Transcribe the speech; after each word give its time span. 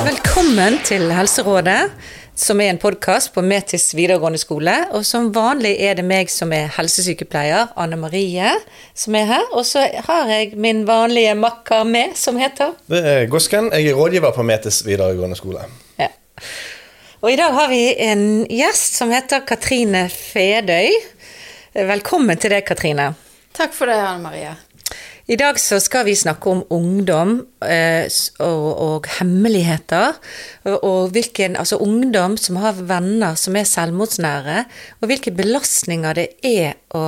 Velkommen 0.00 0.80
til 0.82 1.12
Helserådet, 1.14 1.92
som 2.34 2.58
er 2.58 2.72
en 2.72 2.80
podkast 2.82 3.30
på 3.36 3.44
Metis 3.46 3.92
videregående 3.94 4.40
skole. 4.42 4.74
Og 4.90 5.06
som 5.06 5.28
vanlig 5.30 5.76
er 5.78 5.94
det 6.00 6.02
meg 6.02 6.26
som 6.34 6.50
er 6.50 6.72
helsesykepleier, 6.74 7.70
Anne 7.78 8.00
Marie, 8.00 8.50
som 8.98 9.14
er 9.14 9.30
her. 9.30 9.46
Og 9.54 9.62
så 9.70 9.86
har 10.08 10.34
jeg 10.34 10.58
min 10.58 10.82
vanlige 10.90 11.36
makker 11.38 11.86
med, 11.86 12.18
som 12.18 12.34
heter 12.42 12.74
Det 12.90 13.04
er 13.06 13.30
Gosken. 13.30 13.70
Jeg 13.70 13.92
er 13.92 14.02
rådgiver 14.02 14.34
på 14.34 14.42
Metis 14.42 14.82
videregående 14.86 15.38
skole. 15.38 15.70
ja. 16.02 16.10
Og 17.20 17.32
i 17.32 17.36
dag 17.36 17.52
har 17.52 17.68
vi 17.68 17.94
en 18.00 18.22
gjest 18.48 18.94
som 18.96 19.10
heter 19.12 19.42
Katrine 19.46 20.06
Fedøy. 20.08 20.88
Velkommen 21.70 22.34
til 22.34 22.50
deg, 22.50 22.64
Katrine. 22.66 23.12
Takk 23.54 23.74
for 23.76 23.86
det, 23.86 23.94
Anne 24.02 24.24
Marie. 24.24 24.56
I 25.30 25.36
dag 25.38 25.54
så 25.62 25.76
skal 25.78 26.02
vi 26.08 26.16
snakke 26.18 26.50
om 26.50 26.64
ungdom 26.74 27.36
eh, 27.62 28.10
og, 28.42 28.64
og 28.82 29.06
hemmeligheter. 29.20 30.16
Og, 30.64 30.78
og 30.82 31.12
hvilken, 31.14 31.54
altså 31.54 31.78
ungdom 31.78 32.34
som 32.42 32.58
har 32.58 32.80
venner 32.88 33.38
som 33.38 33.54
er 33.54 33.68
selvmordsnære, 33.70 34.64
og 34.98 35.12
hvilke 35.12 35.30
belastninger 35.30 36.18
det 36.18 36.26
er 36.42 36.74
å, 36.90 37.04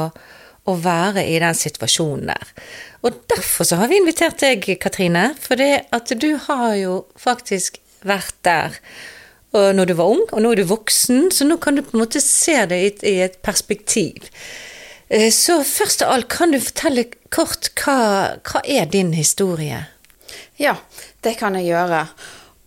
å 0.70 0.76
være 0.78 1.26
i 1.26 1.40
den 1.42 1.58
situasjonen 1.58 2.30
der. 2.30 2.52
Og 3.02 3.18
derfor 3.34 3.66
så 3.66 3.80
har 3.82 3.90
vi 3.90 3.98
invitert 3.98 4.38
deg, 4.44 4.68
Katrine, 4.78 5.32
for 5.42 5.58
det 5.58 5.88
at 5.90 6.14
du 6.22 6.36
har 6.46 6.76
jo 6.78 7.00
faktisk 7.18 7.82
vært 8.06 8.38
der. 8.46 8.78
Når 9.52 9.86
du 9.86 9.92
var 9.98 10.08
ung, 10.14 10.22
og 10.32 10.40
nå 10.40 10.52
er 10.52 10.62
du 10.62 10.64
voksen, 10.70 11.26
så 11.30 11.44
nå 11.44 11.58
kan 11.60 11.76
du 11.76 11.82
på 11.84 11.92
en 11.96 12.00
måte 12.06 12.20
se 12.24 12.54
det 12.66 12.78
i, 12.80 12.86
et- 12.86 13.02
i 13.04 13.28
perspektiv. 13.42 14.30
Eh, 15.10 15.30
Så 15.30 15.58
først 15.62 16.02
av 16.02 16.12
alt, 16.14 16.28
kan 16.28 16.50
du 16.52 16.58
fortelle 16.58 17.04
kort 17.30 17.68
hva, 17.76 18.38
hva 18.42 18.62
er 18.64 18.86
din 18.86 19.12
historie? 19.12 19.86
Ja, 20.58 20.76
det 21.22 21.36
kan 21.38 21.54
jeg 21.54 21.66
gjøre. 21.68 22.08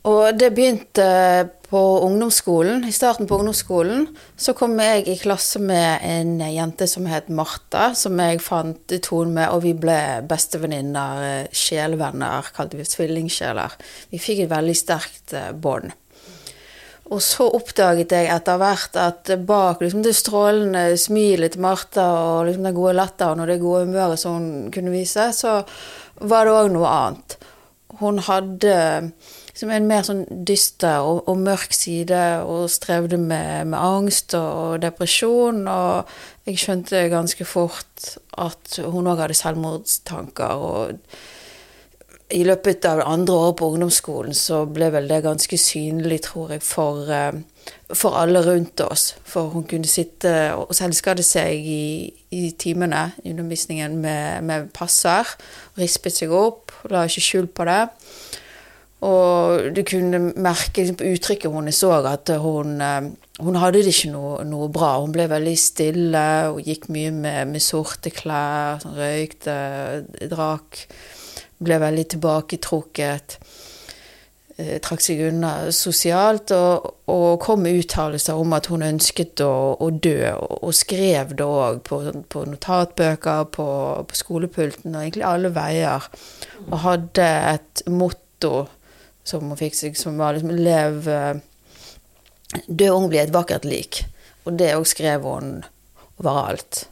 Og 0.06 0.38
det 0.38 0.52
begynte 0.54 1.50
på 1.68 1.82
ungdomsskolen. 2.06 2.84
I 2.88 2.92
starten 2.94 3.26
på 3.26 3.40
ungdomsskolen 3.40 4.06
så 4.38 4.54
kom 4.54 4.78
jeg 4.80 5.08
i 5.08 5.16
klasse 5.18 5.58
med 5.60 6.00
en 6.04 6.38
jente 6.40 6.86
som 6.88 7.08
het 7.10 7.28
Martha, 7.30 7.96
som 7.96 8.16
jeg 8.20 8.40
fant 8.46 8.94
tonen 9.02 9.34
med, 9.34 9.50
og 9.50 9.64
vi 9.64 9.74
ble 9.74 10.22
bestevenninner, 10.30 11.24
eh, 11.42 11.48
sjelevenner, 11.52 12.46
kalte 12.56 12.78
vi 12.78 12.84
tvillingsjeler. 12.84 13.72
Vi 14.12 14.20
fikk 14.22 14.44
et 14.46 14.50
veldig 14.54 14.76
sterkt 14.78 15.34
eh, 15.34 15.52
bånd. 15.52 15.92
Og 17.14 17.22
så 17.22 17.46
oppdaget 17.54 18.14
jeg 18.16 18.30
etter 18.34 18.58
hvert 18.58 18.98
at 18.98 19.30
bak 19.46 19.82
liksom, 19.84 20.02
det 20.06 20.16
strålende 20.18 20.88
smilet 20.98 21.54
til 21.54 21.62
Martha 21.62 22.06
og 22.06 22.48
liksom, 22.48 22.66
den 22.66 22.78
gode 22.78 22.96
latteren 22.98 23.44
og 23.44 23.50
det 23.52 23.60
gode 23.62 23.84
humøret 23.86 24.22
som 24.22 24.40
hun 24.40 24.72
kunne 24.74 24.94
vise, 24.94 25.28
så 25.38 25.60
var 26.26 26.48
det 26.48 26.56
òg 26.56 26.72
noe 26.74 26.90
annet. 26.90 27.38
Hun 28.00 28.18
hadde 28.26 28.80
liksom, 29.52 29.70
en 29.70 29.88
mer 29.92 30.08
sånn 30.08 30.26
dyster 30.50 31.06
og, 31.06 31.22
og 31.30 31.46
mørk 31.46 31.78
side 31.78 32.24
og 32.42 32.66
strevde 32.74 33.22
med, 33.22 33.70
med 33.70 33.78
angst 33.78 34.34
og, 34.40 34.50
og 34.66 34.82
depresjon. 34.84 35.62
Og 35.70 36.18
jeg 36.50 36.60
skjønte 36.64 37.06
ganske 37.14 37.46
fort 37.46 38.16
at 38.42 38.82
hun 38.82 39.14
òg 39.14 39.28
hadde 39.28 39.38
selvmordstanker. 39.38 40.58
og 40.58 40.98
i 42.34 42.42
løpet 42.44 42.86
av 42.90 43.00
det 43.00 43.06
andre 43.06 43.34
året 43.38 43.58
på 43.60 43.68
ungdomsskolen 43.70 44.34
så 44.34 44.64
ble 44.66 44.88
vel 44.96 45.10
det 45.10 45.22
ganske 45.26 45.58
synlig, 45.62 46.24
tror 46.26 46.56
jeg, 46.56 46.64
for, 46.66 47.06
eh, 47.12 47.38
for 47.94 48.18
alle 48.18 48.42
rundt 48.42 48.82
oss. 48.82 49.14
For 49.24 49.50
hun 49.54 49.64
kunne 49.70 49.86
sitte 49.86 50.56
og 50.58 50.74
selvskade 50.74 51.24
seg 51.24 51.54
i, 51.54 52.14
i 52.32 52.50
timene 52.58 53.12
i 53.24 53.30
undervisningen 53.30 54.00
med, 54.02 54.42
med 54.44 54.74
passer. 54.74 55.36
Rispet 55.78 56.18
seg 56.18 56.34
opp, 56.34 56.74
la 56.90 57.06
ikke 57.06 57.22
skjul 57.22 57.48
på 57.48 57.70
det. 57.70 57.84
Og 59.06 59.70
du 59.76 59.84
kunne 59.86 60.32
merke 60.34 60.82
liksom, 60.82 60.98
på 60.98 61.12
uttrykket 61.14 61.54
hennes 61.54 61.84
òg 61.86 62.08
at 62.10 62.32
hun, 62.42 62.80
eh, 62.82 63.12
hun 63.38 63.60
hadde 63.62 63.84
det 63.86 63.94
ikke 63.94 64.16
noe, 64.16 64.40
noe 64.50 64.72
bra. 64.74 64.96
Hun 65.04 65.14
ble 65.14 65.28
veldig 65.30 65.58
stille 65.62 66.26
og 66.50 66.66
gikk 66.66 66.90
mye 66.90 67.14
med, 67.14 67.54
med 67.54 67.62
sorte 67.62 68.10
klær, 68.10 68.82
sånn, 68.82 68.98
røykte, 68.98 69.60
drakk. 70.32 70.88
Ble 71.64 71.80
veldig 71.80 72.06
tilbaketrukket. 72.16 73.38
eh, 74.58 74.78
Trakk 74.84 75.04
seg 75.04 75.22
unna 75.30 75.72
sosialt 75.76 76.52
og, 76.56 76.90
og 77.12 77.40
kom 77.44 77.64
med 77.64 77.80
uttalelser 77.82 78.40
om 78.40 78.56
at 78.56 78.70
hun 78.72 78.86
ønsket 78.88 79.44
å, 79.44 79.76
å 79.80 79.90
dø, 79.92 80.32
og, 80.36 80.72
skrev 80.76 81.36
det 81.36 81.48
òg 81.48 81.82
på, 81.88 82.02
på 82.32 82.46
notatbøker, 82.50 83.50
på, 83.56 83.68
på 84.08 84.20
skolepulten 84.22 84.96
og 84.96 85.02
egentlig 85.04 85.28
alle 85.28 85.52
veier. 85.56 86.08
Og 86.70 86.80
hadde 86.86 87.28
et 87.56 87.86
motto 87.92 88.66
som 89.26 89.48
hun 89.50 89.60
fikk 89.60 89.76
seg, 89.76 90.00
som 90.00 90.20
var 90.22 90.36
liksom 90.36 90.56
Lev 90.56 91.08
eh, 91.10 91.36
Dø 92.68 92.92
ung, 92.94 93.10
bli 93.10 93.20
et 93.20 93.34
vakkert 93.34 93.66
lik. 93.68 94.04
Og 94.46 94.54
det 94.60 94.76
òg 94.78 94.86
skrev 94.88 95.26
hun 95.26 95.64
overalt. 96.20 96.86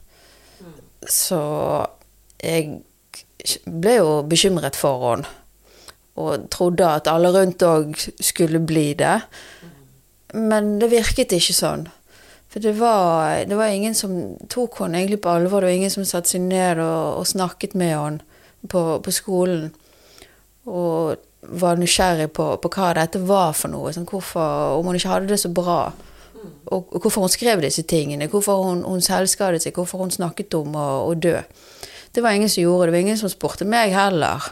Så 1.07 1.40
jeg 2.41 2.81
ble 3.65 3.97
jo 3.99 4.21
bekymret 4.29 4.77
for 4.79 5.07
henne. 5.07 5.29
Og 6.13 6.45
trodde 6.53 6.85
at 6.85 7.09
alle 7.09 7.31
rundt 7.33 7.63
òg 7.65 7.95
skulle 8.21 8.61
bli 8.61 8.91
det. 8.93 9.17
Men 10.37 10.77
det 10.81 10.91
virket 10.93 11.33
ikke 11.33 11.55
sånn. 11.57 11.87
For 12.53 12.61
det 12.61 12.75
var, 12.77 13.45
det 13.49 13.57
var 13.57 13.73
ingen 13.73 13.95
som 13.97 14.37
tok 14.49 14.83
henne 14.83 15.01
egentlig 15.01 15.23
på 15.23 15.31
alvor. 15.33 15.61
Det 15.61 15.71
var 15.71 15.79
ingen 15.79 15.93
som 15.93 16.05
satte 16.05 16.35
seg 16.35 16.45
ned 16.45 16.81
og, 16.83 17.23
og 17.23 17.27
snakket 17.27 17.73
med 17.73 17.95
henne 17.97 18.67
på, 18.69 18.83
på 19.01 19.13
skolen. 19.13 19.71
Og 20.69 21.15
var 21.49 21.81
nysgjerrig 21.81 22.29
på, 22.37 22.45
på 22.61 22.71
hva 22.75 22.93
dette 22.97 23.21
var 23.25 23.55
for 23.57 23.73
noe. 23.73 23.93
Sånn, 23.95 24.05
hvorfor, 24.09 24.77
om 24.77 24.89
hun 24.89 24.99
ikke 24.99 25.15
hadde 25.15 25.31
det 25.33 25.41
så 25.41 25.49
bra. 25.49 25.79
Og, 26.43 26.93
og 26.93 26.99
hvorfor 26.99 27.25
hun 27.25 27.33
skrev 27.33 27.63
disse 27.65 27.83
tingene. 27.89 28.29
Hvorfor 28.31 28.61
hun, 28.67 28.83
hun 28.85 29.01
selvskadet 29.03 29.65
seg. 29.65 29.73
Hvorfor 29.73 30.05
hun 30.05 30.13
snakket 30.13 30.53
om 30.59 30.77
å, 30.77 30.87
å 31.09 31.17
dø. 31.17 31.39
Det 32.13 32.22
var 32.22 32.38
ingen 32.38 32.50
som 32.50 32.63
gjorde 32.63 32.85
det. 32.85 32.91
Det 32.91 32.96
var 32.97 33.06
ingen 33.07 33.18
som 33.18 33.31
spurte 33.31 33.66
meg 33.66 33.94
heller. 33.96 34.51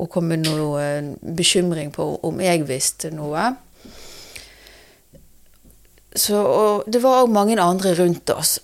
Og 0.00 0.10
kom 0.10 0.30
med 0.32 0.46
noen 0.46 1.14
bekymring 1.36 1.92
på 1.94 2.06
om 2.24 2.40
jeg 2.42 2.64
visste 2.68 3.12
noe. 3.14 3.52
Så, 6.12 6.42
det 6.88 7.00
var 7.04 7.22
òg 7.22 7.32
mange 7.32 7.56
andre 7.60 7.94
rundt 7.96 8.30
oss 8.34 8.58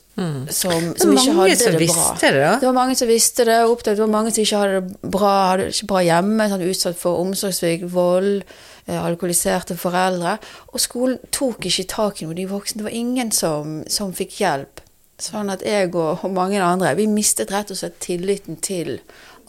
som, 0.50 0.94
som 0.98 1.12
ikke 1.14 1.34
hadde 1.36 1.56
som 1.56 1.76
det 1.76 1.86
bra. 1.88 2.06
det. 2.20 2.32
Det 2.60 2.66
var 2.66 2.74
mange 2.74 2.96
som 2.98 3.08
visste 3.08 3.44
det, 3.46 3.58
Opptatt, 3.70 3.96
det 3.96 4.02
var 4.02 4.10
mange 4.10 4.32
som 4.34 4.42
ikke 4.42 4.62
hadde 4.62 4.80
det 4.80 5.12
bra, 5.14 5.34
hadde 5.52 5.68
ikke 5.70 5.88
bra 5.92 6.02
hjemme, 6.02 6.48
sånn, 6.50 6.64
utsatt 6.66 6.98
for 6.98 7.20
omsorgssvikt, 7.22 7.86
vold, 7.92 8.42
eh, 8.88 8.98
alkoholiserte 8.98 9.78
foreldre. 9.78 10.34
Og 10.72 10.82
skolen 10.82 11.20
tok 11.34 11.68
ikke 11.70 11.86
tak 11.92 12.22
i 12.22 12.26
noe, 12.26 12.34
de 12.38 12.48
voksne. 12.50 12.82
Det 12.82 12.88
var 12.88 12.98
ingen 12.98 13.30
som, 13.34 13.82
som 13.90 14.14
fikk 14.16 14.40
hjelp. 14.42 14.82
Sånn 15.18 15.50
at 15.50 15.64
jeg 15.66 15.90
og, 15.98 16.22
mange 16.30 16.60
andre, 16.62 16.92
vi 16.94 17.08
mistet 17.10 17.50
rett 17.50 17.72
og 17.74 17.80
slett 17.80 17.98
tilliten 18.04 18.60
til 18.62 19.00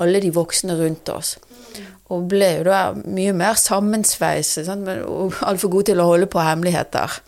alle 0.01 0.21
de 0.23 0.31
voksne 0.33 0.73
rundt 0.79 1.11
oss. 1.13 1.35
Og 2.09 2.25
ble 2.31 2.47
jo 2.57 2.63
da 2.65 2.79
mye 2.97 3.35
mer 3.37 3.59
sammensveiset, 3.59 4.65
sant? 4.65 4.89
og 5.05 5.37
altfor 5.45 5.69
gode 5.75 5.91
til 5.91 6.01
å 6.01 6.07
holde 6.09 6.29
på 6.31 6.41
hemmeligheter. 6.41 7.19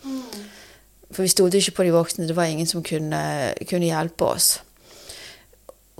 For 1.12 1.22
vi 1.22 1.30
stolte 1.30 1.60
ikke 1.60 1.76
på 1.76 1.86
de 1.86 1.94
voksne, 1.94 2.26
det 2.26 2.34
var 2.34 2.50
ingen 2.50 2.66
som 2.66 2.82
kunne, 2.82 3.22
kunne 3.68 3.90
hjelpe 3.92 4.32
oss. 4.32 4.56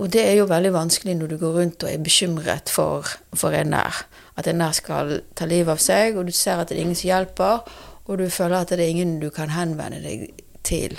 Og 0.00 0.10
det 0.10 0.24
er 0.24 0.40
jo 0.40 0.48
veldig 0.50 0.72
vanskelig 0.74 1.14
når 1.20 1.30
du 1.30 1.38
går 1.38 1.56
rundt 1.60 1.86
og 1.86 1.92
er 1.92 2.02
bekymret 2.02 2.72
for, 2.72 3.06
for 3.38 3.54
en 3.54 3.70
nær. 3.76 4.02
At 4.40 4.48
en 4.50 4.58
nær 4.58 4.74
skal 4.74 5.20
ta 5.38 5.46
livet 5.46 5.76
av 5.76 5.84
seg, 5.84 6.18
og 6.18 6.26
du 6.26 6.34
ser 6.34 6.58
at 6.58 6.72
det 6.72 6.80
er 6.80 6.86
ingen 6.88 6.98
som 6.98 7.12
hjelper, 7.12 7.62
og 8.08 8.18
du 8.18 8.26
føler 8.32 8.64
at 8.64 8.72
det 8.72 8.82
er 8.82 8.90
ingen 8.96 9.20
du 9.22 9.28
kan 9.30 9.52
henvende 9.54 10.02
deg 10.02 10.32
til 10.66 10.98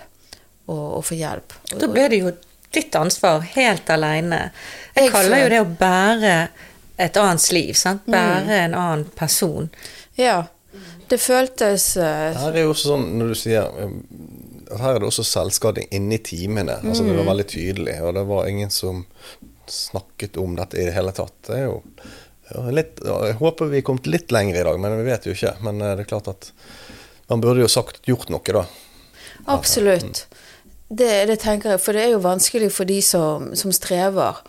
og, 0.66 0.84
og 1.00 1.06
få 1.06 1.18
hjelp. 1.20 1.56
Da 1.74 1.90
ble 1.92 2.08
det 2.12 2.22
jo 2.24 2.34
ditt 2.74 2.96
ansvar 2.98 3.44
helt 3.54 3.90
aleine. 3.94 4.48
Jeg 4.96 5.08
Jeg 5.08 5.14
kaller 5.14 5.44
jo 5.44 5.52
det 5.54 5.62
å 5.62 5.70
bære 5.80 6.34
et 6.98 7.18
annens 7.18 7.52
liv. 7.54 7.74
Sant? 7.78 8.06
Bære 8.06 8.64
en 8.66 8.76
annen 8.78 9.06
person. 9.18 9.70
ja, 10.16 10.44
det 11.10 11.20
føltes 11.22 11.98
eh, 11.98 12.34
Her 12.38 12.56
er 12.56 12.64
jo 12.66 12.72
også 12.74 12.94
sånn, 12.94 13.04
når 13.20 13.34
du 13.34 13.38
sier 13.38 13.68
um, 13.84 13.98
Her 14.80 14.96
er 14.96 15.04
det 15.04 15.10
også 15.10 15.26
selvskading 15.28 15.92
inni 15.94 16.18
timene. 16.24 16.80
Altså 16.82 17.06
Det 17.06 17.18
var 17.20 17.28
veldig 17.30 17.46
tydelig, 17.52 17.98
og 18.02 18.16
det 18.18 18.24
var 18.30 18.48
ingen 18.50 18.72
som 18.74 19.04
snakket 19.70 20.38
om 20.42 20.56
dette 20.58 20.80
i 20.80 20.88
det 20.88 20.96
hele 20.96 21.14
tatt. 21.16 21.36
Det 21.48 21.60
er 21.60 21.68
jo 21.68 21.78
litt, 22.74 23.04
Jeg 23.06 23.38
håper 23.40 23.70
vi 23.72 23.80
er 23.80 23.86
kommet 23.86 24.10
litt 24.10 24.34
lenger 24.34 24.60
i 24.62 24.66
dag, 24.66 24.80
men 24.82 24.98
vi 25.00 25.06
vet 25.12 25.28
jo 25.28 25.36
ikke. 25.36 25.54
Men 25.66 25.82
eh, 25.82 25.94
det 25.98 26.06
er 26.08 26.12
klart 26.16 26.32
at 26.32 26.50
man 27.30 27.44
burde 27.44 27.64
jo 27.64 27.70
sagt 27.72 28.02
gjort 28.10 28.34
noe, 28.34 28.58
da. 28.58 28.66
Absolutt. 29.54 30.26
Det, 30.94 31.26
det 31.26 31.40
tenker 31.42 31.74
jeg, 31.74 31.82
for 31.82 31.96
det 31.96 32.04
er 32.04 32.12
jo 32.14 32.22
vanskelig 32.22 32.70
for 32.74 32.90
de 32.90 33.00
som, 33.02 33.54
som 33.58 33.74
strever. 33.74 34.44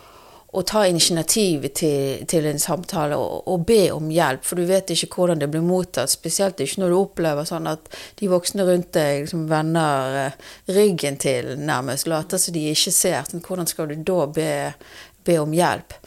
å 0.55 0.61
ta 0.63 0.85
initiativ 0.87 1.65
til, 1.75 2.21
til 2.31 2.45
en 2.47 2.61
samtale 2.61 3.17
og, 3.19 3.41
og 3.51 3.65
be 3.67 3.89
om 3.91 4.05
hjelp, 4.07 4.45
for 4.47 4.55
du 4.55 4.63
vet 4.69 4.93
ikke 4.93 5.09
hvordan 5.17 5.41
det 5.41 5.49
blir 5.51 5.65
mottatt. 5.65 6.13
Spesielt 6.13 6.61
ikke 6.63 6.79
når 6.79 6.93
du 6.93 6.95
opplever 6.95 7.49
sånn 7.49 7.67
at 7.67 7.89
de 8.21 8.29
voksne 8.31 8.63
rundt 8.63 8.93
deg 8.95 9.25
liksom 9.25 9.49
vender 9.51 10.15
eh, 10.21 10.37
ryggen 10.77 11.19
til, 11.19 11.57
nærmest. 11.59 12.07
Later 12.07 12.39
som 12.39 12.55
de 12.55 12.69
ikke 12.71 12.95
ser. 12.95 13.27
Sånn, 13.27 13.43
hvordan 13.43 13.67
skal 13.67 13.91
du 13.91 13.97
da 14.07 14.21
be, 14.31 14.49
be 15.27 15.37
om 15.43 15.59
hjelp? 15.59 15.99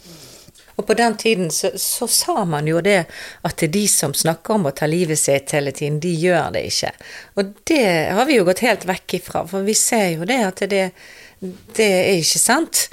Og 0.78 0.86
på 0.86 0.94
den 0.94 1.16
tiden 1.18 1.50
så, 1.50 1.72
så, 1.74 2.06
sa 2.06 2.44
man 2.46 2.68
jo 2.70 2.78
det 2.84 3.00
at 3.42 3.64
de 3.66 3.82
som 3.90 4.14
snakker 4.14 4.54
om 4.54 4.68
å 4.70 4.74
ta 4.78 4.86
livet 4.86 5.18
sitt 5.18 5.50
hele 5.56 5.72
tiden, 5.74 5.98
de 6.00 6.12
gjør 6.14 6.52
det 6.54 6.62
ikke. 6.70 6.92
Og 7.34 7.50
det 7.66 7.82
har 8.14 8.28
vi 8.28 8.38
jo 8.38 8.46
gått 8.46 8.62
helt 8.62 8.86
vekk 8.86 9.18
ifra, 9.18 9.42
for 9.50 9.66
vi 9.66 9.74
ser 9.74 10.12
jo 10.14 10.28
det 10.28 10.38
at 10.46 10.62
det, 10.70 10.84
det 11.74 11.88
er 11.88 12.14
ikke 12.22 12.42
sant. 12.44 12.86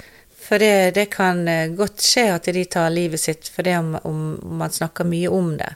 For 0.46 0.62
det, 0.62 0.90
det, 0.98 1.08
kan 1.14 1.46
eh, 1.50 1.72
godt 1.74 2.02
skje 2.02 2.28
at 2.36 2.50
de 2.54 2.62
tar 2.70 2.92
livet 2.94 3.22
sitt 3.22 3.48
fordi 3.50 3.72
om, 3.78 3.96
om 4.06 4.20
man 4.60 4.70
snakker 4.70 5.06
mye 5.06 5.30
om 5.30 5.56
det. 5.58 5.72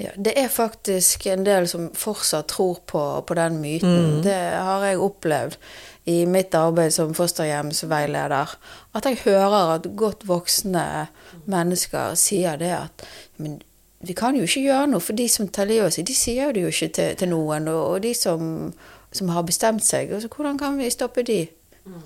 Ja, 0.00 0.10
det 0.16 0.34
er 0.38 0.48
faktisk 0.52 1.26
en 1.26 1.44
del 1.44 1.68
som 1.68 1.88
fortsatt 1.96 2.48
tror 2.52 2.80
på, 2.86 3.02
på 3.26 3.36
den 3.36 3.60
myten. 3.60 3.96
Mm. 4.18 4.20
Det 4.22 4.40
har 4.68 4.84
jeg 4.86 5.00
opplevd 5.02 5.56
i 6.08 6.24
mitt 6.26 6.54
arbeid 6.56 6.94
som 6.94 7.14
fosterhjemsveileder. 7.16 8.54
At 8.96 9.08
jeg 9.08 9.22
hører 9.24 9.74
at 9.76 9.88
godt 9.98 10.26
voksne 10.28 10.84
mennesker 11.48 12.16
sier 12.18 12.56
det 12.60 12.74
at 12.76 13.08
men 13.38 13.60
vi 14.00 14.14
kan 14.14 14.36
jo 14.36 14.46
ikke 14.46 14.62
gjøre 14.62 14.90
noe, 14.92 15.02
for 15.02 15.18
de 15.18 15.26
som 15.30 15.48
tar 15.50 15.66
livet 15.66 15.88
av 15.88 15.94
seg, 15.94 16.06
de 16.06 16.14
sier 16.14 16.52
det 16.54 16.62
jo 16.62 16.70
ikke 16.70 16.90
til, 16.94 17.16
til 17.18 17.30
noen. 17.32 17.66
Og, 17.70 17.80
og 17.94 18.02
de 18.04 18.12
som, 18.14 18.42
som, 19.10 19.32
har 19.34 19.46
bestemt 19.46 19.82
seg, 19.86 20.12
altså, 20.14 20.30
hvordan 20.30 20.58
kan 20.60 20.78
vi 20.78 20.90
stoppe 20.94 21.24
de? 21.26 21.40
Mm. 21.88 22.04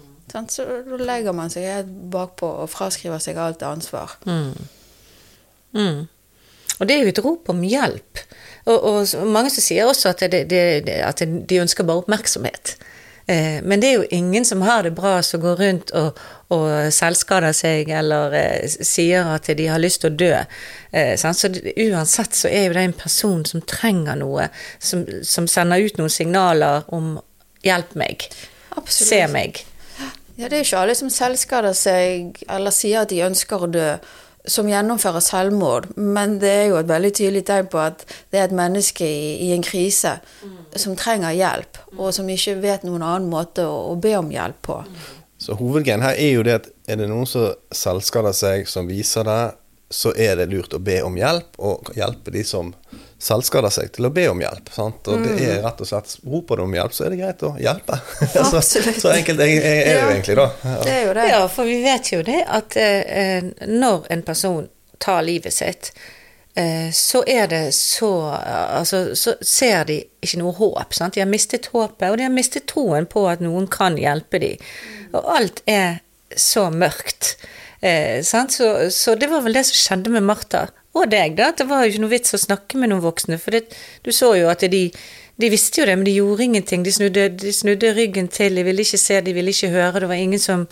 Så 0.49 0.65
da 0.65 0.97
legger 0.97 1.37
man 1.37 1.53
seg 1.53 1.69
helt 1.69 1.91
bakpå 2.13 2.49
og 2.63 2.71
fraskriver 2.73 3.21
seg 3.21 3.37
alt 3.37 3.65
ansvar. 3.69 4.17
Mm. 4.25 4.55
Mm. 5.77 6.01
Og 6.79 6.89
det 6.89 6.97
er 6.97 7.05
jo 7.05 7.13
et 7.13 7.21
rop 7.25 7.53
om 7.53 7.61
hjelp. 7.67 8.23
Og, 8.65 8.79
og 8.79 9.29
mange 9.29 9.53
som 9.53 9.65
sier 9.65 9.91
også 9.91 10.15
at, 10.15 10.25
det, 10.33 10.47
det, 10.49 10.97
at 11.05 11.21
de 11.21 11.61
ønsker 11.61 11.85
bare 11.85 12.07
oppmerksomhet. 12.07 12.77
Eh, 13.27 13.63
men 13.63 13.81
det 13.81 13.89
er 13.89 13.99
jo 14.01 14.07
ingen 14.11 14.45
som 14.45 14.63
har 14.63 14.83
det 14.83 14.95
bra 14.97 15.23
som 15.23 15.41
går 15.41 15.57
rundt 15.57 15.91
og, 15.99 16.19
og 16.51 16.93
selvskader 16.95 17.55
seg 17.57 17.91
eller 17.95 18.35
eh, 18.35 18.69
sier 18.69 19.31
at 19.35 19.51
de 19.59 19.69
har 19.71 19.83
lyst 19.83 20.03
til 20.03 20.13
å 20.13 20.17
dø. 20.25 20.33
Eh, 20.91 21.13
så 21.19 21.51
uansett 21.87 22.39
så 22.39 22.51
er 22.51 22.67
jo 22.67 22.77
det 22.79 22.87
en 22.87 22.97
person 23.05 23.45
som 23.49 23.63
trenger 23.63 24.19
noe, 24.23 24.49
som, 24.79 25.05
som 25.23 25.47
sender 25.51 25.87
ut 25.87 26.01
noen 26.01 26.13
signaler 26.13 26.89
om 26.89 27.21
'hjelp 27.63 27.95
meg', 27.95 28.27
Absolutt. 28.75 29.09
'se 29.09 29.27
meg'. 29.31 29.63
Ja, 30.37 30.49
det 30.49 30.59
er 30.59 30.65
ikke 30.65 30.79
alle 30.81 30.95
som 30.97 31.11
selvskader 31.13 31.75
seg 31.77 32.41
eller 32.51 32.73
sier 32.75 33.05
at 33.05 33.13
de 33.13 33.21
ønsker 33.23 33.63
å 33.63 33.69
dø, 33.71 33.89
som 34.49 34.69
gjennomfører 34.69 35.23
selvmord. 35.23 35.89
Men 35.97 36.39
det 36.43 36.51
er 36.51 36.69
jo 36.73 36.79
et 36.81 36.91
veldig 36.91 37.13
tydelig 37.15 37.45
tegn 37.49 37.71
på 37.73 37.81
at 37.83 38.05
det 38.33 38.41
er 38.41 38.49
et 38.49 38.57
menneske 38.57 39.07
i, 39.07 39.49
i 39.49 39.51
en 39.55 39.65
krise 39.65 40.17
mm. 40.43 40.59
som 40.85 40.97
trenger 40.99 41.35
hjelp, 41.37 41.81
og 41.99 42.13
som 42.17 42.29
ikke 42.29 42.59
vet 42.63 42.87
noen 42.87 43.05
annen 43.07 43.31
måte 43.31 43.67
å, 43.69 43.93
å 43.93 43.99
be 44.01 44.17
om 44.19 44.31
hjelp 44.33 44.63
på. 44.67 44.79
Så 45.43 45.57
hovedgreien 45.59 46.05
her 46.05 46.19
er 46.19 46.37
jo 46.37 46.45
det 46.47 46.59
at 46.61 46.69
er 46.91 47.01
det 47.01 47.09
noen 47.11 47.27
som 47.27 47.51
selvskader 47.75 48.35
seg, 48.37 48.69
som 48.71 48.91
viser 48.91 49.27
det, 49.27 49.41
så 49.93 50.13
er 50.17 50.39
det 50.39 50.49
lurt 50.53 50.75
å 50.75 50.81
be 50.83 51.01
om 51.05 51.17
hjelp, 51.19 51.59
og 51.61 51.91
hjelpe 51.99 52.33
de 52.35 52.45
som 52.47 52.71
selvskader 53.23 53.71
seg 53.73 53.93
til 53.95 54.09
å 54.09 54.13
be 54.15 54.25
om 54.31 54.41
hjelp. 54.43 54.71
Sant? 54.75 55.07
Og 55.11 55.23
det 55.23 55.35
er 55.37 55.59
mm. 55.59 55.67
rett 55.67 55.83
og 55.85 55.89
slett 55.89 56.15
Roper 56.27 56.59
du 56.59 56.65
om 56.65 56.75
hjelp, 56.77 56.97
så 56.97 57.07
er 57.07 57.15
det 57.15 57.21
greit 57.21 57.45
å 57.47 57.53
hjelpe. 57.61 57.99
så, 58.35 58.63
så, 58.63 59.13
enkelt 59.13 59.45
er, 59.45 59.53
er 59.61 59.85
det 59.87 60.01
jo 60.01 60.09
egentlig, 60.15 60.39
da. 60.41 60.49
Ja. 60.65 60.79
Det 60.83 60.97
er 60.97 61.05
jo 61.07 61.15
det. 61.19 61.29
Ja, 61.31 61.45
for 61.53 61.71
vi 61.71 61.79
vet 61.85 62.11
jo 62.13 62.25
det 62.27 62.41
at 62.59 62.79
eh, 62.81 63.53
når 63.71 64.11
en 64.17 64.27
person 64.27 64.67
tar 65.03 65.23
livet 65.27 65.55
sitt, 65.55 65.93
eh, 66.59 66.91
så 66.95 67.23
er 67.27 67.49
det 67.51 67.65
så 67.79 68.13
Altså, 68.33 69.05
så 69.19 69.37
ser 69.41 69.87
de 69.91 70.01
ikke 70.23 70.43
noe 70.43 70.57
håp. 70.59 70.95
Sant? 70.97 71.15
De 71.15 71.23
har 71.23 71.31
mistet 71.31 71.71
håpet, 71.71 72.09
og 72.11 72.19
de 72.19 72.27
har 72.27 72.35
mistet 72.35 72.67
troen 72.71 73.07
på 73.07 73.27
at 73.31 73.43
noen 73.45 73.71
kan 73.71 73.99
hjelpe 74.01 74.43
dem. 74.43 74.71
Og 75.13 75.35
alt 75.37 75.63
er 75.71 76.01
så 76.35 76.71
mørkt. 76.75 77.37
Eh, 77.83 78.23
så, 78.27 78.47
så, 78.91 79.15
det 79.19 79.31
var 79.31 79.43
vel 79.47 79.59
det 79.59 79.67
som 79.69 79.79
skjedde 79.79 80.13
med 80.15 80.27
Martha 80.27 80.67
og 80.93 81.09
deg, 81.13 81.37
da. 81.39 81.51
At 81.53 81.61
det 81.63 81.69
var 81.71 81.85
jo 81.85 81.93
ikke 81.93 82.05
noe 82.05 82.13
vits 82.13 82.37
å 82.37 82.41
snakke 82.41 82.81
med 82.81 82.93
noen 82.93 83.05
voksne. 83.05 83.39
For 83.41 83.57
det, 83.57 83.77
du 84.05 84.13
så 84.13 84.35
jo 84.37 84.51
at 84.53 84.65
de, 84.73 84.83
de 85.41 85.53
visste 85.53 85.81
jo 85.81 85.87
det, 85.89 85.95
men 85.99 86.09
de 86.09 86.17
gjorde 86.19 86.45
ingenting. 86.45 86.85
De 86.85 86.93
snudde, 86.93 87.29
de 87.41 87.53
snudde, 87.57 87.95
ryggen 87.97 88.29
til, 88.33 88.59
de 88.59 88.65
ville 88.67 88.85
ikke 88.85 89.01
se, 89.01 89.21
de 89.25 89.37
ville 89.37 89.55
ikke 89.55 89.73
høre. 89.73 90.03
Det 90.05 90.11
var 90.11 90.21
ingen 90.21 90.43
som, 90.43 90.67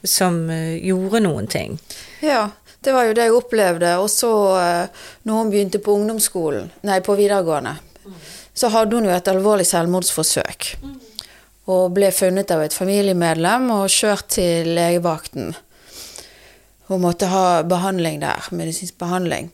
som 0.00 0.46
uh, 0.48 0.76
gjorde 0.80 1.20
noen 1.26 1.50
ting. 1.52 1.76
Ja, 2.24 2.46
det 2.86 2.94
var 2.96 3.08
jo 3.08 3.18
det 3.18 3.28
jeg 3.28 3.36
opplevde. 3.36 3.92
Og 4.00 4.08
så, 4.12 4.32
uh, 4.56 5.10
når 5.28 5.42
hun 5.42 5.52
begynte 5.52 5.82
på 5.84 5.98
ungdomsskolen, 5.98 6.72
nei, 6.88 7.02
på 7.04 7.18
videregående, 7.18 7.76
så 8.56 8.72
hadde 8.72 8.96
hun 8.96 9.10
jo 9.10 9.12
et 9.12 9.28
alvorlig 9.28 9.68
selvmordsforsøk. 9.68 10.72
Og 11.68 11.92
ble 11.92 12.08
funnet 12.14 12.48
av 12.54 12.62
et 12.64 12.72
familiemedlem 12.72 13.68
og 13.74 13.90
kjørt 13.92 14.30
til 14.38 14.72
legevakten. 14.78 15.52
Hun 16.86 17.02
måtte 17.02 17.26
ha 17.26 17.62
behandling 17.66 18.20
der, 18.22 18.46
medisinsk 18.54 18.94
behandling. 19.02 19.50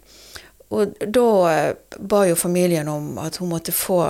Og 0.72 0.94
da 1.04 1.28
eh, 1.52 1.72
ba 2.00 2.24
jo 2.28 2.36
familien 2.38 2.88
om 2.88 3.18
at 3.20 3.36
hun 3.42 3.52
måtte 3.52 3.74
få 3.76 4.00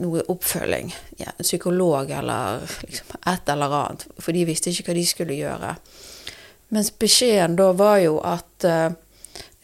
noe 0.00 0.22
oppfølging. 0.32 0.94
Ja, 1.20 1.32
en 1.36 1.44
psykolog 1.44 2.10
eller 2.10 2.64
liksom 2.82 3.18
et 3.20 3.48
eller 3.52 3.74
annet. 3.80 4.06
For 4.18 4.32
de 4.32 4.46
visste 4.48 4.72
ikke 4.72 4.90
hva 4.90 4.96
de 4.96 5.06
skulle 5.06 5.36
gjøre. 5.36 5.74
Mens 6.74 6.90
beskjeden 6.98 7.58
da 7.58 7.70
var 7.76 8.00
jo 8.02 8.16
at 8.24 8.66
eh, 8.66 8.88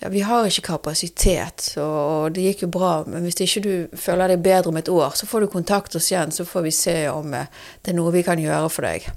ja, 0.03 0.11
vi 0.13 0.23
har 0.27 0.47
ikke 0.47 0.67
kapasitet, 0.67 1.73
og 1.79 2.35
det 2.35 2.45
gikk 2.49 2.65
jo 2.67 2.73
bra, 2.75 2.93
men 3.07 3.23
hvis 3.27 3.41
ikke 3.45 3.63
du 3.63 3.99
føler 3.99 4.33
deg 4.33 4.43
bedre 4.43 4.73
om 4.73 4.79
et 4.79 4.91
år, 4.91 5.15
så 5.15 5.29
får 5.31 5.45
du 5.45 5.51
kontakt 5.51 5.95
oss 5.99 6.11
igjen, 6.11 6.35
så 6.35 6.47
får 6.47 6.67
vi 6.67 6.75
se 6.75 6.97
om 7.11 7.35
eh, 7.39 7.51
det 7.83 7.95
er 7.95 7.99
noe 7.99 8.15
vi 8.15 8.25
kan 8.27 8.43
gjøre 8.43 8.71
for 8.71 8.87
deg. 8.87 9.09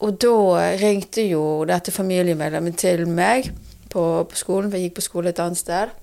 Og 0.00 0.16
da 0.20 0.36
ringte 0.80 1.26
jo 1.26 1.42
dette 1.68 1.92
familiemedlemmet 1.92 2.78
til 2.80 3.04
meg 3.08 3.50
på, 3.90 4.04
på, 4.24 4.38
skolen, 4.38 4.70
for 4.70 4.78
jeg 4.78 4.90
gikk 4.90 4.98
på 5.00 5.06
skole 5.06 5.32
et 5.32 5.42
annet 5.42 5.60
sted, 5.60 5.94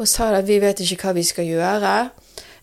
og 0.00 0.08
sa 0.08 0.30
at 0.36 0.48
vi 0.48 0.60
vet 0.62 0.80
ikke 0.80 1.10
hva 1.10 1.16
vi 1.18 1.24
skal 1.26 1.48
gjøre. 1.48 1.94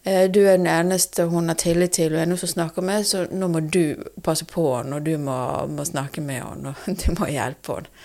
Eh, 0.08 0.26
du 0.32 0.40
er 0.46 0.58
den 0.58 0.70
eneste 0.72 1.28
hun 1.28 1.52
har 1.52 1.60
tillit 1.60 1.98
til 1.98 2.16
og 2.16 2.22
er 2.22 2.30
noen 2.30 2.40
som 2.42 2.54
snakker 2.54 2.86
med, 2.86 3.06
så 3.06 3.26
nå 3.28 3.50
må 3.52 3.62
du 3.68 3.98
passe 4.24 4.48
på 4.48 4.66
henne, 4.78 4.98
og 4.98 5.06
du 5.06 5.18
må, 5.22 5.38
må, 5.70 5.86
snakke 5.86 6.24
med 6.24 6.42
henne, 6.42 6.74
og 6.74 7.00
du 7.04 7.08
må 7.20 7.30
hjelpe 7.34 7.80
henne. 7.80 8.04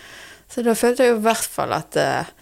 Så 0.52 0.64
da 0.66 0.74
følte 0.76 1.06
jeg 1.06 1.16
i 1.16 1.22
hvert 1.24 1.48
fall 1.48 1.72
at 1.72 1.96
uh, 1.96 2.32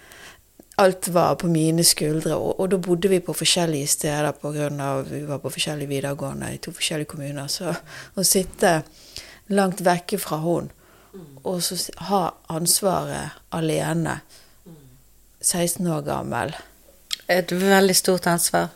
alt 0.82 1.08
var 1.14 1.36
på 1.38 1.46
mine 1.52 1.84
skuldre, 1.86 2.34
og, 2.34 2.56
og, 2.56 2.70
da 2.72 2.80
bodde 2.82 3.12
vi 3.12 3.20
på 3.22 3.36
forskjellige 3.36 3.86
steder 3.86 4.32
pga. 4.40 4.90
vi 5.06 5.20
var 5.28 5.38
på 5.38 5.52
forskjellige 5.52 5.88
videregående 5.88 6.54
i 6.54 6.58
to 6.58 6.72
forskjellige 6.74 7.12
kommuner. 7.12 7.46
Så 7.46 7.70
å 8.18 8.26
sitte 8.26 8.80
langt 9.54 9.84
vekke 9.84 10.18
fra 10.18 10.40
henne 10.42 10.79
og 11.44 11.62
så 11.62 11.76
ha 12.08 12.22
ansvaret 12.48 13.38
alene. 13.52 14.20
16 15.40 15.86
år 15.86 16.00
gammel. 16.04 16.54
Et 17.28 17.52
veldig 17.52 17.96
stort 17.96 18.26
ansvar. 18.26 18.68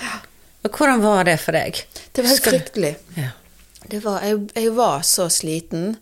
Ja. 0.00 0.18
Og 0.62 0.76
hvordan 0.76 1.02
var 1.02 1.22
det 1.22 1.38
for 1.40 1.54
deg? 1.54 1.78
Det 2.16 2.24
var 2.24 2.28
helt 2.28 2.48
fryktelig. 2.48 2.96
Ja. 3.16 3.30
Var, 3.92 4.20
jeg, 4.20 4.40
jeg, 4.54 4.76
var 4.76 5.02
så 5.02 5.28
sliten 5.28 5.96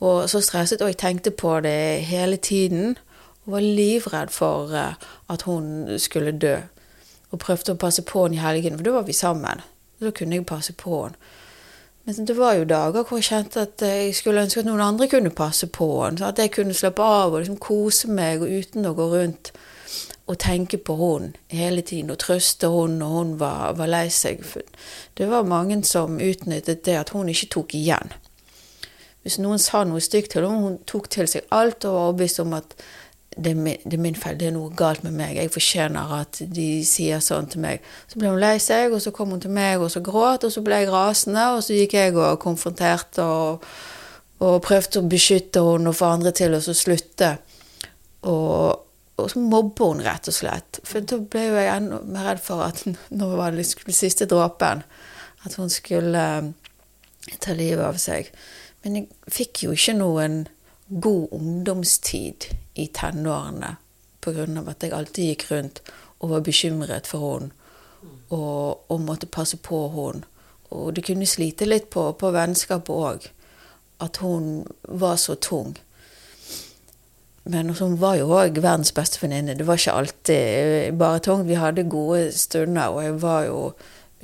og 0.00 0.28
så 0.30 0.40
stresset, 0.40 0.82
og 0.82 0.88
jeg 0.92 0.98
tenkte 1.00 1.30
på 1.30 1.60
det 1.60 2.04
hele 2.04 2.36
tiden. 2.36 2.98
Og 3.46 3.52
var 3.52 3.60
livredd 3.60 4.28
for 4.30 4.74
uh, 4.74 4.94
at 5.28 5.42
hun 5.42 5.98
skulle 5.98 6.38
dø. 6.38 6.58
Og 7.30 7.38
prøvde 7.38 7.72
å 7.72 7.80
passe 7.80 8.02
på 8.02 8.26
henne 8.26 8.36
i 8.36 8.42
helgene, 8.42 8.76
for 8.76 8.84
da 8.84 8.94
var 8.98 9.08
vi 9.08 9.16
sammen. 9.16 9.64
Da 10.00 10.10
kunne 10.10 10.36
jeg 10.36 10.46
passe 10.46 10.72
på 10.72 11.02
henne. 11.06 11.34
Men 12.06 12.26
det 12.26 12.36
var 12.38 12.54
jo 12.54 12.66
dager 12.70 13.02
hvor 13.02 13.18
jeg 13.18 13.26
kjente 13.26 13.64
at 13.66 13.82
jeg 13.82 14.12
skulle 14.14 14.44
ønske 14.46 14.62
at 14.62 14.68
noen 14.68 14.82
andre 14.84 15.08
kunne 15.10 15.32
passe 15.34 15.66
på 15.66 15.88
henne. 16.04 16.22
At 16.22 16.38
jeg 16.38 16.52
kunne 16.54 16.74
slappe 16.74 17.02
av 17.02 17.34
og 17.34 17.40
liksom 17.40 17.58
kose 17.58 18.10
meg 18.14 18.44
uten 18.46 18.86
å 18.86 18.94
gå 18.94 19.08
rundt 19.10 19.50
og 20.26 20.38
tenke 20.42 20.78
på 20.78 20.94
henne 21.00 21.32
hele 21.50 21.82
tiden. 21.82 22.12
Og 22.14 22.20
trøste 22.22 22.70
henne 22.70 23.00
når 23.00 23.16
hun 23.16 23.32
var, 23.42 23.74
var 23.80 23.90
lei 23.90 24.06
seg. 24.14 24.44
Det 25.18 25.26
var 25.30 25.50
mange 25.50 25.80
som 25.82 26.20
utnyttet 26.22 26.84
det 26.86 26.94
at 27.00 27.10
hun 27.10 27.32
ikke 27.32 27.50
tok 27.58 27.74
igjen. 27.74 28.14
Hvis 29.26 29.40
noen 29.42 29.58
sa 29.58 29.82
noe 29.82 29.98
stygt 29.98 30.36
til 30.36 30.46
henne, 30.46 30.62
hun 30.62 30.78
tok 30.86 31.10
til 31.10 31.26
seg 31.26 31.50
alt 31.50 31.82
og 31.88 31.96
var 31.96 32.08
overbevist 32.12 32.44
om 32.44 32.54
at 32.54 32.78
det 33.36 33.50
er, 33.50 33.54
min, 33.54 33.76
det 33.84 33.92
er, 33.92 34.00
min, 34.00 34.16
feil, 34.16 34.38
det 34.40 34.48
er 34.48 34.54
noe 34.54 34.72
galt 34.76 35.02
med 35.04 35.12
meg, 35.12 35.36
jeg 35.36 35.52
fortjener 35.52 36.12
at 36.22 36.38
de 36.56 36.68
sier 36.88 37.20
sånn 37.20 37.50
til 37.52 37.60
meg. 37.60 37.84
Så 38.08 38.20
ble 38.20 38.30
hun 38.32 38.40
lei 38.40 38.54
seg, 38.62 38.94
og 38.96 39.02
så 39.04 39.12
kom 39.12 39.34
hun 39.34 39.42
til 39.42 39.52
meg 39.52 39.82
og 39.84 39.90
så 39.92 40.00
gråt, 40.04 40.46
og 40.46 40.54
så 40.54 40.62
ble 40.64 40.78
jeg 40.80 40.92
rasende, 40.92 41.44
og 41.52 41.60
så 41.66 41.76
gikk 41.76 41.98
jeg 41.98 42.16
og 42.16 42.40
konfronterte 42.40 43.26
og, 43.26 43.66
og 44.40 44.56
prøvde 44.64 45.02
å 45.02 45.10
beskytte 45.12 45.64
henne 45.66 45.92
og 45.92 45.98
få 45.98 46.14
andre 46.16 46.32
til 46.36 46.56
å 46.56 46.62
slutte. 46.64 47.34
Og, 48.32 48.82
og 49.20 49.30
så 49.32 49.44
mobber 49.44 49.92
hun, 49.92 50.02
rett 50.06 50.32
og 50.32 50.38
slett. 50.38 50.80
For 50.88 51.04
da 51.04 51.20
ble 51.20 51.44
jo 51.50 51.60
jeg 51.60 51.72
enda 51.76 52.00
mer 52.08 52.30
redd 52.30 52.44
for 52.46 52.64
at 52.64 52.86
nå 53.20 53.32
var 53.36 53.52
det 53.52 53.66
liksom 53.66 53.92
siste 53.92 54.30
dråpen, 54.32 54.84
at 55.44 55.60
hun 55.60 55.68
skulle 55.70 56.26
eh, 56.40 56.52
ta 57.36 57.52
livet 57.52 57.84
av 57.84 58.00
seg. 58.00 58.32
Men 58.80 59.02
jeg 59.02 59.34
fikk 59.42 59.66
jo 59.66 59.76
ikke 59.76 60.00
noen 60.00 60.46
god 60.88 61.28
ungdomstid 61.32 62.48
i 62.74 62.86
tenårene 62.86 63.76
av 64.26 64.68
at 64.68 64.82
jeg 64.82 64.90
alltid 64.90 65.28
gikk 65.30 65.44
rundt 65.52 65.80
og 66.18 66.32
var 66.32 66.42
bekymret 66.42 67.06
for 67.06 67.22
henne 67.30 67.52
og, 68.34 68.90
og 68.90 69.00
måtte 69.00 69.28
passe 69.30 69.56
på 69.56 69.84
henne. 69.94 70.26
Og 70.74 70.96
det 70.96 71.04
kunne 71.06 71.28
slite 71.30 71.68
litt 71.68 71.90
på, 71.94 72.08
på 72.18 72.30
vennskapet 72.34 72.90
òg, 72.90 73.28
at 74.02 74.18
hun 74.18 74.66
var 74.82 75.14
så 75.22 75.36
tung. 75.38 75.76
Men 77.46 77.70
hun 77.78 77.94
var 78.02 78.16
jo 78.18 78.32
òg 78.34 78.58
verdens 78.58 78.90
beste 78.92 79.22
venninne. 79.22 79.54
Det 79.54 79.66
var 79.66 79.78
ikke 79.78 79.94
alltid 79.94 80.98
bare 80.98 81.22
tungt. 81.22 81.46
Vi 81.46 81.60
hadde 81.60 81.86
gode 81.86 82.32
stunder, 82.34 82.90
og 82.90 83.04
jeg 83.04 83.20
var 83.22 83.44
jo 83.46 83.60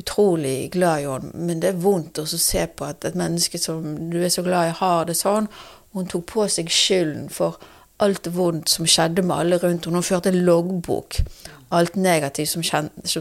utrolig 0.03 0.73
glad 0.75 1.05
i 1.05 1.07
henne. 1.07 1.31
Men 1.35 1.63
det 1.63 1.71
er 1.71 1.85
vondt 1.85 2.19
å 2.19 2.27
se 2.27 2.67
på 2.67 2.89
at 2.91 3.07
et 3.07 3.19
menneske 3.19 3.61
som 3.63 3.87
du 4.11 4.19
er 4.19 4.35
så 4.35 4.43
glad 4.43 4.73
i, 4.73 4.77
har 4.83 5.07
det 5.07 5.15
sånn. 5.21 5.47
Hun 5.93 6.09
tok 6.09 6.27
på 6.31 6.49
seg 6.49 6.71
skylden 6.73 7.29
for 7.33 7.61
alt 8.03 8.27
vondt 8.35 8.73
som 8.73 8.89
skjedde 8.89 9.23
med 9.23 9.37
alle 9.37 9.59
rundt 9.63 9.87
henne. 9.87 10.01
Hun 10.01 10.07
førte 10.07 10.33
en 10.33 10.45
loggbok. 10.47 11.21
Alt 11.73 11.97
negativt 11.97 12.53
som, 12.53 12.65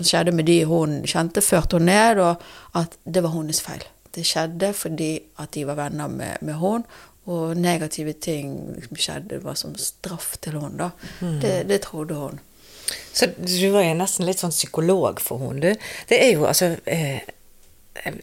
skjedde 0.03 0.33
med 0.35 0.47
de 0.49 0.61
hun 0.67 1.01
kjente, 1.07 1.43
førte 1.43 1.79
hun 1.79 1.87
ned, 1.87 2.19
og 2.19 2.41
at 2.77 2.97
det 3.05 3.23
var 3.23 3.35
hennes 3.35 3.61
feil. 3.63 3.85
Det 4.11 4.25
skjedde 4.27 4.73
fordi 4.75 5.13
at 5.39 5.53
de 5.55 5.65
var 5.67 5.79
venner 5.79 6.11
med, 6.11 6.41
med 6.41 6.59
henne, 6.59 6.99
og 7.29 7.57
negative 7.57 8.15
ting 8.17 8.55
som 8.83 8.97
skjedde, 8.97 9.43
var 9.43 9.55
som 9.59 9.75
straff 9.77 10.33
til 10.41 10.57
henne. 10.59 10.87
da. 10.87 10.89
Mm. 11.21 11.37
Det, 11.41 11.53
det, 11.69 11.81
trodde 11.85 12.17
hun. 12.17 12.39
Så 13.13 13.29
du 13.37 13.69
var 13.71 13.85
jo 13.85 13.93
nesten 13.95 14.25
litt 14.27 14.41
sånn 14.41 14.55
psykolog 14.55 15.21
for 15.23 15.39
henne, 15.45 15.61
du. 15.61 15.91
Det 16.09 16.17
er 16.17 16.33
jo 16.33 16.47
altså 16.49 16.73
eh, 16.89 17.21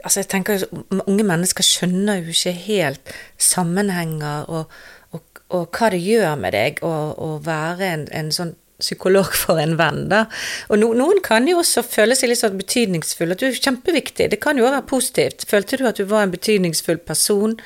altså 0.02 0.22
jeg 0.22 0.28
tenker 0.32 0.62
Unge 0.72 1.24
mennesker 1.28 1.66
skjønner 1.66 2.22
jo 2.22 2.32
ikke 2.32 2.54
helt 2.64 3.12
sammenhenger 3.36 4.48
og, 4.48 4.78
og, 5.12 5.42
og 5.52 5.68
hva 5.76 5.90
det 5.92 6.00
gjør 6.02 6.38
med 6.40 6.56
deg 6.56 6.80
å 6.84 7.34
være 7.44 7.92
en, 7.92 8.08
en 8.16 8.32
sånn 8.34 8.56
psykolog 8.78 9.32
for 9.34 9.58
en 9.58 9.76
venn, 9.78 10.04
da. 10.10 10.24
Og 10.70 10.78
no, 10.80 10.92
noen 10.96 11.20
kan 11.24 11.48
jo 11.50 11.58
også 11.62 11.82
føle 11.86 12.16
seg 12.18 12.30
litt 12.30 12.40
sånn 12.42 12.58
betydningsfull, 12.60 13.34
at 13.34 13.42
du 13.42 13.48
er 13.48 13.58
kjempeviktig. 13.58 14.28
Det 14.30 14.40
kan 14.42 14.58
jo 14.58 14.68
være 14.68 14.84
positivt. 14.88 15.46
Følte 15.50 15.80
du 15.80 15.86
at 15.88 15.98
du 15.98 16.06
var 16.08 16.26
en 16.26 16.34
betydningsfull 16.34 17.00
person? 17.02 17.56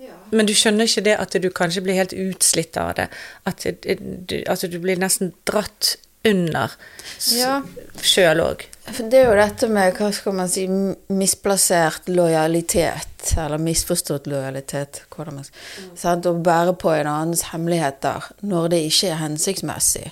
Ja. 0.00 0.14
Men 0.30 0.46
du 0.46 0.54
skjønner 0.54 0.86
ikke 0.86 1.06
det 1.08 1.16
at 1.18 1.34
du 1.42 1.48
kanskje 1.54 1.82
blir 1.86 1.98
helt 1.98 2.14
utslitt 2.14 2.78
av 2.80 2.94
det? 3.00 3.08
At 3.50 3.66
du, 3.66 4.36
altså, 4.46 4.70
du 4.70 4.78
blir 4.82 5.00
nesten 5.02 5.34
dratt 5.48 5.96
under 6.28 6.76
ja. 7.34 7.60
sjøl 8.04 8.44
òg? 8.44 8.66
Det 8.98 9.18
er 9.20 9.28
jo 9.28 9.36
dette 9.38 9.68
med 9.70 9.94
hva 9.98 10.08
skal 10.14 10.34
man 10.34 10.48
si, 10.50 10.64
misplassert 11.14 12.08
lojalitet, 12.10 13.32
eller 13.38 13.62
misforstått 13.62 14.26
lojalitet. 14.30 15.04
Man, 15.16 15.44
mm. 15.44 16.26
Å 16.26 16.32
bære 16.42 16.74
på 16.80 16.92
en 16.94 17.10
annens 17.10 17.46
hemmeligheter 17.52 18.30
når 18.42 18.70
det 18.74 18.82
ikke 18.88 19.12
er 19.12 19.22
hensiktsmessig. 19.22 20.08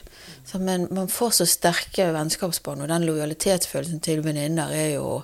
Så, 0.48 0.60
men 0.62 0.86
man 0.94 1.10
får 1.12 1.40
så 1.40 1.48
sterke 1.48 2.06
vennskapsbånd, 2.14 2.84
og 2.84 2.92
den 2.92 3.06
lojalitetsfølelsen 3.08 4.00
til 4.04 4.22
venninner 4.24 4.72
er 4.72 4.92
jo 4.94 5.22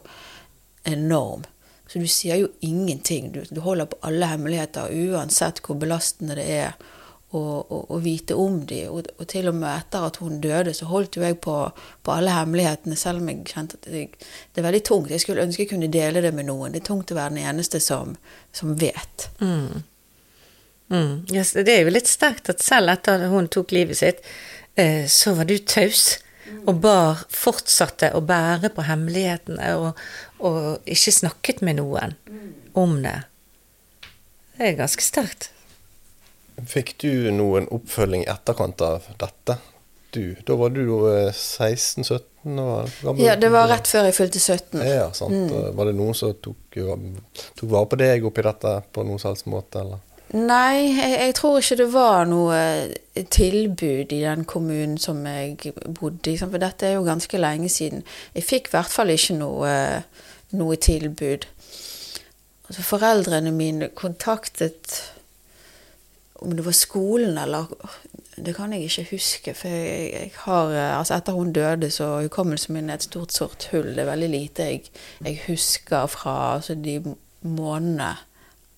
enorm. 0.89 1.47
Så 1.89 2.03
du 2.03 2.09
sier 2.11 2.43
jo 2.43 2.51
ingenting. 2.65 3.31
Du, 3.33 3.45
du 3.49 3.63
holder 3.65 3.89
på 3.93 4.01
alle 4.05 4.29
hemmeligheter, 4.35 4.91
uansett 5.15 5.63
hvor 5.65 5.79
belastende 5.81 6.37
det 6.41 6.49
er 6.59 6.75
å 7.39 7.99
vite 8.03 8.37
om 8.39 8.61
dem. 8.69 8.93
Og, 8.95 9.11
og, 9.19 9.27
til 9.31 9.51
og 9.51 9.59
med 9.59 9.71
etter 9.73 10.07
at 10.09 10.21
hun 10.23 10.41
døde, 10.45 10.75
så 10.77 10.89
holdt 10.91 11.19
jo 11.19 11.25
jeg 11.27 11.41
på, 11.45 11.57
på 12.05 12.15
alle 12.15 12.35
hemmelighetene, 12.35 12.99
selv 12.99 13.23
om 13.23 13.31
jeg 13.33 13.43
kjente 13.51 13.81
at 13.81 13.91
jeg, 13.91 14.13
det 14.19 14.63
er 14.63 14.69
veldig 14.69 14.85
tungt. 14.89 15.13
Jeg 15.15 15.25
skulle 15.25 15.45
ønske 15.47 15.65
jeg 15.65 15.73
kunne 15.75 15.93
dele 15.93 16.25
det 16.25 16.35
med 16.37 16.49
noen. 16.51 16.75
Det 16.75 16.83
er 16.83 16.89
tungt 16.91 17.13
å 17.13 17.19
være 17.19 17.37
den 17.37 17.47
eneste 17.51 17.83
som, 17.83 18.17
som 18.55 18.75
vet. 18.81 19.29
Mm. 19.41 19.85
Mm. 20.93 21.15
Yes, 21.33 21.55
det 21.57 21.71
er 21.73 21.87
jo 21.87 21.95
litt 21.95 22.11
sterkt 22.11 22.51
at 22.53 22.63
selv 22.63 22.93
etter 22.93 23.29
hun 23.33 23.49
tok 23.53 23.73
livet 23.75 23.99
sitt, 23.99 24.21
Eh, 24.75 25.07
så 25.07 25.35
var 25.35 25.45
du 25.45 25.59
taus. 25.59 26.19
Og 26.69 26.77
bar, 26.81 27.25
fortsatte 27.33 28.11
å 28.15 28.21
bære 28.25 28.69
på 28.77 28.85
hemmelighetene 28.85 29.71
og, 29.81 30.01
og 30.45 30.85
ikke 30.85 31.13
snakket 31.17 31.63
med 31.65 31.79
noen 31.79 32.13
om 32.77 32.99
det. 33.05 33.17
Det 34.55 34.69
er 34.69 34.77
ganske 34.79 35.05
sterkt. 35.05 35.49
Fikk 36.71 36.95
du 37.03 37.31
noen 37.35 37.67
oppfølging 37.75 38.25
i 38.25 38.31
etterkant 38.31 38.83
av 38.85 39.09
dette? 39.19 39.59
Du, 40.15 40.37
da 40.47 40.55
var 40.55 40.71
du 40.71 40.85
16-17 40.87 42.23
gammel? 42.45 43.23
Ja, 43.25 43.35
det 43.37 43.51
var 43.51 43.67
rett 43.67 43.89
før 43.91 44.07
jeg 44.07 44.15
fylte 44.15 44.39
17. 44.39 44.79
Ja, 44.87 45.09
sant. 45.17 45.51
Mm. 45.51 45.73
Var 45.75 45.91
det 45.91 45.95
noen 45.99 46.15
som 46.15 46.37
tok, 46.39 46.79
tok 46.79 47.71
vare 47.73 47.91
på 47.91 47.99
deg 47.99 48.27
oppi 48.29 48.45
dette 48.47 48.75
på 48.95 49.03
noen 49.07 49.19
slags 49.19 49.43
måte, 49.51 49.83
eller? 49.83 50.03
Nei, 50.35 50.91
jeg, 50.95 51.17
jeg, 51.19 51.35
tror 51.39 51.59
ikke 51.61 51.77
det 51.79 51.89
var 51.93 52.25
noe 52.27 52.61
tilbud 53.31 54.15
i 54.15 54.21
den 54.23 54.47
kommunen 54.51 54.97
som 55.03 55.21
jeg 55.29 55.75
bodde 55.99 56.33
i. 56.33 56.39
For 56.39 56.63
dette 56.63 56.89
er 56.89 56.97
jo 56.97 57.05
ganske 57.07 57.39
lenge 57.39 57.71
siden. 57.71 58.07
Jeg 58.35 58.47
fikk 58.47 58.71
i 58.71 58.75
hvert 58.77 58.95
fall 58.95 59.13
ikke 59.15 59.37
noe, 59.39 59.75
noe 60.59 60.79
tilbud. 60.79 61.47
Altså, 62.65 62.87
foreldrene 62.87 63.53
mine 63.55 63.91
kontaktet 63.95 65.03
om 66.43 66.57
det 66.57 66.65
var 66.67 66.73
skolen 66.73 67.39
eller 67.39 67.67
Det 68.37 68.57
kan 68.57 68.73
jeg 68.73 68.89
ikke 68.89 69.07
huske. 69.11 69.55
For 69.55 69.69
jeg, 69.69 70.11
jeg 70.13 70.31
har, 70.43 70.73
altså 70.99 71.15
etter 71.15 71.33
hun 71.33 71.53
døde, 71.53 71.91
så 71.91 72.21
hukommelsen 72.25 72.75
min 72.75 72.91
er 72.91 72.99
et 72.99 73.07
stort 73.07 73.33
sort 73.33 73.69
hull. 73.71 73.93
Det 73.95 74.03
er 74.03 74.11
veldig 74.11 74.31
lite 74.33 74.67
jeg, 74.67 74.91
jeg 75.23 75.39
husker 75.47 76.07
fra 76.11 76.57
altså, 76.57 76.75
de 76.75 77.15
månedene 77.47 78.11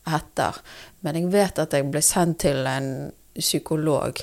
etter. 0.06 0.60
Men 1.00 1.16
jeg 1.16 1.32
vet 1.32 1.58
at 1.58 1.72
jeg 1.72 1.88
ble 1.90 2.02
sendt 2.04 2.42
til 2.44 2.68
en 2.68 2.90
psykolog 3.38 4.20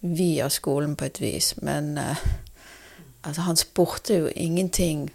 via 0.00 0.48
skolen 0.48 0.96
på 0.96 1.10
et 1.10 1.20
vis. 1.20 1.52
Men 1.60 1.98
uh, 1.98 2.16
altså, 3.22 3.44
han 3.50 3.56
spurte 3.56 4.16
jo 4.22 4.32
ingenting 4.34 5.10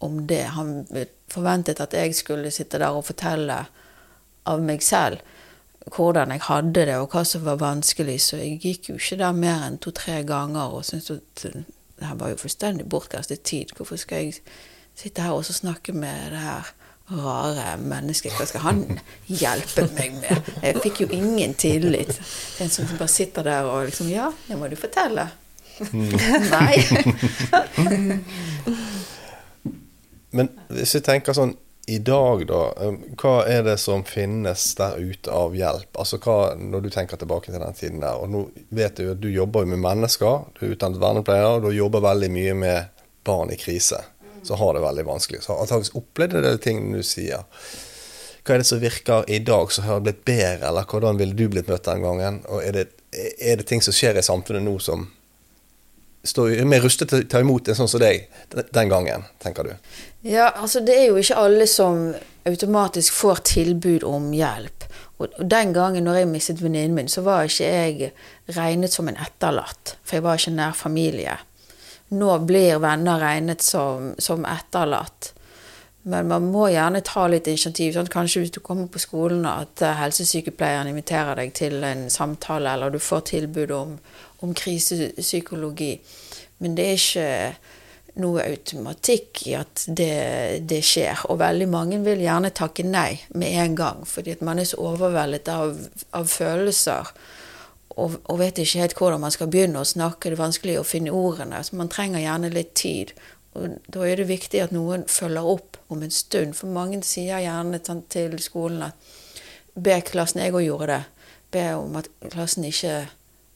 om 0.00 0.22
det. 0.26 0.44
Han 0.56 0.86
forventet 1.28 1.80
at 1.84 1.92
jeg 1.92 2.16
skulle 2.16 2.50
sitte 2.50 2.80
der 2.80 2.96
og 2.96 3.04
fortelle 3.04 3.66
av 4.48 4.64
meg 4.64 4.80
selv 4.82 5.20
hvordan 5.86 6.34
jeg 6.34 6.46
hadde 6.48 6.86
det, 6.86 6.96
og 6.96 7.12
hva 7.12 7.24
som 7.24 7.44
var 7.46 7.60
vanskelig. 7.62 8.18
Så 8.20 8.40
jeg 8.42 8.58
gikk 8.62 8.90
jo 8.90 8.98
ikke 8.98 9.20
der 9.22 9.36
mer 9.36 9.66
enn 9.66 9.78
to-tre 9.82 10.22
ganger 10.28 10.78
og 10.78 10.84
syntes 10.84 11.18
at 11.18 11.46
det 11.98 12.06
her 12.06 12.18
var 12.18 12.30
jo 12.30 12.42
fullstendig 12.42 12.88
bortkastet 12.88 13.42
tid. 13.42 13.74
Hvorfor 13.76 13.98
skal 13.98 14.28
jeg 14.28 14.42
sitte 14.98 15.22
her 15.22 15.34
og 15.34 15.44
snakke 15.44 15.92
med 15.92 16.34
det 16.34 16.42
her 16.42 16.74
rare 17.10 17.76
mennesket. 17.80 18.32
Hva 18.36 18.46
skal 18.48 18.60
han 18.66 19.00
hjelpe 19.26 19.86
meg 19.96 20.12
med? 20.20 20.50
Jeg 20.62 20.76
fikk 20.82 21.00
jo 21.04 21.08
ingen 21.14 21.54
tillit. 21.58 22.20
En 22.60 22.70
som 22.72 22.88
bare 22.98 23.08
sitter 23.08 23.42
der 23.46 23.62
og 23.68 23.84
liksom 23.88 24.10
Ja, 24.12 24.30
det 24.48 24.58
må 24.58 24.68
du 24.68 24.76
fortelle. 24.76 25.28
Mm. 25.92 26.12
Nei. 26.54 26.76
Men 30.36 30.46
hvis 30.68 30.94
vi 30.98 31.02
tenker 31.06 31.32
sånn 31.36 31.54
i 31.88 31.98
dag, 32.04 32.44
da. 32.48 32.60
Hva 33.18 33.32
er 33.48 33.64
det 33.66 33.78
som 33.80 34.04
finnes 34.04 34.66
der 34.78 34.98
ute 35.00 35.32
av 35.32 35.56
hjelp? 35.56 35.88
Altså 35.98 36.20
hva, 36.20 36.52
Når 36.58 36.84
du 36.84 36.90
tenker 36.92 37.20
tilbake 37.20 37.50
til 37.50 37.62
den 37.62 37.74
tiden 37.78 38.04
der. 38.04 38.20
Og 38.20 38.30
nå 38.32 38.44
vet 38.68 39.00
du 39.00 39.10
at 39.14 39.22
du 39.22 39.30
jobber 39.32 39.64
med 39.64 39.80
mennesker. 39.82 40.46
Du 40.58 40.66
er 40.66 40.76
utdannet 40.76 41.00
vernepleier, 41.00 41.56
og 41.56 41.66
du 41.66 41.72
jobber 41.76 42.04
veldig 42.04 42.30
mye 42.34 42.54
med 42.66 43.02
barn 43.24 43.52
i 43.52 43.60
krise 43.60 44.04
så 44.48 44.54
har 44.54 44.74
det 44.74 44.80
veldig 44.80 45.04
vanskelig. 45.04 45.42
Så 45.42 45.52
antakeligvis 45.52 45.94
opplevde 45.94 46.40
det 46.40 46.56
tingene 46.64 47.02
du 47.02 47.06
sier. 47.06 47.44
Hva 48.42 48.56
er 48.56 48.62
det 48.62 48.68
som 48.70 48.80
virker 48.80 49.28
i 49.28 49.42
dag 49.44 49.72
som 49.72 49.84
har 49.84 50.00
blitt 50.00 50.24
bedre, 50.24 50.70
eller 50.70 50.88
hvordan 50.88 51.20
ville 51.20 51.36
du 51.36 51.48
blitt 51.52 51.68
møtt 51.68 51.84
den 51.84 52.04
gangen? 52.04 52.40
Og 52.48 52.64
er 52.64 52.76
det, 52.76 52.86
er 53.12 53.60
det 53.60 53.68
ting 53.68 53.84
som 53.84 53.96
skjer 53.96 54.16
i 54.16 54.24
samfunnet 54.24 54.64
nå 54.64 54.78
som 54.80 55.08
står 56.28 56.64
mer 56.68 56.82
rustet 56.84 57.12
til 57.12 57.22
å 57.22 57.28
ta 57.30 57.42
imot 57.44 57.68
en 57.68 57.76
sånn 57.78 57.90
som 57.92 58.00
deg 58.02 58.26
den 58.74 58.90
gangen, 58.90 59.28
tenker 59.42 59.68
du? 59.68 59.74
Ja, 60.26 60.48
altså 60.50 60.80
det 60.82 60.96
er 60.98 61.06
jo 61.10 61.20
ikke 61.20 61.38
alle 61.38 61.66
som 61.70 62.14
automatisk 62.48 63.14
får 63.14 63.44
tilbud 63.52 64.06
om 64.08 64.32
hjelp. 64.34 64.86
Og 65.18 65.34
den 65.42 65.74
gangen 65.74 66.06
når 66.06 66.22
jeg 66.22 66.30
mistet 66.30 66.62
venninnen 66.62 66.94
min, 66.94 67.10
så 67.10 67.22
var 67.26 67.46
ikke 67.46 67.68
jeg 67.68 68.10
regnet 68.56 68.94
som 68.94 69.08
en 69.10 69.18
etterlatt, 69.18 69.96
for 70.02 70.18
jeg 70.18 70.26
var 70.26 70.38
ikke 70.38 70.56
nær 70.56 70.78
familie 70.78 71.38
nå 72.08 72.38
blir 72.38 72.78
venner 72.80 73.20
regnet 73.20 73.62
som, 73.62 74.14
som 74.18 74.46
etterlatt. 74.48 75.32
Men 76.08 76.28
man 76.30 76.46
må 76.48 76.68
gjerne 76.72 77.02
ta 77.04 77.26
litt 77.28 77.48
initiativ. 77.50 77.92
Sånn. 77.92 78.08
Kanskje 78.08 78.44
hvis 78.44 78.54
du 78.54 78.60
kommer 78.64 78.88
på 78.88 79.02
skolen 79.02 79.44
at 79.48 79.82
eh, 79.84 79.96
helsesykepleieren 79.98 80.88
inviterer 80.88 81.36
deg 81.36 81.52
til 81.58 81.82
en 81.84 82.06
samtale, 82.12 82.72
eller 82.72 82.94
du 82.94 83.00
får 83.02 83.26
tilbud 83.34 83.74
om, 83.76 83.98
om 84.40 84.54
krisepsykologi. 84.56 85.92
Men 86.64 86.78
det 86.78 86.86
er 86.86 87.02
ikke 87.02 87.28
noe 88.18 88.44
automatikk 88.44 89.42
i 89.46 89.54
at 89.58 89.84
det, 89.86 90.64
det, 90.68 90.82
skjer. 90.86 91.24
Og 91.30 91.40
veldig 91.40 91.68
mange 91.70 92.00
vil 92.04 92.22
gjerne 92.24 92.50
takke 92.54 92.86
nei 92.86 93.20
med 93.34 93.56
en 93.62 93.76
gang, 93.78 94.06
fordi 94.06 94.36
at 94.36 94.44
man 94.44 94.58
er 94.58 94.68
så 94.68 94.80
overveldet 94.90 95.50
av, 95.52 95.76
av 96.16 96.30
følelser 96.30 97.12
og, 97.98 98.14
og, 98.24 98.36
vet 98.38 98.60
ikke 98.62 98.82
helt 98.82 98.94
hvordan 98.98 99.22
man 99.24 99.34
skal 99.34 99.50
begynne 99.50 99.82
å 99.82 99.88
snakke. 99.88 100.30
Det 100.30 100.36
er 100.36 100.44
vanskelig 100.44 100.76
å 100.78 100.86
finne 100.86 101.14
ordene. 101.14 101.62
så 101.66 101.78
Man 101.78 101.90
trenger 101.90 102.22
gjerne 102.22 102.52
litt 102.54 102.74
tid. 102.78 103.14
Og 103.58 103.78
Da 103.90 104.04
er 104.06 104.20
det 104.20 104.28
viktig 104.28 104.60
at 104.62 104.74
noen 104.74 105.06
følger 105.10 105.46
opp 105.54 105.78
om 105.90 106.04
en 106.06 106.14
stund. 106.14 106.54
For 106.54 106.70
mange 106.70 107.00
sier 107.02 107.42
gjerne 107.42 107.80
til 107.82 108.38
skolen 108.42 108.90
at 108.90 109.16
Be 109.78 110.00
klassen 110.02 110.40
jeg 110.42 110.54
òg 110.54 110.64
gjorde 110.64 110.86
det. 110.90 111.02
be 111.50 111.74
om 111.74 111.94
at 111.96 112.08
klassen 112.32 112.64
ikke 112.64 113.08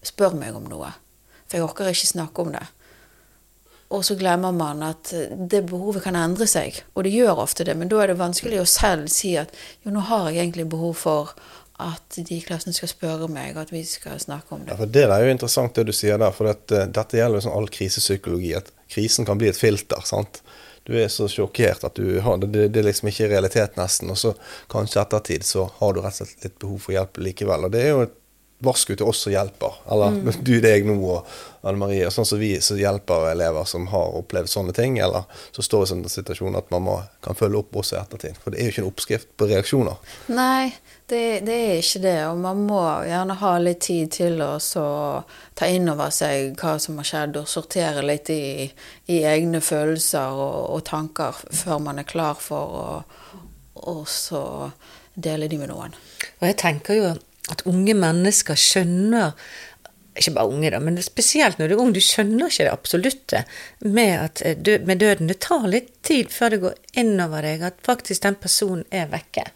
spør 0.02 0.36
meg 0.38 0.54
om 0.54 0.64
noe. 0.70 0.92
For 1.46 1.58
jeg 1.58 1.64
orker 1.66 1.90
ikke 1.90 2.06
snakke 2.06 2.42
om 2.42 2.52
det. 2.54 2.62
Og 3.92 4.04
så 4.06 4.16
glemmer 4.16 4.54
man 4.56 4.80
at 4.86 5.10
det 5.36 5.66
behovet 5.68 6.06
kan 6.06 6.16
endre 6.16 6.46
seg, 6.48 6.78
og 6.96 7.04
det 7.04 7.12
gjør 7.12 7.42
ofte 7.44 7.66
det. 7.68 7.74
Men 7.76 7.90
da 7.92 8.00
er 8.00 8.12
det 8.12 8.20
vanskelig 8.20 8.62
å 8.62 8.68
selv 8.68 9.10
si 9.12 9.34
at 9.40 9.52
jo, 9.84 9.92
nå 9.92 10.06
har 10.08 10.30
jeg 10.30 10.46
egentlig 10.46 10.70
behov 10.72 10.96
for 11.02 11.34
at 11.82 12.16
de 12.16 12.36
i 12.36 12.42
klassen 12.44 12.74
skal 12.76 12.90
spørre 12.90 13.28
meg, 13.32 13.56
at 13.58 13.72
vi 13.72 13.82
skal 13.86 14.20
snakke 14.20 14.54
om 14.54 14.64
det. 14.64 14.72
Ja, 14.72 14.78
for 14.78 14.92
Det 14.92 15.04
er 15.08 15.24
jo 15.24 15.32
interessant 15.34 15.74
det 15.76 15.86
du 15.88 15.94
sier 15.96 16.20
der, 16.20 16.34
for 16.34 16.48
dette, 16.50 16.86
dette 16.94 17.18
gjelder 17.18 17.40
jo 17.40 17.46
sånn 17.46 17.56
all 17.58 17.70
krisepsykologi. 17.72 18.52
At 18.58 18.70
krisen 18.92 19.28
kan 19.28 19.40
bli 19.40 19.50
et 19.50 19.58
filter. 19.58 20.04
sant? 20.06 20.42
Du 20.84 20.94
er 20.98 21.08
så 21.12 21.28
sjokkert 21.30 21.84
at 21.86 21.94
du 21.98 22.18
har 22.24 22.40
det, 22.42 22.68
det 22.74 22.80
er 22.80 22.88
liksom 22.88 23.10
ikke 23.12 23.30
realitet 23.30 23.78
nesten. 23.78 24.10
Og 24.10 24.18
så 24.18 24.34
kanskje 24.72 25.02
ettertid 25.02 25.46
så 25.46 25.68
har 25.78 25.94
du 25.94 26.02
rett 26.02 26.16
og 26.16 26.26
slett 26.26 26.48
litt 26.48 26.58
behov 26.62 26.82
for 26.86 26.96
hjelp 26.96 27.22
likevel. 27.28 27.68
Og 27.68 27.74
det 27.74 27.84
er 27.84 27.94
jo 27.94 28.02
et 28.06 28.16
varsku 28.62 28.94
til 28.94 29.08
oss 29.08 29.24
som 29.26 29.32
hjelper. 29.34 29.80
Eller 29.90 30.18
du, 30.42 30.54
deg 30.62 30.86
nå 30.86 30.96
og 30.98 31.28
Anne 31.62 31.78
Marie. 31.80 32.10
Sånn 32.10 32.26
som 32.28 32.40
vi 32.40 32.54
som 32.64 32.78
hjelper 32.78 33.28
elever 33.32 33.66
som 33.68 33.88
har 33.92 34.16
opplevd 34.18 34.50
sånne 34.50 34.74
ting, 34.76 34.98
eller 35.02 35.26
så 35.54 35.64
står 35.66 35.84
i 35.84 35.90
sånn 35.92 36.06
situasjon 36.10 36.58
at 36.58 36.72
man 36.74 36.88
kan 37.24 37.38
følge 37.38 37.62
opp 37.62 37.78
også 37.82 37.96
i 37.96 38.00
ettertid. 38.00 38.40
For 38.42 38.54
det 38.54 38.60
er 38.60 38.68
jo 38.68 38.74
ikke 38.74 38.84
en 38.84 38.90
oppskrift 38.90 39.30
på 39.38 39.50
reaksjoner. 39.50 40.16
Nei, 40.34 40.72
det, 41.10 41.22
det 41.46 41.58
er 41.68 41.82
ikke 41.82 42.04
det. 42.06 42.16
Og 42.30 42.42
man 42.42 42.64
må 42.66 42.82
gjerne 43.08 43.38
ha 43.42 43.52
litt 43.62 43.82
tid 43.88 44.14
til 44.18 44.42
å 44.42 44.52
ta 45.58 45.70
inn 45.70 45.90
over 45.92 46.14
seg 46.14 46.56
hva 46.62 46.78
som 46.82 46.98
har 47.02 47.08
skjedd, 47.08 47.40
og 47.42 47.50
sortere 47.50 48.06
litt 48.06 48.32
i, 48.34 48.68
i 49.12 49.22
egne 49.28 49.62
følelser 49.62 50.34
og, 50.34 50.58
og 50.78 50.86
tanker 50.90 51.44
før 51.50 51.82
man 51.90 52.02
er 52.02 52.08
klar 52.08 52.38
for 52.42 52.82
å 52.82 52.88
og 53.82 54.08
så 54.08 54.70
dele 55.14 55.48
de 55.48 55.58
med 55.60 55.72
noen. 55.72 55.94
Og 56.40 56.48
jeg 56.48 56.58
tenker 56.60 56.98
jo 56.98 57.12
at 57.52 57.66
unge 57.68 57.94
mennesker 57.98 58.58
skjønner 58.58 59.36
ikke 60.12 60.34
bare 60.36 60.52
unge, 60.52 60.70
da, 60.74 60.78
men 60.82 60.98
spesielt 61.00 61.56
når 61.58 61.70
du 61.70 61.74
er 61.74 61.80
ung. 61.80 61.92
Du 61.96 62.00
skjønner 62.04 62.50
ikke 62.50 62.66
det 62.66 62.72
absolutte 62.72 63.42
med, 63.80 64.12
at 64.20 64.42
eh, 64.44 64.80
med 64.84 65.00
døden. 65.00 65.30
Det 65.30 65.38
tar 65.44 65.64
litt 65.72 65.88
tid 66.04 66.28
før 66.32 66.52
det 66.52 66.60
går 66.66 66.98
innover 67.00 67.46
deg 67.46 67.64
at 67.64 67.78
faktisk 67.86 68.26
den 68.26 68.36
personen 68.40 68.84
er 68.92 69.08
vekke. 69.12 69.46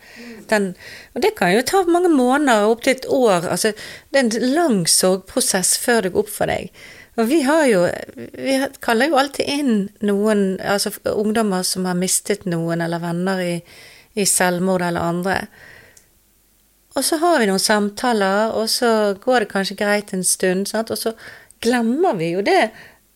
Den, 0.48 0.70
og 1.12 1.24
det 1.24 1.34
kan 1.36 1.52
jo 1.52 1.64
ta 1.66 1.82
mange 1.84 2.12
måneder, 2.12 2.70
opptil 2.70 2.96
et 2.96 3.08
år. 3.12 3.50
Altså, 3.52 3.74
det 4.10 4.22
er 4.22 4.24
en 4.30 4.54
lang 4.56 4.78
sorgprosess 4.88 5.76
før 5.82 6.06
det 6.06 6.14
går 6.14 6.24
opp 6.24 6.32
for 6.32 6.52
deg. 6.52 6.72
Og 7.16 7.30
vi 7.30 7.38
har 7.46 7.64
jo 7.64 7.86
Vi 8.36 8.56
kaller 8.84 9.08
jo 9.08 9.16
alltid 9.16 9.48
inn 9.48 9.76
noen, 10.04 10.58
altså 10.60 10.92
ungdommer 11.12 11.64
som 11.64 11.88
har 11.88 11.96
mistet 11.96 12.44
noen, 12.48 12.80
eller 12.84 13.00
venner 13.04 13.40
i, 13.44 13.54
i 14.16 14.24
selvmord 14.28 14.84
eller 14.84 15.04
andre. 15.04 15.40
Og 16.96 17.04
så 17.04 17.18
har 17.20 17.40
vi 17.40 17.48
noen 17.50 17.60
samtaler, 17.60 18.54
og 18.56 18.70
så 18.72 18.90
går 19.20 19.44
det 19.44 19.52
kanskje 19.52 19.78
greit 19.78 20.14
en 20.16 20.24
stund, 20.24 20.68
sant? 20.70 20.90
og 20.90 21.00
så 21.00 21.12
glemmer 21.64 22.16
vi 22.16 22.32
jo 22.32 22.44
det. 22.44 22.70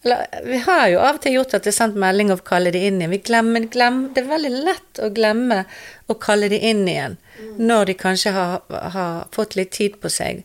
Eller, 0.05 0.27
vi 0.45 0.59
har 0.65 0.87
jo 0.89 1.01
av 1.05 1.19
og 1.19 1.23
til 1.25 1.37
gjort 1.37 1.55
at 1.57 1.65
det 1.65 1.73
er 1.75 1.77
sendt 1.77 1.99
melding 2.01 2.33
og 2.33 2.45
kalle 2.49 2.73
det 2.73 2.81
inn 2.89 3.01
igjen. 3.01 3.13
Vi 3.13 3.21
glemmer, 3.25 3.67
glemmer, 3.73 4.13
det 4.15 4.23
er 4.23 4.31
veldig 4.31 4.53
lett 4.69 5.01
å 5.05 5.11
glemme 5.17 5.63
å 6.09 6.17
kalle 6.21 6.49
det 6.53 6.61
inn 6.65 6.87
igjen 6.89 7.19
når 7.61 7.89
de 7.89 7.97
kanskje 8.01 8.33
har, 8.37 8.61
har 8.69 9.29
fått 9.33 9.57
litt 9.57 9.73
tid 9.77 9.97
på 10.01 10.13
seg. 10.13 10.43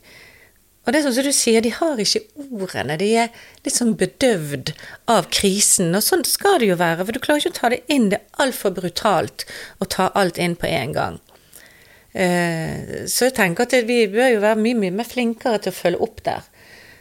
Og 0.85 0.93
det 0.93 0.99
er 0.99 1.05
sånn 1.07 1.15
som 1.17 1.25
du 1.25 1.33
sier, 1.33 1.63
de 1.65 1.71
har 1.73 1.99
ikke 1.99 2.21
ordene. 2.53 2.97
De 3.01 3.07
er 3.23 3.31
litt 3.65 3.73
sånn 3.73 3.95
bedøvd 3.97 4.75
av 5.11 5.31
krisen. 5.33 5.95
Og 5.97 6.03
sånn 6.05 6.23
skal 6.29 6.59
det 6.61 6.69
jo 6.69 6.77
være, 6.79 7.07
for 7.07 7.15
du 7.15 7.23
klarer 7.23 7.41
ikke 7.41 7.55
å 7.55 7.59
ta 7.59 7.71
det 7.73 7.81
inn. 7.91 8.11
Det 8.11 8.19
er 8.19 8.43
altfor 8.45 8.75
brutalt 8.75 9.47
å 9.81 9.87
ta 9.89 10.11
alt 10.13 10.37
inn 10.37 10.53
på 10.59 10.69
en 10.69 10.93
gang. 10.95 11.17
Eh, 12.15 13.05
Så 13.11 13.27
jeg 13.27 13.35
tenker 13.35 13.67
at 13.67 13.73
vi 13.87 14.05
bør 14.07 14.29
jo 14.35 14.43
være 14.43 14.59
mye, 14.61 14.77
mye 14.79 14.91
mer 14.95 15.07
flinkere 15.07 15.59
til 15.59 15.73
å 15.73 15.75
følge 15.75 16.01
opp 16.05 16.21
der, 16.23 16.45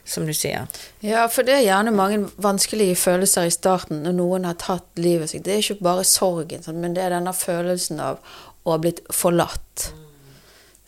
som 0.05 0.27
du 0.27 0.33
sier. 0.35 0.67
Ja, 1.07 1.27
for 1.31 1.47
det 1.47 1.55
er 1.55 1.67
gjerne 1.69 1.95
mange 1.95 2.25
vanskelige 2.43 2.97
følelser 2.99 3.47
i 3.47 3.55
starten 3.55 4.03
når 4.03 4.17
noen 4.19 4.49
har 4.49 4.59
tatt 4.59 4.99
livet 4.99 5.31
sitt. 5.31 5.45
Det 5.47 5.55
er 5.55 5.63
ikke 5.63 5.87
bare 5.87 6.05
sorgen, 6.09 6.67
men 6.81 6.97
det 6.97 7.05
er 7.05 7.15
denne 7.15 7.33
følelsen 7.33 8.03
av 8.03 8.19
å 8.65 8.75
ha 8.75 8.81
blitt 8.83 9.05
forlatt. 9.13 9.93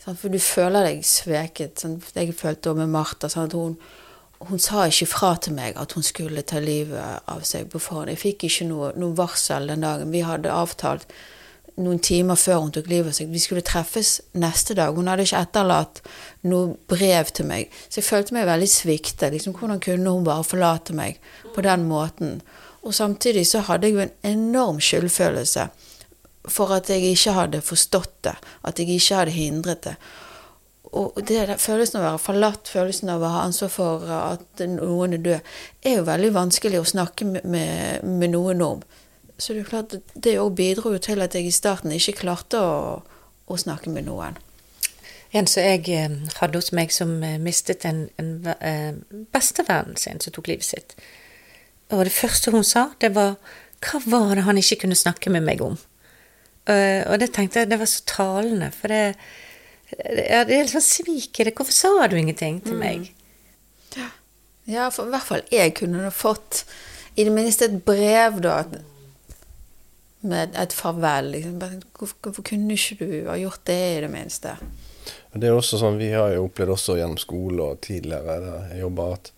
For 0.07 0.31
du 0.31 0.39
føler 0.39 0.85
deg 0.87 1.01
sveket. 1.03 1.83
Jeg 2.15 2.35
følte 2.35 2.71
også 2.71 2.79
med 2.79 2.91
Martha. 2.93 3.27
at 3.27 3.51
Hun, 3.51 3.73
hun 4.39 4.59
sa 4.59 4.85
ikke 4.87 5.07
fra 5.11 5.33
til 5.35 5.53
meg 5.57 5.75
at 5.75 5.91
hun 5.97 6.03
skulle 6.03 6.45
ta 6.47 6.61
livet 6.63 7.23
av 7.27 7.41
seg 7.43 7.67
på 7.73 7.79
forhånd. 7.83 8.13
Jeg 8.13 8.21
fikk 8.21 8.45
ikke 8.47 8.69
noe, 8.69 8.93
noe 8.95 9.17
varsel 9.17 9.67
den 9.67 9.83
dagen. 9.83 10.11
Vi 10.11 10.23
hadde 10.23 10.53
avtalt 10.53 11.03
noen 11.77 11.99
timer 12.01 12.37
før 12.39 12.63
hun 12.63 12.71
tok 12.73 12.89
livet 12.89 13.11
av 13.11 13.17
seg. 13.17 13.31
Vi 13.31 13.41
skulle 13.41 13.65
treffes 13.65 14.17
neste 14.39 14.75
dag. 14.77 14.95
Hun 14.97 15.09
hadde 15.11 15.27
ikke 15.27 15.41
etterlatt 15.45 16.01
noe 16.49 16.75
brev 16.89 17.33
til 17.37 17.49
meg. 17.49 17.73
Så 17.87 18.01
jeg 18.01 18.07
følte 18.07 18.37
meg 18.37 18.47
veldig 18.49 18.69
sviktet. 18.71 19.29
Liksom, 19.33 19.55
hvordan 19.57 19.81
kunne 19.83 20.13
hun 20.15 20.25
bare 20.27 20.45
forlate 20.47 20.95
meg 20.97 21.19
på 21.55 21.65
den 21.65 21.85
måten? 21.89 22.39
Og 22.87 22.95
samtidig 22.97 23.45
så 23.49 23.63
hadde 23.67 23.89
jeg 23.89 23.97
jo 23.97 24.05
en 24.05 24.15
enorm 24.25 24.81
skyldfølelse 24.81 25.67
for 26.47 26.71
at 26.71 26.89
jeg 26.89 27.03
ikke 27.11 27.35
hadde 27.35 27.65
forstått 27.65 28.15
det. 28.25 28.37
At 28.65 28.79
jeg 28.79 28.95
ikke 28.95 29.21
hadde 29.21 29.35
hindret 29.35 29.83
det. 29.85 29.97
Og 30.97 31.17
det 31.27 31.41
det, 31.49 31.57
følelsen 31.59 31.99
av 31.99 32.03
å 32.03 32.07
være 32.07 32.23
forlatt, 32.23 32.69
følelsen 32.71 33.09
av 33.11 33.21
å 33.21 33.31
ha 33.33 33.41
ansvar 33.43 33.71
for 33.73 34.05
at 34.07 34.63
noen 34.71 35.17
er 35.17 35.25
død, 35.25 35.49
er 35.83 35.99
jo 35.99 36.05
veldig 36.07 36.29
vanskelig 36.33 36.79
å 36.79 36.87
snakke 36.87 37.27
med, 37.27 37.43
med, 37.45 38.07
med 38.07 38.33
noen 38.33 38.63
om. 38.63 38.85
Så 39.37 39.53
det 39.53 39.63
er 39.63 39.69
klart 39.69 39.95
det 40.15 40.39
òg 40.41 40.55
bidro 40.57 40.95
jo 40.95 41.01
til 41.01 41.21
at 41.21 41.35
jeg 41.37 41.45
i 41.45 41.53
starten 41.53 41.93
ikke 41.93 42.19
klarte 42.23 42.59
å, 42.61 42.77
å 43.45 43.57
snakke 43.57 43.93
med 43.93 44.07
noen. 44.07 44.37
En 45.35 45.47
som 45.49 45.63
jeg 45.63 45.83
eh, 45.91 46.13
hadde 46.39 46.57
hos 46.57 46.71
meg 46.75 46.93
som 46.95 47.11
eh, 47.23 47.37
mistet 47.41 47.85
en, 47.85 48.05
en 48.17 48.31
eh, 48.55 48.95
bestevennen 49.33 49.99
sin 49.99 50.21
som 50.23 50.33
tok 50.33 50.49
livet 50.49 50.65
sitt. 50.65 50.95
Og 51.91 52.05
det 52.07 52.15
første 52.15 52.51
hun 52.55 52.65
sa, 52.67 52.89
det 53.01 53.13
var 53.15 53.35
hva 53.83 54.01
var 54.07 54.33
det 54.35 54.47
han 54.47 54.57
ikke 54.57 54.81
kunne 54.85 54.97
snakke 54.97 55.31
med 55.31 55.45
meg 55.45 55.61
om? 55.61 55.77
Og 56.67 57.13
det 57.21 57.29
tenkte 57.31 57.61
jeg, 57.61 57.69
det 57.71 57.77
var 57.79 57.87
så 57.87 58.01
talende, 58.09 58.67
for 58.75 58.91
det, 58.91 59.13
ja, 59.93 60.41
det 60.43 60.51
er 60.51 60.65
litt 60.65 60.73
sånn 60.73 60.83
svik 60.83 61.39
i 61.39 61.45
det. 61.47 61.53
Hvorfor 61.55 61.71
sa 61.71 62.09
du 62.11 62.17
ingenting 62.19 62.57
til 62.65 62.75
meg? 62.75 63.05
Ja, 64.67 64.89
for 64.91 65.07
i 65.07 65.13
hvert 65.13 65.23
fall 65.29 65.45
jeg 65.53 65.77
kunne 65.77 66.09
fått 66.11 66.65
i 67.15 67.23
det 67.23 67.31
minste 67.31 67.69
et 67.69 67.77
brev, 67.87 68.41
da. 68.43 68.65
Med 70.21 70.55
et 70.57 70.73
farvel. 70.73 71.31
Liksom. 71.35 71.59
Hvorfor, 71.97 72.17
hvorfor 72.25 72.45
kunne 72.49 72.73
ikke 72.73 72.97
du 72.99 73.29
ha 73.29 73.37
gjort 73.37 73.65
det, 73.69 73.81
i 73.97 74.01
det 74.01 74.11
minste? 74.11 74.57
Det 75.37 75.49
er 75.49 75.55
også 75.55 75.77
sånn, 75.79 75.99
Vi 76.01 76.09
har 76.11 76.33
jo 76.33 76.47
opplevd 76.47 76.73
også 76.73 76.97
gjennom 76.97 77.19
skole 77.21 77.73
og 77.73 77.81
tidligere 77.85 78.39
der 78.41 78.71
jeg 78.73 78.81
jobber 78.85 79.17
at 79.17 79.31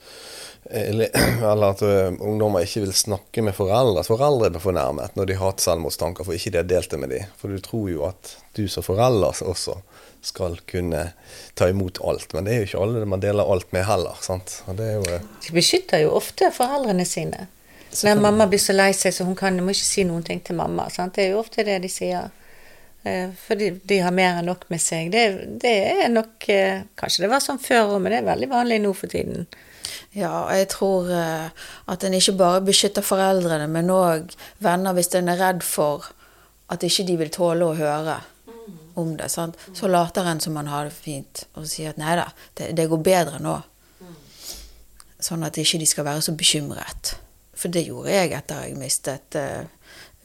eller 0.70 1.10
eller 1.52 1.72
at 1.74 1.82
ungdommer 2.22 2.66
ikke 2.66 2.84
vil 2.84 2.94
snakke 2.94 3.42
med 3.42 3.56
foreldre. 3.58 4.04
At 4.04 4.10
foreldre 4.10 4.52
blir 4.54 4.64
fornærmet 4.64 5.16
når 5.18 5.30
de 5.30 5.38
har 5.40 5.54
hatt 5.54 5.64
selvmordstanker, 5.64 6.28
for 6.28 6.36
ikke 6.36 6.54
de 6.54 6.62
har 6.62 6.70
delt 6.70 6.92
det 6.92 7.00
med 7.02 7.14
dem. 7.16 7.32
For 7.40 7.50
du 7.50 7.64
tror 7.64 7.88
jo 7.90 8.04
at 8.10 8.36
du 8.58 8.68
som 8.70 8.86
forelder 8.86 9.44
også 9.50 9.80
skal 10.22 10.60
kunne 10.70 11.06
ta 11.56 11.70
imot 11.72 12.02
alt. 12.06 12.34
Men 12.36 12.46
det 12.46 12.54
er 12.54 12.62
jo 12.62 12.68
ikke 12.70 12.84
alle 12.84 13.06
man 13.08 13.24
deler 13.24 13.50
alt 13.50 13.72
med 13.76 13.88
heller. 13.88 14.20
sant? 14.22 14.60
Og 14.68 14.78
det 14.78 14.90
er 14.92 15.00
jo... 15.00 15.22
De 15.48 15.56
beskytter 15.56 16.04
jo 16.04 16.14
ofte 16.20 16.52
foreldrene 16.54 17.08
sine. 17.08 17.48
Når 17.90 18.22
mamma 18.22 18.46
blir 18.50 18.62
så 18.62 18.76
lei 18.76 18.92
seg, 18.94 19.14
så 19.16 19.26
hun 19.26 19.38
kan, 19.38 19.58
må 19.66 19.74
ikke 19.74 19.88
si 19.88 20.04
noen 20.06 20.26
ting 20.26 20.44
til 20.46 20.58
mamma. 20.60 20.90
Sant? 20.94 21.16
Det 21.16 21.26
er 21.26 21.34
jo 21.34 21.42
ofte 21.42 21.66
det 21.66 21.80
de 21.84 21.90
sier. 21.90 22.30
For 23.02 23.56
de, 23.56 23.72
de 23.88 24.02
har 24.04 24.12
mer 24.14 24.38
enn 24.42 24.50
nok 24.52 24.68
med 24.70 24.82
seg. 24.84 25.10
Det, 25.14 25.24
det 25.64 25.76
er 26.04 26.10
nok 26.12 26.46
eh, 26.52 26.82
Kanskje 27.00 27.24
det 27.24 27.30
var 27.32 27.42
sånn 27.42 27.62
før 27.64 27.96
òg, 27.96 28.02
men 28.04 28.12
det 28.12 28.20
er 28.20 28.28
veldig 28.28 28.50
vanlig 28.52 28.80
nå 28.84 28.92
for 28.98 29.12
tiden. 29.12 29.48
Ja, 30.14 30.34
og 30.44 30.52
jeg 30.58 30.68
tror 30.74 31.08
eh, 31.14 31.70
at 31.90 32.04
en 32.06 32.18
ikke 32.18 32.36
bare 32.42 32.66
beskytter 32.68 33.06
foreldrene, 33.06 33.70
men 33.72 33.94
òg 33.94 34.36
venner 34.64 34.98
hvis 34.98 35.14
en 35.18 35.32
er 35.32 35.40
redd 35.40 35.64
for 35.66 36.12
at 36.70 36.84
ikke 36.86 37.08
de 37.08 37.16
vil 37.24 37.32
tåle 37.34 37.66
å 37.66 37.78
høre 37.80 38.20
om 39.00 39.16
det. 39.18 39.32
Sant? 39.32 39.58
Så 39.74 39.90
later 39.90 40.28
en 40.28 40.44
som 40.44 40.54
man 40.60 40.70
har 40.70 40.90
det 40.90 40.94
fint, 40.94 41.46
og 41.56 41.70
sier 41.72 41.96
at 41.96 42.02
nei 42.02 42.20
da, 42.20 42.28
det, 42.60 42.74
det 42.78 42.90
går 42.92 43.02
bedre 43.06 43.42
nå. 43.42 43.56
Sånn 45.20 45.44
at 45.48 45.58
ikke 45.60 45.80
de 45.82 45.88
skal 45.90 46.08
være 46.08 46.24
så 46.28 46.36
bekymret. 46.38 47.16
For 47.60 47.74
det 47.74 47.88
gjorde 47.88 48.14
jeg 48.14 48.32
etter 48.38 48.64
jeg 48.68 48.80
mistet 48.80 49.36
uh, 49.40 49.68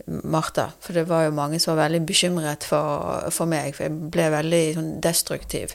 Martha. 0.07 0.69
For 0.81 0.97
det 0.97 1.07
var 1.11 1.27
jo 1.27 1.35
mange 1.35 1.61
som 1.63 1.75
var 1.75 1.89
veldig 1.89 2.05
bekymret 2.07 2.67
for, 2.69 3.27
for 3.35 3.51
meg, 3.51 3.75
for 3.75 3.89
jeg 3.89 4.11
ble 4.15 4.31
veldig 4.35 4.63
sånn 4.79 4.91
destruktiv. 5.05 5.75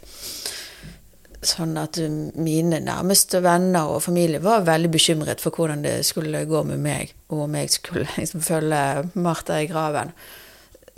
Sånn 1.40 1.78
at 1.80 2.00
um, 2.04 2.20
mine 2.40 2.82
nærmeste 2.84 3.42
venner 3.44 3.94
og 3.96 4.04
familie 4.04 4.42
var 4.44 4.68
veldig 4.68 4.92
bekymret 4.96 5.44
for 5.44 5.56
hvordan 5.56 5.86
det 5.86 6.02
skulle 6.08 6.46
gå 6.50 6.66
med 6.68 6.84
meg, 6.84 7.16
og 7.32 7.48
om 7.48 7.58
jeg 7.60 7.72
skulle 7.76 8.08
liksom 8.20 8.44
følge 8.46 8.84
Martha 9.20 9.62
i 9.64 9.70
graven. 9.72 10.14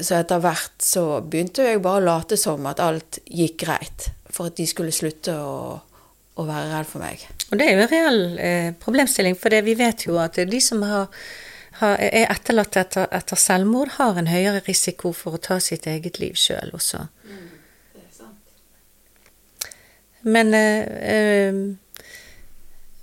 Så 0.01 0.17
etter 0.17 0.41
hvert 0.41 0.81
så 0.81 1.05
begynte 1.21 1.67
jeg 1.67 1.83
bare 1.85 2.01
å 2.01 2.07
late 2.07 2.37
som 2.39 2.65
at 2.69 2.81
alt 2.81 3.21
gikk 3.29 3.61
greit, 3.67 4.09
for 4.33 4.49
at 4.49 4.57
de 4.57 4.65
skulle 4.65 4.93
slutte 4.95 5.35
å, 5.37 5.77
å 6.41 6.47
være 6.49 6.71
redd 6.71 6.89
for 6.89 7.03
meg. 7.03 7.23
Og 7.49 7.59
det 7.59 7.67
er 7.67 7.75
jo 7.75 7.85
en 7.85 7.91
reell 7.91 8.21
eh, 8.39 8.69
problemstilling, 8.81 9.37
for 9.39 9.55
vi 9.65 9.77
vet 9.79 10.05
jo 10.07 10.19
at 10.21 10.39
de 10.51 10.61
som 10.63 10.83
har, 10.87 11.09
har, 11.81 11.97
er 12.01 12.27
etterlatt 12.31 12.77
etter, 12.81 13.09
etter 13.11 13.39
selvmord, 13.39 13.95
har 13.97 14.19
en 14.19 14.31
høyere 14.31 14.63
risiko 14.67 15.13
for 15.15 15.37
å 15.37 15.43
ta 15.49 15.59
sitt 15.63 15.87
eget 15.89 16.21
liv 16.23 16.39
sjøl 16.39 16.73
også. 16.77 17.05
Men 20.21 20.53
eh, 20.53 21.15
eh, 21.15 21.61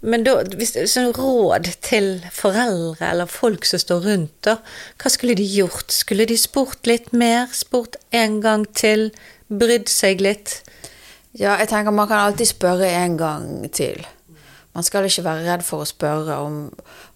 men 0.00 0.22
da, 0.22 0.36
hvis 0.46 0.76
det 0.76 0.84
er 0.84 0.90
sånn 0.92 1.14
råd 1.16 1.72
til 1.82 2.20
foreldre 2.30 3.08
eller 3.08 3.30
folk 3.30 3.66
som 3.66 3.80
står 3.82 4.04
rundt, 4.04 4.36
da, 4.46 4.58
hva 5.02 5.10
skulle 5.10 5.34
de 5.38 5.46
gjort? 5.46 5.90
Skulle 5.90 6.28
de 6.30 6.36
spurt 6.38 6.86
litt 6.86 7.10
mer? 7.10 7.50
Spurt 7.50 7.98
en 8.14 8.38
gang 8.44 8.66
til? 8.78 9.08
Brydd 9.50 9.90
seg 9.90 10.22
litt? 10.22 10.60
Ja, 11.38 11.52
jeg 11.60 11.68
tenker 11.70 11.94
man 11.94 12.08
kan 12.10 12.24
alltid 12.26 12.50
spørre 12.50 12.88
en 12.90 13.12
gang 13.18 13.50
til. 13.70 14.00
Man 14.74 14.82
skal 14.82 15.06
ikke 15.06 15.22
være 15.22 15.44
redd 15.46 15.62
for 15.66 15.84
å 15.84 15.86
spørre 15.86 16.38
om 16.42 16.56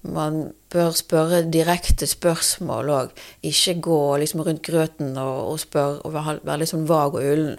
Man 0.03 0.53
bør 0.71 0.95
spørre 0.95 1.41
direkte 1.51 2.07
spørsmål 2.07 2.91
òg. 2.91 3.11
Ikke 3.47 3.75
gå 3.83 3.99
liksom 4.23 4.45
rundt 4.47 4.63
grøten 4.67 5.17
og, 5.19 5.41
og 5.53 5.59
spørre 5.63 6.01
og 6.07 6.15
være, 6.15 6.57
litt 6.59 6.71
sånn 6.71 6.87
vag 6.87 7.19
og 7.19 7.27
ullen. 7.33 7.59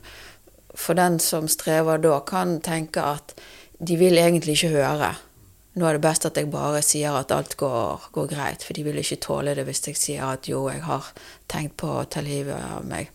For 0.75 0.95
den 0.95 1.19
som 1.23 1.47
strever 1.51 1.99
da, 2.03 2.17
kan 2.27 2.57
tenke 2.63 3.03
at 3.11 3.35
de 3.79 3.99
vil 3.99 4.17
egentlig 4.19 4.55
ikke 4.57 4.73
høre. 4.77 5.13
Nå 5.75 5.87
er 5.87 5.97
det 5.97 6.03
best 6.03 6.27
at 6.27 6.39
jeg 6.39 6.51
bare 6.51 6.83
sier 6.85 7.15
at 7.19 7.31
alt 7.35 7.57
går, 7.59 8.07
går 8.15 8.31
greit, 8.31 8.63
for 8.63 8.75
de 8.75 8.85
vil 8.87 8.99
ikke 9.03 9.19
tåle 9.23 9.55
det 9.57 9.67
hvis 9.67 9.83
jeg 9.87 9.99
sier 9.99 10.31
at 10.31 10.47
jo, 10.47 10.67
jeg 10.71 10.83
har 10.87 11.11
tenkt 11.51 11.75
på 11.83 11.91
å 11.91 12.07
ta 12.07 12.23
livet 12.23 12.55
av 12.55 12.87
meg. 12.87 13.11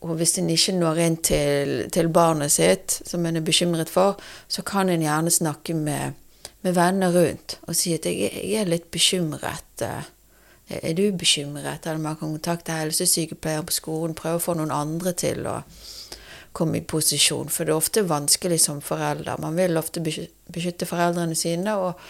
Og 0.00 0.14
hvis 0.16 0.38
en 0.40 0.48
ikke 0.48 0.72
når 0.78 0.98
inn 1.04 1.16
til, 1.20 1.74
til 1.92 2.08
barnet 2.08 2.52
sitt, 2.54 3.00
som 3.04 3.26
en 3.26 3.36
er 3.36 3.44
bekymret 3.44 3.90
for, 3.92 4.16
så 4.48 4.64
kan 4.64 4.88
en 4.88 5.04
gjerne 5.04 5.30
snakke 5.30 5.76
med, 5.76 6.16
med 6.64 6.76
venner 6.76 7.12
rundt 7.12 7.58
og 7.66 7.76
si 7.76 7.92
at 7.96 8.08
jeg, 8.08 8.30
jeg 8.32 8.62
er 8.62 8.70
litt 8.70 8.88
bekymret. 8.90 9.84
eh, 9.84 10.08
Er 10.70 10.94
du 10.94 11.10
bekymret? 11.12 11.86
Eller 11.86 12.00
man 12.00 12.16
kan 12.16 12.32
kontakte 12.32 12.72
helsesykepleier 12.78 13.66
på 13.66 13.76
skolen, 13.76 14.14
prøve 14.14 14.40
å 14.40 14.44
få 14.44 14.54
noen 14.56 14.72
andre 14.72 15.12
til 15.12 15.44
å 15.50 15.60
komme 16.52 16.78
i 16.80 16.86
posisjon. 16.86 17.50
For 17.52 17.66
det 17.66 17.74
er 17.74 17.78
ofte 17.82 18.08
vanskelig 18.08 18.60
som 18.60 18.80
forelder. 18.80 19.38
Man 19.42 19.58
vil 19.58 19.76
ofte 19.78 20.00
beskytte 20.00 20.88
foreldrene 20.88 21.36
sine, 21.38 21.76
og 21.76 22.00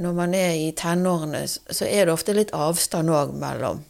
når 0.00 0.12
man 0.16 0.34
er 0.34 0.54
i 0.56 0.70
tenårene, 0.76 1.46
så 1.48 1.84
er 1.88 2.06
det 2.06 2.14
ofte 2.14 2.36
litt 2.36 2.54
avstand 2.56 3.10
òg 3.10 3.34
mellom 3.40 3.82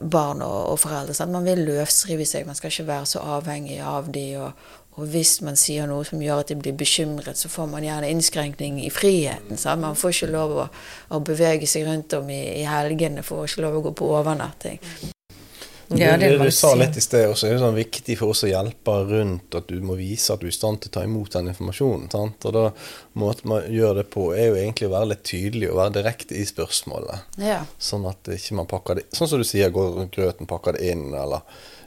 barn 0.00 0.42
og, 0.44 0.72
og 0.72 0.78
foreldre. 0.82 1.14
Sant? 1.16 1.32
Man 1.34 1.46
vil 1.46 1.64
løsrive 1.66 2.26
seg, 2.28 2.46
man 2.48 2.58
skal 2.58 2.72
ikke 2.72 2.88
være 2.88 3.10
så 3.14 3.24
avhengig 3.36 3.78
av 3.84 4.10
de, 4.14 4.26
og, 4.40 4.66
og 4.96 5.08
hvis 5.12 5.38
man 5.44 5.58
sier 5.58 5.88
noe 5.88 6.04
som 6.08 6.22
gjør 6.22 6.44
at 6.44 6.52
de 6.52 6.58
blir 6.60 6.76
bekymret, 6.76 7.38
så 7.38 7.50
får 7.52 7.70
man 7.72 7.86
gjerne 7.86 8.10
innskrenkning 8.12 8.82
i 8.84 8.90
friheten. 8.92 9.60
Sant? 9.60 9.82
Man 9.84 9.98
får 9.98 10.16
ikke 10.16 10.32
lov 10.34 10.58
å, 10.64 10.68
å 11.16 11.22
bevege 11.24 11.68
seg 11.70 11.88
rundt 11.88 12.16
om 12.18 12.30
i, 12.32 12.42
i 12.60 12.68
helgene, 12.68 13.24
får 13.26 13.48
ikke 13.48 13.66
lov 13.66 13.80
å 13.80 13.84
gå 13.88 13.96
på 14.02 14.12
overnatting. 14.20 14.80
Ja, 15.98 16.16
det 16.16 16.30
det, 16.32 16.38
du 16.44 16.54
sa 16.54 16.72
litt 16.78 16.96
i 16.96 17.02
sted 17.04 17.26
også, 17.28 17.48
er 17.48 17.56
det 17.56 17.62
sånn 17.62 17.76
viktig 17.76 18.16
for 18.20 18.34
oss 18.34 18.44
å 18.46 18.50
hjelpe 18.50 18.94
rundt 19.08 19.56
at 19.58 19.68
du 19.68 19.82
må 19.84 19.96
vise 19.98 20.32
at 20.34 20.42
du 20.42 20.48
er 20.48 20.54
i 20.54 20.56
stand 20.56 20.82
til 20.82 20.92
å 20.92 20.96
ta 20.96 21.04
imot 21.06 21.36
den 21.36 21.50
informasjonen. 21.52 22.08
Sant? 22.12 22.48
Og 22.48 22.56
da 22.56 22.64
Måten 23.18 23.50
man 23.50 23.66
gjør 23.68 23.98
det 24.00 24.06
på, 24.08 24.30
er 24.32 24.48
jo 24.48 24.56
egentlig 24.56 24.88
å 24.88 24.94
være 24.94 25.10
litt 25.10 25.26
tydelig 25.28 25.68
og 25.68 25.76
være 25.82 25.96
direkte 25.98 26.38
i 26.38 26.46
spørsmålet. 26.48 27.36
Ja. 27.44 27.58
Sånn 27.76 28.06
at 28.08 28.30
ikke 28.32 28.56
man 28.56 28.70
pakker 28.70 28.96
det 28.96 29.04
Sånn 29.12 29.28
som 29.28 29.42
du 29.42 29.44
sier, 29.44 29.68
går 29.74 29.98
rundt 29.98 30.16
grøten, 30.16 30.48
pakker 30.48 30.78
det 30.78 30.94
inn, 30.94 31.10
eller 31.12 31.44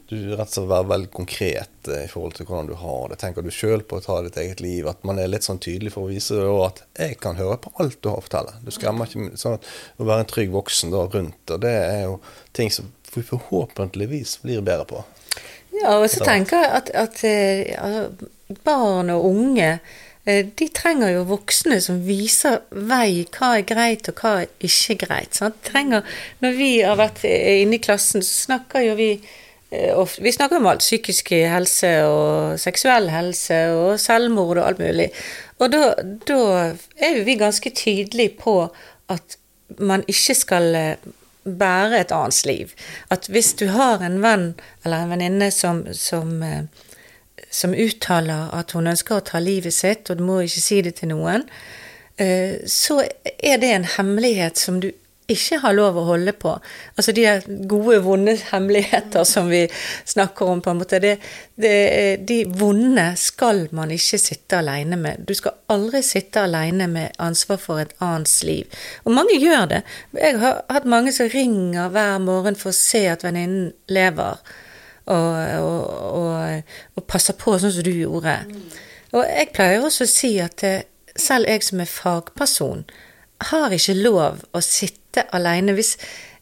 du 0.08 0.18
rett 0.36 0.46
og 0.46 0.54
slett 0.54 0.70
være 0.70 0.90
veldig 0.92 1.10
konkret 1.14 1.88
eh, 1.90 2.04
i 2.06 2.10
forhold 2.10 2.36
til 2.38 2.46
hvordan 2.46 2.70
du 2.70 2.76
har 2.78 3.10
det. 3.10 3.18
Tenker 3.22 3.46
du 3.46 3.50
sjøl 3.54 3.82
på 3.82 3.98
å 3.98 4.04
ta 4.06 4.20
ditt 4.22 4.38
eget 4.38 4.62
liv? 4.62 4.86
At 4.90 5.02
man 5.08 5.18
er 5.22 5.32
litt 5.32 5.48
sånn 5.48 5.62
tydelig 5.64 5.96
for 5.96 6.06
å 6.06 6.12
vise 6.14 6.38
da 6.38 6.52
at 6.68 6.84
jeg 6.94 7.18
kan 7.24 7.40
høre 7.40 7.58
på 7.64 7.74
alt 7.82 7.98
du 8.04 8.12
har 8.12 8.22
å 8.22 8.26
fortelle. 8.26 8.54
Du 8.62 8.70
skremmer 8.76 9.10
ikke 9.10 9.40
sånn 9.42 9.58
at 9.58 9.66
Å 9.98 10.06
være 10.06 10.26
en 10.26 10.30
trygg 10.30 10.54
voksen 10.54 10.94
da 10.94 11.08
rundt, 11.10 11.42
og 11.50 11.64
det 11.66 11.74
er 11.74 12.04
jo 12.06 12.20
ting 12.56 12.70
som 12.74 12.92
vi 13.18 13.24
forhåpentligvis 13.28 14.40
blir 14.44 14.64
bedre 14.66 14.86
på. 14.90 15.04
Ja, 15.82 15.98
og 16.00 16.10
så 16.12 16.24
tenker 16.24 16.64
jeg 16.64 16.72
at, 16.80 16.90
at 16.96 17.22
eh, 17.28 17.76
altså, 17.78 18.30
barn 18.64 19.10
og 19.14 19.26
unge 19.28 19.70
eh, 20.26 20.46
de 20.60 20.68
trenger 20.76 21.12
jo 21.12 21.26
voksne 21.30 21.80
som 21.84 22.00
viser 22.06 22.62
vei, 22.72 23.26
hva 23.36 23.56
er 23.58 23.66
greit 23.68 24.10
og 24.12 24.22
hva 24.22 24.36
er 24.44 24.54
ikke 24.64 25.00
greit. 25.06 25.42
Trenger, 25.68 26.06
når 26.44 26.56
vi 26.60 26.70
har 26.80 27.00
vært 27.00 27.26
eh, 27.28 27.64
inne 27.64 27.80
i 27.80 27.84
klassen, 27.84 28.24
så 28.24 28.46
snakker 28.48 28.88
jo 28.88 29.00
vi 29.00 29.10
ofte, 29.76 30.22
Vi 30.24 30.32
snakker 30.32 30.62
om 30.62 30.68
alt. 30.70 30.86
Psykisk 30.86 31.34
helse 31.36 31.90
og 32.08 32.60
seksuell 32.62 33.10
helse 33.12 33.58
og 33.76 34.00
selvmord 34.00 34.62
og 34.62 34.68
alt 34.70 34.80
mulig. 34.80 35.10
Og 35.60 35.74
da, 35.74 35.90
da 36.30 36.38
er 36.96 37.18
jo 37.18 37.26
vi 37.28 37.36
ganske 37.42 37.74
tydelige 37.76 38.38
på 38.40 38.62
at 39.12 39.36
man 39.82 40.06
ikke 40.08 40.36
skal 40.38 40.78
bære 41.46 42.02
et 42.02 42.12
annens 42.12 42.44
liv. 42.46 42.74
At 43.14 43.30
hvis 43.30 43.54
du 43.54 43.68
har 43.74 44.04
en 44.04 44.20
venn 44.24 44.54
eller 44.84 45.04
en 45.04 45.14
venninne 45.14 45.52
som, 45.54 45.86
som, 45.94 46.42
eh, 46.44 46.66
som 47.50 47.74
uttaler 47.74 48.52
at 48.56 48.76
hun 48.76 48.90
ønsker 48.92 49.20
å 49.20 49.26
ta 49.26 49.42
livet 49.44 49.74
sitt, 49.74 50.10
og 50.10 50.20
du 50.20 50.26
må 50.26 50.42
ikke 50.44 50.66
si 50.66 50.82
det 50.86 50.98
til 51.00 51.14
noen, 51.14 51.46
eh, 52.18 52.62
så 52.66 53.02
er 53.38 53.62
det 53.62 53.74
en 53.74 53.90
hemmelighet 53.98 54.58
som 54.58 54.82
du 54.82 54.92
ikke 55.32 55.58
har 55.64 55.74
lov 55.74 55.98
å 55.98 56.06
holde 56.10 56.34
på. 56.38 56.52
Altså 56.96 57.14
de 57.16 57.26
gode, 57.70 57.98
vonde 58.06 58.36
hemmeligheter 58.52 59.26
som 59.28 59.50
vi 59.50 59.64
snakker 60.06 60.52
om, 60.52 60.62
på 60.62 60.74
en 60.74 60.82
måte. 60.82 61.00
Det, 61.02 61.16
det, 61.62 61.76
de 62.30 62.42
vonde 62.60 63.08
skal 63.20 63.66
man 63.76 63.94
ikke 63.96 64.20
sitte 64.22 64.60
alene 64.60 65.00
med. 65.02 65.26
Du 65.26 65.34
skal 65.38 65.58
aldri 65.74 66.04
sitte 66.06 66.46
alene 66.46 66.88
med 66.92 67.18
ansvar 67.22 67.62
for 67.62 67.82
et 67.82 67.96
annens 68.00 68.38
liv. 68.46 68.70
Og 69.06 69.16
mange 69.18 69.40
gjør 69.42 69.70
det. 69.74 69.82
Jeg 70.20 70.40
har 70.44 70.62
hatt 70.72 70.90
mange 70.90 71.14
som 71.16 71.32
ringer 71.34 71.90
hver 71.94 72.20
morgen 72.24 72.60
for 72.60 72.74
å 72.74 72.78
se 72.78 73.06
at 73.10 73.26
venninnen 73.26 73.72
lever. 73.90 74.42
Og, 75.06 75.34
og, 75.62 75.82
og, 76.18 76.78
og 76.98 77.04
passer 77.10 77.38
på 77.38 77.58
sånn 77.62 77.74
som 77.74 77.86
du 77.86 77.94
gjorde. 77.94 78.40
Og 79.14 79.22
jeg 79.24 79.52
pleier 79.54 79.86
også 79.86 80.06
å 80.06 80.10
si 80.10 80.32
at 80.42 80.64
eh, 80.66 80.86
selv 81.16 81.50
jeg 81.50 81.64
som 81.64 81.82
er 81.82 81.90
fagperson, 81.90 82.86
har 83.52 83.74
ikke 83.76 83.98
lov 84.00 84.44
å 84.56 84.62
sitte 84.64 85.05
alene. 85.36 85.74
Hvis, 85.78 85.96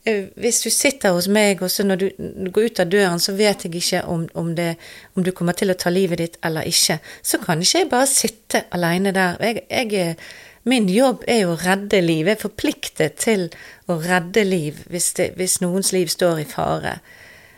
eh, 0.06 0.26
hvis 0.36 0.62
du 0.64 0.70
sitter 0.70 1.14
hos 1.14 1.28
meg, 1.28 1.62
og 1.62 1.72
så 1.72 1.86
når 1.86 2.02
du, 2.02 2.08
går 2.52 2.70
ut 2.70 2.80
av 2.80 2.90
døren, 2.90 3.20
så 3.20 3.36
vet 3.38 3.66
jeg 3.66 3.76
ikke 3.76 4.04
om, 4.10 4.28
om, 4.34 4.56
det, 4.56 4.76
om 5.16 5.24
du 5.24 5.32
kommer 5.32 5.54
til 5.54 5.72
å 5.72 5.78
ta 5.78 5.94
livet 5.94 6.22
ditt 6.22 6.40
eller 6.44 6.68
ikke. 6.70 7.00
Så 7.22 7.40
kan 7.44 7.62
ikke 7.62 7.84
jeg 7.84 7.92
bare 7.92 8.10
sitte 8.10 8.66
alene 8.72 9.14
der. 9.16 9.38
Jeg, 9.42 9.64
jeg, 9.70 10.18
min 10.64 10.88
jobb 10.90 11.26
er 11.28 11.44
jo 11.44 11.56
å 11.56 11.60
redde 11.60 12.02
liv. 12.02 12.28
Jeg 12.28 12.38
er 12.38 12.44
forpliktet 12.46 13.18
til 13.24 13.50
å 13.92 14.00
redde 14.00 14.46
liv 14.48 14.84
hvis, 14.92 15.12
det, 15.20 15.34
hvis 15.40 15.60
noens 15.64 15.92
liv 15.96 16.12
står 16.12 16.44
i 16.44 16.48
fare. 16.48 17.00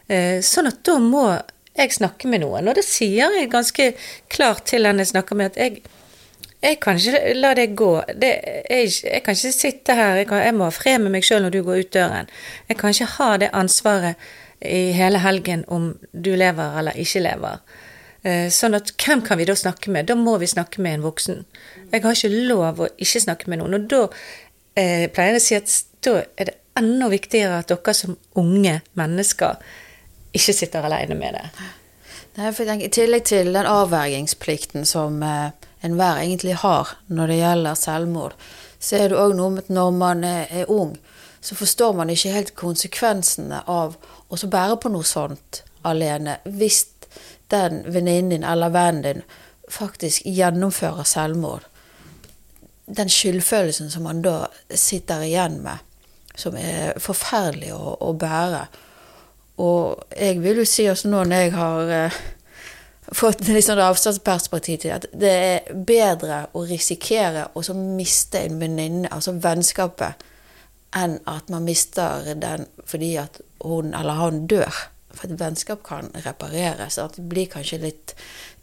Eh, 0.08 0.39
Sånn 0.45 0.69
at 0.71 0.82
da 0.86 0.97
må 1.01 1.28
jeg 1.75 1.91
snakke 1.91 2.30
med 2.32 2.41
noen, 2.45 2.69
og 2.71 2.78
det 2.78 2.86
sier 2.88 3.36
jeg 3.36 3.51
ganske 3.51 3.89
klart 4.32 4.63
til 4.69 4.88
henne 4.88 5.04
jeg 5.04 5.12
snakker 5.12 5.38
med, 5.38 5.51
at 5.51 5.60
jeg, 5.60 5.82
jeg 6.65 6.80
kan 6.84 6.97
ikke 6.99 7.34
la 7.38 7.54
det 7.58 7.67
gå. 7.78 7.91
Det 8.21 8.32
jeg, 8.69 8.91
jeg 9.04 9.23
kan 9.23 9.38
ikke 9.38 9.54
sitte 9.54 9.95
her, 9.97 10.19
jeg, 10.21 10.28
kan, 10.30 10.41
jeg 10.43 10.56
må 10.58 10.67
ha 10.67 10.73
fred 10.73 11.04
med 11.04 11.13
meg 11.15 11.25
sjøl 11.28 11.45
når 11.45 11.54
du 11.56 11.62
går 11.67 11.84
ut 11.84 11.93
døren. 11.93 12.30
Jeg 12.69 12.80
kan 12.82 12.95
ikke 12.95 13.12
ha 13.17 13.30
det 13.43 13.51
ansvaret 13.54 14.28
i 14.65 14.89
hele 14.95 15.21
helgen 15.21 15.65
om 15.67 15.91
du 16.12 16.32
lever 16.36 16.80
eller 16.80 16.97
ikke 17.01 17.21
lever. 17.25 17.62
Eh, 18.25 18.47
Sånn 18.54 18.78
at 18.78 18.91
hvem 18.97 19.21
kan 19.25 19.39
vi 19.39 19.47
da 19.47 19.56
snakke 19.58 19.93
med? 19.93 20.10
Da 20.10 20.17
må 20.17 20.38
vi 20.41 20.49
snakke 20.49 20.82
med 20.82 20.99
en 20.99 21.06
voksen. 21.06 21.43
Jeg 21.91 22.04
har 22.04 22.17
ikke 22.17 22.45
lov 22.49 22.82
å 22.82 22.91
ikke 22.97 23.23
snakke 23.28 23.51
med 23.51 23.62
noen. 23.62 23.78
Og 23.78 23.89
da 23.91 24.04
eh, 24.75 25.06
pleier 25.13 25.36
jeg 25.38 25.43
å 25.43 25.45
si 25.45 25.60
at 25.60 25.75
da 26.06 26.19
er 26.36 26.51
det 26.51 26.60
enda 26.75 27.10
viktigere 27.12 27.62
at 27.62 27.71
dere 27.71 27.93
som 27.95 28.17
unge 28.39 28.80
mennesker 28.99 29.62
ikke 30.36 30.56
sitter 30.56 30.88
alene 30.88 31.15
med 31.19 31.38
det. 31.38 31.45
Nei, 32.36 32.49
for 32.51 32.67
I 32.67 32.89
tillegg 32.91 33.30
til 33.30 33.54
den 33.56 33.69
avvergingsplikten 33.69 34.84
som 34.89 35.21
eh, 35.23 35.54
enhver 35.83 36.21
egentlig 36.21 36.55
har 36.61 36.95
når 37.07 37.31
det 37.31 37.41
gjelder 37.41 37.79
selvmord, 37.79 38.33
så 38.79 38.99
er 38.99 39.11
det 39.11 39.19
òg 39.19 39.35
noe 39.38 39.55
med 39.55 39.65
at 39.65 39.73
når 39.73 39.91
man 39.95 40.23
er, 40.23 40.65
ung, 40.69 40.95
så 41.41 41.55
forstår 41.55 41.93
man 41.97 42.09
ikke 42.09 42.33
helt 42.33 42.55
konsekvensene 42.57 43.61
av 43.69 43.97
å 44.29 44.38
bære 44.49 44.77
på 44.81 44.91
noe 44.93 45.05
sånt 45.05 45.63
alene. 45.85 46.39
Hvis 46.45 46.83
den 47.53 47.83
venninnen 47.93 48.29
din 48.29 48.43
eller 48.43 48.69
vennen 48.69 49.03
din 49.03 49.21
faktisk 49.69 50.25
gjennomfører 50.25 51.03
selvmord. 51.03 51.65
Den 52.85 53.09
skyldfølelsen 53.09 53.89
som 53.89 54.05
man 54.05 54.21
da 54.21 54.45
sitter 54.69 55.23
igjen 55.25 55.59
med, 55.63 55.81
som 56.35 56.57
er 56.57 56.99
forferdelig 57.01 57.73
å, 57.73 57.95
å 58.01 58.13
bære. 58.13 58.65
Og 59.61 60.03
jeg 60.19 60.41
vil 60.43 60.61
jo 60.61 60.67
si 60.69 60.85
altså 60.89 61.09
nå 61.09 61.23
når 61.23 61.45
jeg 61.45 61.53
har 61.55 61.93
eh, 61.95 62.19
fått 63.13 63.43
litt 63.47 63.67
sånn 63.67 63.81
avstandsperspektiv 63.83 64.81
til 64.83 64.95
at 64.95 65.07
det 65.13 65.33
er 65.33 65.83
bedre 65.87 66.45
å 66.57 66.63
risikere 66.67 67.47
å 67.53 67.63
miste 67.75 68.41
en 68.45 68.59
venninne, 68.61 69.11
altså 69.11 69.35
vennskapet, 69.41 70.25
enn 70.95 71.19
at 71.27 71.51
man 71.51 71.65
mister 71.67 72.33
den 72.39 72.67
fordi 72.87 73.15
at 73.21 73.41
hun 73.63 73.93
eller 73.93 74.21
han 74.21 74.45
dør. 74.47 74.83
For 75.15 75.31
et 75.31 75.39
vennskap 75.39 75.83
kan 75.87 76.09
repareres. 76.25 76.97
At 76.99 77.15
du 77.15 77.23
blir 77.23 77.47
kanskje 77.47 77.79
litt 77.85 78.13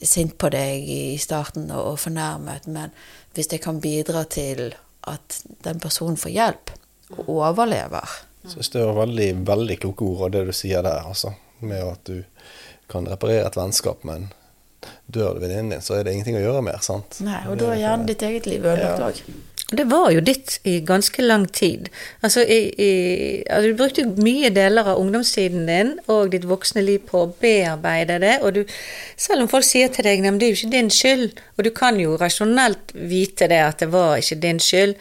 sint 0.05 0.35
på 0.41 0.51
deg 0.53 0.85
i 0.85 1.17
starten 1.21 1.71
og, 1.73 1.97
fornærmet, 2.01 2.69
men 2.69 2.93
hvis 3.37 3.49
det 3.53 3.63
kan 3.65 3.81
bidra 3.81 4.27
til 4.29 4.75
at 5.09 5.41
den 5.65 5.81
personen 5.81 6.21
får 6.21 6.35
hjelp 6.35 6.75
og 7.17 7.33
overlever 7.39 8.21
synes 8.49 8.71
det 8.71 8.85
var 8.85 8.93
veldig, 8.93 9.35
veldig 9.47 9.79
kloke 9.79 10.05
ord 10.05 10.23
av 10.27 10.31
det 10.35 10.45
du 10.49 10.53
sier 10.57 10.83
der, 10.83 11.07
altså. 11.07 11.35
Med 11.63 11.83
at 11.87 12.09
du 12.09 12.23
kan 12.93 13.09
reparere 13.09 13.49
et 13.49 13.59
vennskap, 13.59 14.05
men 14.09 14.31
dør 15.13 15.39
venninnen 15.43 15.77
din, 15.77 15.85
så 15.85 15.99
er 15.99 16.05
det 16.05 16.17
ingenting 16.17 16.39
å 16.39 16.45
gjøre 16.45 16.67
mer. 16.67 16.83
sant? 16.85 17.21
Nei, 17.25 17.41
og 17.49 17.59
da 17.61 17.73
er 17.73 17.83
gjerne 17.83 18.11
ditt 18.11 18.29
eget 18.29 18.51
liv 18.51 18.67
ødelagt 18.67 19.25
Ja. 19.27 19.41
Det 19.73 19.87
var 19.89 20.11
jo 20.13 20.21
ditt 20.21 20.59
i 20.69 20.81
ganske 20.85 21.23
lang 21.23 21.47
tid. 21.49 21.89
Altså, 22.21 22.43
i, 22.45 22.59
i, 22.77 22.91
altså 23.49 23.71
Du 23.71 23.79
brukte 23.79 24.05
mye 24.21 24.51
deler 24.53 24.91
av 24.93 25.01
ungdomstiden 25.01 25.65
din 25.65 25.95
og 26.13 26.35
ditt 26.35 26.45
voksne 26.45 26.83
liv 26.85 27.07
på 27.09 27.23
å 27.23 27.31
bearbeide 27.41 28.19
det. 28.21 28.35
Og 28.45 28.59
du, 28.59 28.61
selv 29.17 29.47
om 29.47 29.49
folk 29.49 29.65
sier 29.65 29.89
til 29.89 30.05
deg 30.05 30.27
at 30.29 30.37
det 30.37 30.49
er 30.51 30.53
jo 30.53 30.61
ikke 30.61 30.75
din 30.75 30.93
skyld, 30.93 31.41
og 31.57 31.65
du 31.65 31.71
kan 31.73 32.01
jo 32.01 32.19
rasjonelt 32.21 32.93
vite 32.93 33.49
det 33.49 33.63
at 33.65 33.81
det 33.81 33.89
var 33.95 34.19
ikke 34.21 34.43
din 34.45 34.61
skyld, 34.61 34.93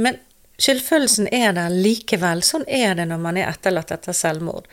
men 0.00 0.16
skyldfølelsen 0.64 1.28
er 1.34 1.52
der 1.56 1.76
likevel. 1.76 2.40
Sånn 2.40 2.64
er 2.72 2.96
det 2.96 3.10
når 3.10 3.20
man 3.20 3.36
er 3.36 3.50
etterlatt 3.50 3.92
etter 3.92 4.16
selvmord. 4.16 4.64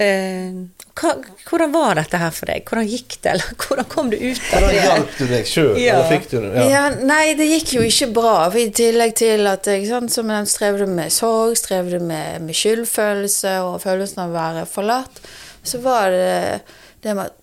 Eh, 0.00 0.52
hva, 0.96 1.10
hvordan 1.44 1.72
var 1.74 1.98
dette 1.98 2.16
her 2.22 2.30
for 2.32 2.48
deg? 2.48 2.62
Hvordan 2.64 2.86
gikk 2.88 3.18
det? 3.20 3.32
Eller 3.34 3.50
hvordan 3.60 3.88
kom 3.92 4.08
du 4.12 4.16
ut 4.16 4.40
av 4.56 4.62
det? 4.68 4.76
hjalp 4.78 5.16
du 5.18 5.24
deg 5.28 5.48
sjøl, 5.50 5.74
Ja. 5.80 5.96
eller 5.98 6.08
fikk 6.08 6.30
du 6.30 6.36
det? 6.40 6.52
Ja. 6.56 6.68
Ja. 6.70 6.84
nei, 7.04 7.34
det 7.36 7.48
gikk 7.50 7.74
jo 7.76 7.82
ikke 7.84 8.08
bra. 8.16 8.36
For 8.50 8.60
I 8.62 8.70
tillegg 8.76 9.12
til 9.20 9.46
at 9.50 9.68
jeg 9.68 9.88
sant, 9.90 10.12
som 10.14 10.30
jeg 10.32 10.48
strevde 10.48 10.86
med 10.88 11.12
sorg, 11.12 11.56
strevde 11.60 12.00
med, 12.00 12.40
med 12.46 12.56
skyldfølelse 12.56 13.58
og 13.66 13.76
følelsen 13.84 14.22
av 14.24 14.30
å 14.32 14.38
være 14.38 14.64
forlatt, 14.70 15.20
så 15.66 15.82
var 15.84 16.08
det 16.14 16.62
det 17.04 17.16
med 17.16 17.36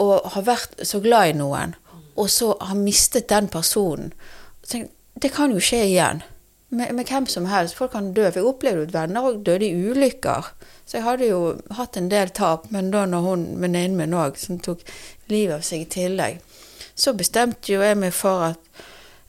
å 0.00 0.08
ha 0.32 0.40
vært 0.44 0.80
så 0.86 1.00
glad 1.04 1.32
i 1.34 1.36
noen, 1.36 1.74
og 2.16 2.28
så 2.32 2.52
ha 2.62 2.74
mistet 2.78 3.28
den 3.28 3.48
personen. 3.52 4.12
Tenkte, 4.68 4.94
det 5.18 5.30
kan 5.34 5.50
jo 5.52 5.58
skje 5.60 5.80
igjen. 5.90 6.20
Med, 6.70 6.92
med 6.94 7.08
hvem 7.08 7.26
som 7.26 7.46
helst. 7.48 7.78
Folk 7.78 7.94
kan 7.94 8.12
dø. 8.12 8.26
For 8.28 8.40
jeg 8.40 8.48
opplevde 8.48 8.88
at 8.88 8.94
venner 8.96 9.28
òg 9.30 9.40
døde 9.46 9.68
i 9.68 9.88
ulykker. 9.88 10.50
Så 10.84 10.98
jeg 10.98 11.06
hadde 11.06 11.30
jo 11.30 11.40
hatt 11.76 11.96
en 11.96 12.10
del 12.12 12.32
tap, 12.36 12.68
men 12.74 12.90
da 12.92 13.06
når 13.08 13.24
hun 13.24 13.46
venninnen 13.62 13.96
min 13.96 14.16
òg, 14.16 14.36
som 14.40 14.60
tok 14.60 14.84
livet 15.32 15.58
av 15.58 15.64
seg 15.66 15.84
i 15.84 15.90
tillegg, 15.92 16.38
så 16.98 17.14
bestemte 17.16 17.72
jo 17.72 17.82
jeg 17.84 17.98
meg 18.00 18.14
for 18.16 18.50
at 18.50 18.84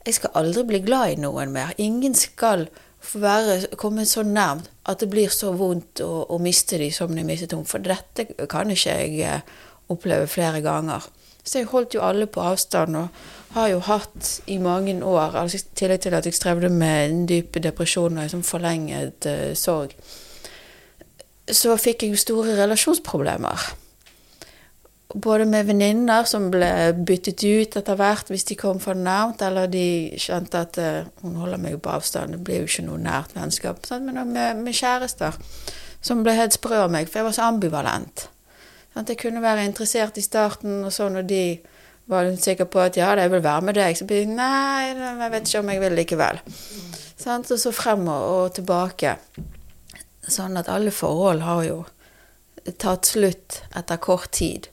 jeg 0.06 0.16
skal 0.16 0.36
aldri 0.40 0.64
bli 0.68 0.80
glad 0.84 1.14
i 1.14 1.20
noen 1.20 1.52
mer. 1.52 1.74
Ingen 1.78 2.16
skal 2.16 2.66
være, 3.14 3.76
komme 3.80 4.06
så 4.08 4.24
nærmt 4.24 4.70
at 4.88 5.00
det 5.00 5.10
blir 5.12 5.32
så 5.32 5.52
vondt 5.56 6.00
å, 6.04 6.24
å 6.32 6.38
miste 6.42 6.80
de 6.80 6.88
som 6.92 7.12
de 7.14 7.24
mistet 7.24 7.52
henne. 7.54 7.68
For 7.68 7.84
dette 7.84 8.26
kan 8.50 8.72
ikke 8.72 8.96
jeg 8.96 9.20
eh, 9.24 9.58
oppleve 9.92 10.28
flere 10.30 10.62
ganger. 10.64 11.04
Så 11.50 11.58
jeg 11.58 11.70
holdt 11.72 11.96
jo 11.96 12.02
alle 12.06 12.28
på 12.30 12.42
avstand, 12.46 12.94
og 12.94 13.08
har 13.56 13.72
jo 13.72 13.80
hatt 13.82 14.36
i 14.46 14.60
mange 14.62 14.94
år, 15.02 15.34
altså 15.34 15.58
i 15.58 15.64
tillegg 15.80 16.04
til 16.04 16.14
at 16.14 16.28
jeg 16.28 16.36
strevde 16.36 16.68
med 16.70 17.08
en 17.08 17.24
dyp 17.26 17.58
depresjon 17.64 18.14
og 18.14 18.22
en 18.22 18.30
sånn 18.36 18.46
forlenget 18.46 19.26
uh, 19.26 19.50
sorg, 19.58 19.96
så 21.50 21.74
fikk 21.74 22.04
jeg 22.04 22.14
jo 22.14 22.22
store 22.22 22.54
relasjonsproblemer. 22.60 23.66
Både 25.10 25.48
med 25.50 25.66
venninner 25.66 26.28
som 26.30 26.46
ble 26.54 26.70
byttet 26.94 27.42
ut 27.42 27.74
etter 27.80 27.98
hvert 27.98 28.30
hvis 28.30 28.46
de 28.46 28.54
kom 28.54 28.78
for 28.78 28.94
nært, 28.94 29.42
eller 29.42 29.66
de 29.66 30.14
skjønte 30.22 30.60
at 30.62 30.78
eh, 30.78 31.08
hun 31.24 31.40
holder 31.42 31.58
meg 31.58 31.80
på 31.82 31.90
avstand, 31.90 32.36
det 32.36 32.44
blir 32.46 32.62
jo 32.62 32.68
ikke 32.70 32.84
noe 32.86 33.02
nært 33.02 33.34
vennskap. 33.34 33.82
Men 33.90 34.20
med, 34.30 34.62
med 34.62 34.76
kjærester 34.78 35.34
som 35.98 36.22
ble 36.22 36.36
helt 36.38 36.54
sprø 36.54 36.84
av 36.84 36.94
meg, 36.94 37.10
for 37.10 37.24
jeg 37.24 37.26
var 37.26 37.34
så 37.40 37.48
ambivalent. 37.50 38.28
Sant? 38.94 39.12
Jeg 39.12 39.20
kunne 39.20 39.42
være 39.42 39.66
interessert 39.68 40.18
i 40.18 40.24
starten, 40.24 40.82
og 40.84 40.92
så 40.92 41.08
når 41.12 41.28
de 41.28 41.44
var 42.10 42.26
litt 42.26 42.42
sikre 42.42 42.66
på 42.66 42.82
at 42.82 42.98
ja, 42.98 43.12
jeg 43.18 43.30
vil 43.30 43.44
være 43.44 43.66
med 43.68 43.78
deg, 43.78 43.96
så 43.98 44.06
blir 44.08 44.24
jeg 44.24 44.32
nei, 44.34 44.90
jeg 44.90 45.32
vet 45.34 45.46
ikke 45.46 45.62
om 45.62 45.70
jeg 45.70 45.82
vil 45.84 45.96
likevel. 46.00 46.42
Sant? 47.20 47.52
Og 47.54 47.60
så 47.62 47.72
frem 47.74 48.08
og, 48.10 48.26
og 48.34 48.52
tilbake. 48.58 49.14
Sånn 50.30 50.58
at 50.58 50.70
alle 50.72 50.92
forhold 50.94 51.44
har 51.46 51.64
jo 51.68 51.78
tatt 52.80 53.08
slutt 53.08 53.62
etter 53.76 54.00
kort 54.02 54.32
tid. 54.36 54.68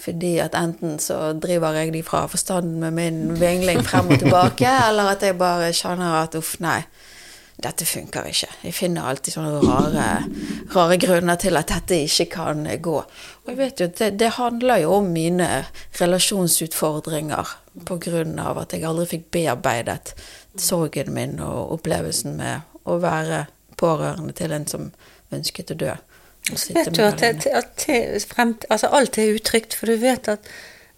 Fordi 0.00 0.38
at 0.40 0.54
enten 0.56 0.96
så 1.02 1.32
driver 1.36 1.76
jeg 1.76 1.92
de 1.92 2.02
fra 2.04 2.24
forstanden 2.30 2.80
med 2.80 2.96
min 2.96 3.40
vingling 3.40 3.82
frem 3.84 4.08
og 4.14 4.22
tilbake, 4.22 4.70
eller 4.88 5.12
at 5.14 5.24
jeg 5.26 5.38
bare 5.40 5.72
kjenner 5.76 6.22
at 6.22 6.38
uff, 6.38 6.56
nei, 6.64 6.80
dette 7.64 7.86
funker 7.86 8.26
ikke. 8.30 8.48
Jeg 8.64 8.74
finner 8.76 9.08
alltid 9.10 9.34
sånne 9.34 9.60
rare, 9.64 10.06
rare 10.74 10.98
grunner 11.00 11.38
til 11.40 11.58
at 11.60 11.70
dette 11.72 11.98
ikke 12.06 12.26
kan 12.34 12.64
gå. 12.82 12.96
Og 13.00 13.52
jeg 13.52 13.58
vet 13.58 13.82
jo 13.82 13.88
det, 14.00 14.10
det 14.20 14.32
handler 14.36 14.82
jo 14.84 14.96
om 14.98 15.10
mine 15.14 15.48
relasjonsutfordringer 16.00 17.54
av 17.80 18.60
at 18.62 18.74
jeg 18.74 18.86
aldri 18.88 19.06
fikk 19.14 19.30
bearbeidet 19.36 20.14
sorgen 20.58 21.14
min 21.14 21.38
og 21.44 21.76
opplevelsen 21.78 22.36
med 22.38 22.66
å 22.88 22.98
være 23.02 23.44
pårørende 23.80 24.34
til 24.36 24.52
en 24.52 24.66
som 24.68 24.90
ønsket 25.32 25.74
å 25.74 25.78
dø. 25.84 25.94
Og 26.50 26.58
Vet 26.74 26.94
du 26.96 27.02
at, 27.04 27.22
at, 27.22 27.46
at 27.46 27.86
frem, 28.28 28.56
altså 28.72 28.90
alt 28.96 29.18
er 29.20 29.36
utrygt, 29.36 29.76
for 29.76 29.90
du 29.90 30.00
vet 30.00 30.28
at 30.32 30.48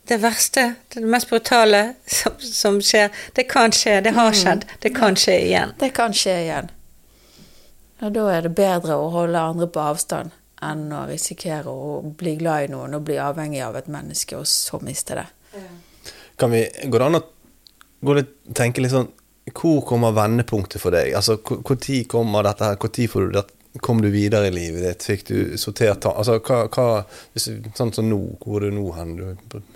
det 0.09 0.19
verste, 0.23 0.75
det 0.95 1.01
mest 1.07 1.31
brutale 1.31 1.95
som, 2.07 2.33
som 2.38 2.79
skjer, 2.83 3.11
det 3.33 3.47
kan 3.51 3.73
skje, 3.73 4.01
det 4.01 4.15
har 4.17 4.33
skjedd, 4.35 4.65
det 4.83 4.91
kan 4.97 5.17
skje 5.17 5.37
igjen. 5.47 5.75
Det 5.79 5.93
kan 5.95 6.15
skje 6.17 6.37
igjen. 6.43 6.71
Og 8.03 8.11
da 8.17 8.27
er 8.35 8.49
det 8.49 8.55
bedre 8.59 8.99
å 8.99 9.11
holde 9.15 9.38
andre 9.38 9.69
på 9.71 9.83
avstand 9.83 10.35
enn 10.62 10.88
å 10.95 11.05
risikere 11.09 11.71
å 11.71 12.01
bli 12.19 12.37
glad 12.38 12.67
i 12.67 12.73
noen 12.73 12.99
og 12.99 13.07
bli 13.07 13.19
avhengig 13.19 13.62
av 13.62 13.79
et 13.79 13.88
menneske, 13.91 14.38
og 14.38 14.47
så 14.47 14.79
miste 14.83 15.19
det. 15.19 15.27
Kan 16.38 16.55
vi, 16.55 16.65
Går 16.87 16.99
det 16.99 17.09
an 17.09 17.19
å 17.19 17.25
gå 18.03 18.15
litt, 18.19 18.33
tenke 18.57 18.81
litt 18.83 18.95
sånn 18.95 19.11
Hvor 19.53 19.83
kommer 19.87 20.15
vendepunktet 20.17 20.81
for 20.81 20.95
deg? 20.95 21.12
Altså, 21.19 21.37
Når 21.45 22.07
kommer 22.09 22.47
dette 22.47 22.71
her? 22.71 22.88
Tid 22.88 23.11
får 23.11 23.27
du 23.27 23.37
det? 23.37 23.43
Kom 23.81 24.03
du 24.03 24.11
videre 24.13 24.51
i 24.51 24.53
livet 24.53 24.85
ditt? 24.85 25.05
Fikk 25.07 25.23
du 25.31 25.37
sortert 25.61 26.05
Altså, 26.11 26.37
hva, 26.45 26.67
hva 26.69 27.05
Sånn 27.41 27.93
som 27.95 28.11
nå, 28.11 28.19
hvor 28.43 28.61
er 28.61 28.69
du 28.69 28.77
nå 28.77 28.91
hen? 28.99 29.15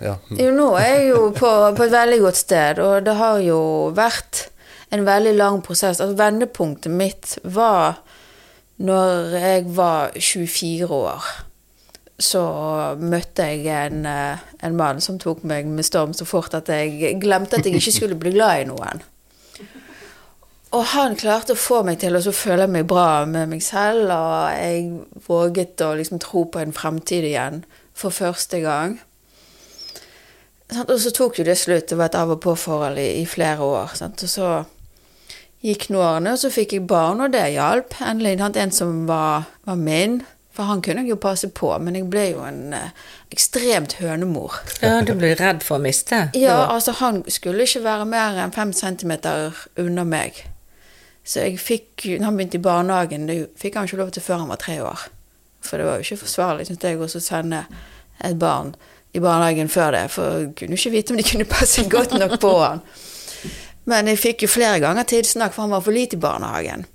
Ja. 0.03 0.17
Jo, 0.29 0.51
nå 0.53 0.67
er 0.77 0.91
jeg 0.91 1.07
jo 1.09 1.23
på, 1.33 1.49
på 1.73 1.87
et 1.87 1.95
veldig 1.95 2.19
godt 2.27 2.37
sted, 2.37 2.83
og 2.83 3.07
det 3.07 3.17
har 3.17 3.41
jo 3.41 3.59
vært 3.97 4.47
en 4.93 5.03
veldig 5.07 5.33
lang 5.35 5.59
prosess. 5.65 5.99
Altså, 5.99 6.15
vendepunktet 6.19 6.93
mitt 6.93 7.37
var 7.43 7.97
når 8.77 9.33
jeg 9.41 9.65
var 9.75 10.13
24 10.13 10.87
år. 10.93 11.27
Så 12.21 12.41
møtte 13.01 13.45
jeg 13.49 13.65
en, 13.73 14.05
eh, 14.09 14.45
en 14.65 14.77
mann 14.77 15.01
som 15.01 15.19
tok 15.21 15.43
meg 15.45 15.67
med 15.69 15.85
storm 15.85 16.13
så 16.17 16.25
fort 16.25 16.53
at 16.57 16.69
jeg 16.69 17.17
glemte 17.21 17.57
at 17.57 17.65
jeg 17.65 17.77
ikke 17.77 17.93
skulle 17.93 18.17
bli 18.17 18.33
glad 18.37 18.61
i 18.61 18.69
noen. 18.69 19.03
Og 20.75 20.83
han 20.91 21.15
klarte 21.15 21.55
å 21.55 21.59
få 21.59 21.81
meg 21.87 22.01
til 22.01 22.17
å 22.17 22.21
føle 22.35 22.67
meg 22.67 22.87
bra 22.89 23.25
med 23.29 23.53
meg 23.53 23.63
selv, 23.63 24.11
og 24.11 24.51
jeg 24.51 25.27
våget 25.27 25.83
å 25.85 25.93
liksom 25.95 26.19
tro 26.23 26.43
på 26.51 26.59
en 26.59 26.75
fremtid 26.75 27.27
igjen 27.29 27.61
for 27.97 28.11
første 28.13 28.59
gang. 28.63 28.97
Og 30.83 30.97
så 30.99 31.13
tok 31.15 31.39
jo 31.39 31.45
det 31.47 31.55
slutt. 31.55 31.87
Det 31.87 31.95
var 31.95 32.11
et 32.11 32.17
av 32.19 32.33
og 32.33 32.41
på-forhold 32.43 32.99
i, 32.99 33.21
i 33.21 33.27
flere 33.29 33.63
år. 33.63 33.93
Og 34.03 34.25
så 34.27 34.49
gikk 35.63 35.87
nå 35.89 36.01
årene, 36.03 36.35
og 36.35 36.41
så 36.41 36.51
fikk 36.51 36.75
jeg 36.75 36.87
barn, 36.89 37.23
og 37.23 37.31
det 37.31 37.45
hjalp. 37.55 37.95
Endelig 38.03 38.35
en 38.43 38.75
som 38.75 39.05
var, 39.07 39.47
var 39.63 39.79
min. 39.79 40.19
For 40.57 40.65
han 40.65 40.81
kunne 40.81 41.05
jeg 41.05 41.13
jo 41.13 41.19
passe 41.21 41.47
på, 41.53 41.69
men 41.79 41.95
jeg 41.95 42.07
ble 42.09 42.23
jo 42.31 42.41
en 42.41 42.73
eh, 42.73 42.93
ekstremt 43.29 43.99
hønemor. 44.01 44.55
Ja, 44.81 45.03
du 45.05 45.13
ble 45.13 45.35
redd 45.37 45.61
for 45.61 45.77
å 45.77 45.83
miste. 45.83 46.23
Ja, 46.33 46.63
altså 46.73 46.95
han 46.97 47.21
skulle 47.29 47.67
ikke 47.69 47.83
være 47.85 48.07
mer 48.09 48.39
enn 48.41 48.55
fem 48.55 48.73
centimeter 48.73 49.53
unna 49.77 50.03
meg. 50.07 50.41
Så 51.27 51.43
jeg 51.43 51.59
fikk, 51.59 52.05
når 52.05 52.29
han 52.29 52.37
begynte 52.39 52.59
i 52.59 52.63
barnehagen, 52.63 53.27
det 53.27 53.37
fikk 53.59 53.75
han 53.75 53.87
ikke 53.89 53.99
lov 53.99 54.11
til 54.15 54.23
før 54.23 54.45
han 54.45 54.51
var 54.53 54.61
tre 54.61 54.77
år. 54.79 55.07
For 55.59 55.77
det 55.79 55.87
var 55.87 55.97
jo 55.97 56.05
ikke 56.05 56.23
forsvarlig, 56.23 56.67
synes 56.69 56.85
jeg, 56.87 56.99
å 57.01 57.07
sende 57.19 57.65
et 58.23 58.37
barn 58.39 58.71
i 59.11 59.19
barnehagen 59.19 59.69
før 59.69 59.91
det. 59.97 60.05
For 60.13 60.39
jeg 60.39 60.53
kunne 60.59 60.79
ikke 60.79 60.93
vite 60.93 61.13
om 61.13 61.19
de 61.19 61.27
kunne 61.27 61.49
passe 61.49 61.83
godt 61.91 62.15
nok 62.15 62.37
på 62.39 62.53
han. 62.61 62.83
Men 63.87 64.07
jeg 64.11 64.19
fikk 64.19 64.45
jo 64.45 64.51
flere 64.51 64.79
ganger 64.83 65.07
tidsnakk, 65.07 65.55
for 65.55 65.67
han 65.67 65.75
var 65.75 65.83
for 65.83 65.95
lite 65.95 66.15
i 66.15 66.23
barnehagen. 66.23 66.87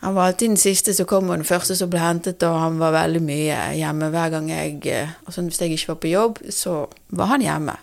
Han 0.00 0.14
var 0.14 0.30
alltid 0.30 0.52
den 0.52 0.60
siste 0.60 0.94
som 0.94 1.06
kom, 1.10 1.30
og 1.30 1.40
den 1.40 1.46
første 1.46 1.74
som 1.78 1.90
ble 1.90 1.98
hentet, 2.02 2.42
og 2.46 2.58
han 2.58 2.78
var 2.78 2.94
veldig 2.94 3.22
mye 3.22 3.56
hjemme 3.74 4.12
hver 4.14 4.30
gang 4.34 4.50
jeg 4.52 4.76
eh, 4.86 5.16
altså 5.26 5.42
Hvis 5.42 5.60
jeg 5.60 5.74
ikke 5.74 5.88
var 5.88 5.98
på 6.02 6.12
jobb, 6.12 6.38
så 6.54 6.86
var 7.08 7.32
han 7.32 7.42
hjemme. 7.42 7.74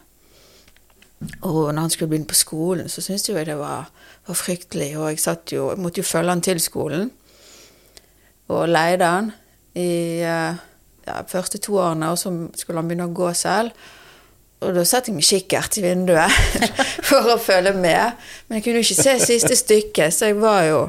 Og 1.42 1.74
når 1.74 1.82
han 1.82 1.90
skulle 1.94 2.10
begynne 2.10 2.30
på 2.30 2.38
skolen, 2.38 2.90
så 2.90 3.02
syntes 3.02 3.30
jeg 3.30 3.48
det 3.48 3.58
var, 3.60 3.90
var 4.28 4.38
fryktelig. 4.38 4.98
Og 4.98 5.12
jeg, 5.12 5.38
jo, 5.52 5.70
jeg 5.72 5.82
måtte 5.82 6.02
jo 6.02 6.08
følge 6.08 6.34
han 6.34 6.42
til 6.46 6.62
skolen. 6.62 7.12
Og 8.48 8.70
leide 8.70 9.10
han 9.10 9.32
i 9.76 10.22
eh, 10.22 10.64
ja, 11.08 11.22
første 11.28 11.58
to 11.58 11.78
årene, 11.82 12.12
og 12.12 12.20
så 12.22 12.34
skulle 12.56 12.82
han 12.82 12.90
begynne 12.90 13.10
å 13.10 13.16
gå 13.16 13.32
selv. 13.38 13.74
Og 14.66 14.74
da 14.74 14.86
satt 14.88 15.10
jeg 15.10 15.18
med 15.18 15.28
kikkert 15.28 15.78
i 15.78 15.84
vinduet 15.84 16.62
for 17.10 17.34
å 17.34 17.42
følge 17.42 17.74
med. 17.78 18.16
Men 18.48 18.60
jeg 18.60 18.66
kunne 18.66 18.82
jo 18.82 18.88
ikke 18.88 19.04
se 19.04 19.18
siste 19.22 19.58
stykket, 19.60 20.16
så 20.16 20.32
jeg 20.32 20.40
var 20.42 20.64
jo 20.70 20.80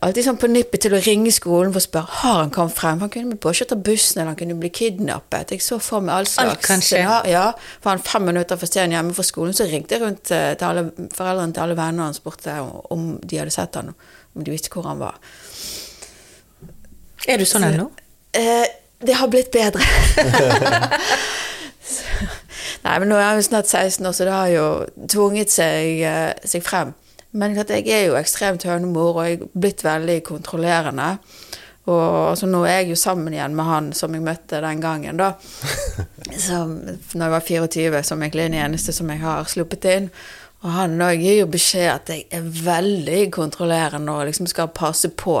alltid 0.00 0.24
sånn 0.24 0.38
på 0.40 0.48
nippet 0.48 0.80
til 0.86 0.94
å 0.96 1.00
ringe 1.04 1.30
skolen 1.34 1.72
for 1.74 1.80
å 1.82 1.84
spørre 1.84 2.18
har 2.22 2.38
han 2.40 2.50
kommet 2.54 2.76
frem. 2.78 3.00
Han 3.04 3.10
kunne 3.12 3.30
bli 3.34 3.38
påkjørt 3.44 3.74
av 3.76 3.82
bussen, 3.84 4.20
eller 4.20 4.30
han 4.32 4.38
kunne 4.40 4.56
bli 4.60 4.70
kidnappet. 4.72 5.50
Jeg 5.52 5.60
så 5.64 5.76
for 5.82 6.00
meg 6.00 6.14
all 6.14 6.28
slags 6.30 6.54
Alt 6.54 6.62
kan 6.64 6.80
skje. 6.80 7.02
scenar- 7.02 7.26
Ja, 7.28 7.52
var 7.84 7.90
han 7.96 8.02
fem 8.06 8.24
minutter 8.24 8.56
for 8.56 8.66
sent 8.66 8.92
hjemme 8.92 9.12
fra 9.14 9.22
skolen, 9.22 9.52
så 9.52 9.66
ringte 9.70 9.92
jeg 9.98 10.02
rundt 10.02 10.30
eh, 10.30 10.54
til 10.54 10.66
alle, 10.70 10.86
foreldrene 11.12 11.52
til 11.54 11.62
alle 11.62 11.76
vennene 11.76 12.08
og 12.08 12.14
spurte 12.16 12.56
om 12.90 13.18
de 13.22 13.36
hadde 13.42 13.52
sett 13.52 13.74
han, 13.74 13.94
om 14.36 14.44
de 14.44 14.50
visste 14.50 14.70
hvor 14.72 14.88
han 14.88 14.98
var. 14.98 15.18
Er 17.28 17.36
du 17.36 17.44
sånn 17.44 17.64
ennå? 17.68 17.90
Eh, 18.32 18.66
det 19.04 19.14
har 19.20 19.28
blitt 19.28 19.50
bedre. 19.52 19.84
Nei, 22.84 22.94
men 23.02 23.08
nå 23.10 23.16
er 23.18 23.26
han 23.34 23.42
snart 23.44 23.68
16 23.68 24.06
år, 24.08 24.12
så 24.16 24.24
det 24.24 24.32
har 24.32 24.48
jo 24.54 24.66
tvunget 25.12 25.52
seg, 25.52 26.00
eh, 26.08 26.32
seg 26.48 26.62
frem. 26.64 26.94
Men 27.30 27.54
jeg 27.54 27.86
er 27.86 28.08
jo 28.08 28.18
ekstremt 28.18 28.66
hønemor, 28.66 29.20
og 29.20 29.28
jeg 29.28 29.38
er 29.38 29.54
blitt 29.54 29.84
veldig 29.86 30.18
kontrollerende. 30.26 31.12
Og 31.90 32.36
så 32.38 32.46
nå 32.46 32.60
er 32.68 32.82
jeg 32.82 32.92
jo 32.92 32.98
sammen 33.00 33.34
igjen 33.34 33.54
med 33.56 33.66
han 33.66 33.88
som 33.96 34.14
jeg 34.14 34.24
møtte 34.24 34.60
den 34.62 34.82
gangen, 34.82 35.18
da. 35.20 35.32
Som, 36.40 36.76
når 36.86 37.24
jeg 37.24 37.32
var 37.32 37.42
24, 37.46 38.02
som 38.06 38.22
egentlig 38.22 38.44
er 38.44 38.52
den 38.52 38.60
eneste 38.60 38.92
som 38.94 39.08
jeg 39.10 39.18
har 39.20 39.48
sluppet 39.50 39.86
inn. 39.90 40.06
Og 40.62 40.70
han 40.76 41.00
òg 41.02 41.18
gir 41.24 41.40
jo 41.40 41.48
beskjed 41.50 41.88
at 41.90 42.12
jeg 42.12 42.26
er 42.36 42.46
veldig 42.46 43.20
kontrollerende 43.34 44.14
og 44.14 44.28
liksom 44.28 44.46
skal 44.48 44.70
passe 44.76 45.10
på 45.10 45.40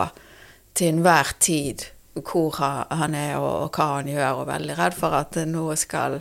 til 0.74 0.94
enhver 0.94 1.34
tid 1.38 1.86
hvor 2.26 2.56
han 2.58 3.14
er 3.14 3.36
og, 3.38 3.68
og 3.68 3.76
hva 3.76 3.86
han 4.00 4.08
gjør, 4.10 4.40
og 4.42 4.48
veldig 4.50 4.76
redd 4.80 4.96
for 4.98 5.14
at 5.16 5.38
noe 5.48 5.76
skal, 5.78 6.18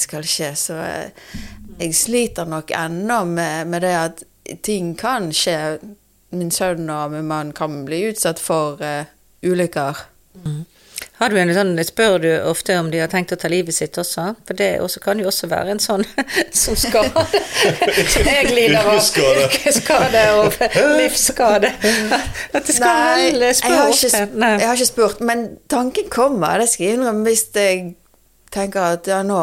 skal 0.00 0.26
skje. 0.26 0.50
Så 0.58 0.78
jeg, 0.80 1.10
jeg 1.82 1.98
sliter 1.98 2.48
nok 2.50 2.72
ennå 2.74 3.20
med, 3.28 3.68
med 3.70 3.84
det 3.84 3.94
at 3.98 4.24
ting 4.62 4.94
kan 4.98 5.32
skje. 5.32 5.78
Min 6.34 6.50
sønn 6.50 6.88
og 6.90 7.12
min 7.12 7.28
mann 7.30 7.52
kan 7.54 7.84
bli 7.86 8.00
utsatt 8.10 8.40
for 8.42 8.80
uh, 8.82 9.04
ulykker. 9.46 10.00
Har 11.20 11.30
du 11.30 11.36
en 11.38 11.52
sånn, 11.54 11.76
Spør 11.86 12.16
du 12.22 12.28
ofte 12.50 12.74
om 12.78 12.88
de 12.90 12.98
har 12.98 13.10
tenkt 13.12 13.32
å 13.34 13.38
ta 13.38 13.48
livet 13.50 13.76
sitt 13.76 13.96
også? 14.00 14.32
For 14.48 14.58
det 14.58 14.80
også, 14.82 15.02
kan 15.04 15.20
jo 15.22 15.28
også 15.30 15.46
være 15.50 15.76
en 15.76 15.82
sånn 15.82 16.02
som 16.62 16.74
skade. 16.78 17.22
Jeg 18.26 18.50
lider 18.50 18.80
av. 18.82 18.98
Yrkesskade. 18.98 20.24
Og 20.40 20.58
livsskade. 20.98 21.70
At 22.50 22.66
det 22.66 22.76
skal 22.76 22.98
vel 23.20 23.46
jeg 23.46 23.60
spørre 23.60 23.78
har, 23.78 23.92
ofte. 23.94 24.10
ikke, 24.10 24.40
Nei. 24.42 24.50
jeg 24.58 24.68
har 24.68 24.80
ikke 24.80 24.90
spurt, 24.90 25.22
men 25.24 25.46
tanken 25.70 26.10
kommer. 26.12 26.58
Det 26.60 26.68
skal 26.72 26.86
jeg 26.86 26.98
innrømme 26.98 27.28
hvis 27.28 27.46
jeg 27.54 27.84
tenker 28.54 28.98
at 28.98 29.10
ja, 29.10 29.22
nå 29.26 29.40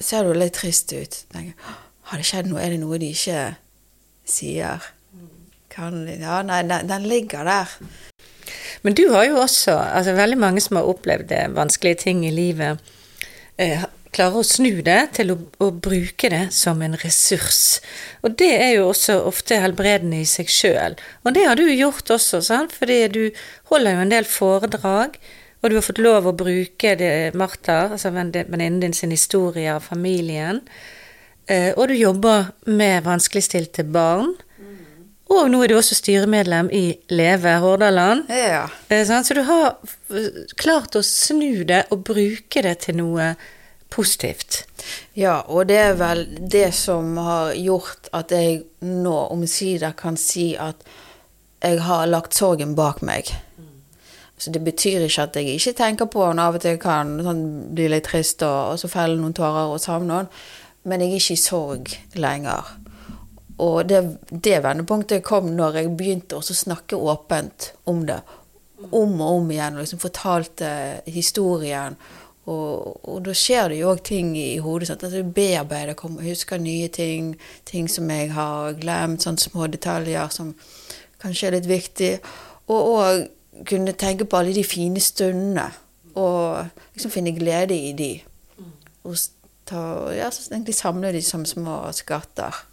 ser 0.00 0.24
du 0.24 0.36
litt 0.36 0.56
trist 0.56 0.92
ut. 0.96 1.20
Tenker, 1.34 1.76
har 2.10 2.20
det 2.20 2.28
skjedd 2.28 2.48
noe? 2.50 2.62
Er 2.64 2.74
det 2.74 2.80
noe 2.82 3.00
de 3.00 3.12
ikke 3.12 3.44
sier? 4.30 4.88
Kan 5.70 6.02
Ja, 6.08 6.40
nei, 6.46 6.62
den, 6.66 6.88
den 6.90 7.06
ligger 7.10 7.46
der. 7.46 7.76
Men 8.82 8.96
du 8.96 9.04
har 9.12 9.26
jo 9.28 9.38
også, 9.42 9.76
altså 9.76 10.16
veldig 10.16 10.38
mange 10.40 10.62
som 10.64 10.78
har 10.80 10.88
opplevd 10.88 11.32
vanskelige 11.54 12.04
ting 12.06 12.22
i 12.26 12.32
livet, 12.34 12.80
eh, 13.60 13.84
klarer 14.10 14.40
å 14.40 14.46
snu 14.46 14.80
det 14.82 15.12
til 15.20 15.34
å, 15.34 15.36
å 15.62 15.68
bruke 15.70 16.30
det 16.32 16.46
som 16.54 16.80
en 16.82 16.96
ressurs. 16.98 17.78
Og 18.26 18.34
det 18.40 18.50
er 18.56 18.72
jo 18.78 18.88
også 18.90 19.20
ofte 19.28 19.60
helbredende 19.62 20.22
i 20.24 20.28
seg 20.28 20.50
sjøl. 20.50 20.96
Og 21.22 21.36
det 21.36 21.44
har 21.46 21.60
du 21.60 21.66
gjort 21.68 22.10
også, 22.16 22.40
sant? 22.42 22.74
fordi 22.74 23.02
du 23.12 23.22
holder 23.70 23.94
jo 23.94 24.06
en 24.06 24.14
del 24.16 24.26
foredrag. 24.26 25.20
Og 25.60 25.68
du 25.68 25.76
har 25.76 25.84
fått 25.84 26.00
lov 26.00 26.24
å 26.26 26.32
bruke 26.32 26.94
det, 26.96 27.34
Martha, 27.36 27.90
altså 27.92 28.10
venn- 28.14 28.32
venninnen 28.32 28.80
din 28.80 28.96
sin 28.96 29.12
historie 29.12 29.68
av 29.74 29.84
familien. 29.84 30.62
Eh, 31.50 31.72
og 31.74 31.90
du 31.90 31.96
jobber 31.98 32.52
med 32.70 33.02
vanskeligstilte 33.08 33.84
barn. 33.90 34.36
Og 35.30 35.46
nå 35.50 35.60
er 35.62 35.70
du 35.70 35.76
også 35.78 35.94
styremedlem 35.94 36.72
i 36.74 36.84
Leve 37.10 37.52
Hordaland. 37.62 38.30
Ja. 38.34 38.64
Eh. 38.88 39.06
Så 39.06 39.34
du 39.34 39.42
har 39.46 39.76
klart 40.58 40.98
å 40.98 41.02
snu 41.06 41.62
det 41.66 41.84
og 41.90 42.02
bruke 42.06 42.62
det 42.66 42.76
til 42.86 42.98
noe 42.98 43.34
positivt. 43.90 44.64
Ja, 45.18 45.40
og 45.46 45.68
det 45.70 45.78
er 45.78 45.94
vel 45.98 46.24
det 46.50 46.70
som 46.74 47.16
har 47.18 47.54
gjort 47.58 48.10
at 48.14 48.34
jeg 48.34 48.64
nå 48.86 49.14
omsider 49.30 49.94
kan 49.98 50.18
si 50.18 50.52
at 50.58 50.82
jeg 51.60 51.82
har 51.84 52.06
lagt 52.10 52.34
sorgen 52.34 52.74
bak 52.78 53.02
meg. 53.02 53.30
Så 54.40 54.50
det 54.50 54.62
betyr 54.64 55.04
ikke 55.04 55.26
at 55.26 55.36
jeg 55.36 55.58
ikke 55.58 55.76
tenker 55.76 56.08
på 56.08 56.24
den. 56.24 56.38
Av 56.40 56.56
og 56.56 56.62
til 56.64 56.78
kan 56.80 57.18
sånn, 57.22 57.42
bli 57.76 57.90
litt 57.92 58.06
trist 58.08 58.40
og, 58.46 58.72
og 58.72 58.80
så 58.80 58.88
felle 58.88 59.18
noen 59.20 59.36
tårer 59.36 59.74
og 59.74 59.82
savne 59.82 60.08
noen. 60.08 60.30
Men 60.82 61.02
jeg 61.02 61.10
er 61.10 61.20
ikke 61.20 61.36
i 61.36 61.40
sorg 61.40 61.96
lenger. 62.16 62.76
Og 63.60 63.88
det, 63.88 64.00
det 64.30 64.62
vendepunktet 64.64 65.24
kom 65.26 65.50
når 65.56 65.80
jeg 65.80 65.96
begynte 65.96 66.38
å 66.38 66.44
snakke 66.44 66.96
åpent 66.96 67.72
om 67.90 68.06
det. 68.08 68.20
Om 68.88 69.18
og 69.20 69.42
om 69.42 69.50
igjen. 69.52 69.76
Og 69.76 69.84
liksom 69.84 70.00
fortalte 70.00 70.70
historien. 71.10 71.98
Og, 72.48 73.00
og 73.04 73.18
da 73.26 73.34
skjer 73.36 73.68
det 73.70 73.80
jo 73.82 73.90
òg 73.92 74.00
ting 74.08 74.32
i 74.38 74.54
hodet. 74.64 74.94
At 74.94 75.04
jeg 75.12 75.28
bearbeider, 75.36 75.98
husker 76.24 76.62
nye 76.62 76.88
ting. 76.88 77.34
Ting 77.68 77.90
som 77.92 78.08
jeg 78.10 78.32
har 78.32 78.78
glemt. 78.80 79.26
Sånne 79.26 79.44
små 79.44 79.68
detaljer 79.68 80.32
som 80.32 80.54
kanskje 81.20 81.50
er 81.50 81.58
litt 81.58 81.68
viktig. 81.68 82.14
Og 82.72 82.94
òg 82.94 83.26
kunne 83.68 83.92
tenke 83.98 84.24
på 84.24 84.40
alle 84.40 84.56
de 84.56 84.64
fine 84.64 85.02
stundene. 85.04 85.68
Og 86.16 86.64
liksom 86.94 87.12
finne 87.12 87.36
glede 87.36 87.76
i 87.76 87.92
de. 87.98 88.14
Og 89.04 89.20
ta, 89.70 89.82
ja, 90.14 90.30
så 90.34 90.50
egentlig 90.52 90.76
samle 90.78 91.12
de 91.14 91.22
som 91.24 91.46
små 91.48 91.82
skatter. 91.96 92.64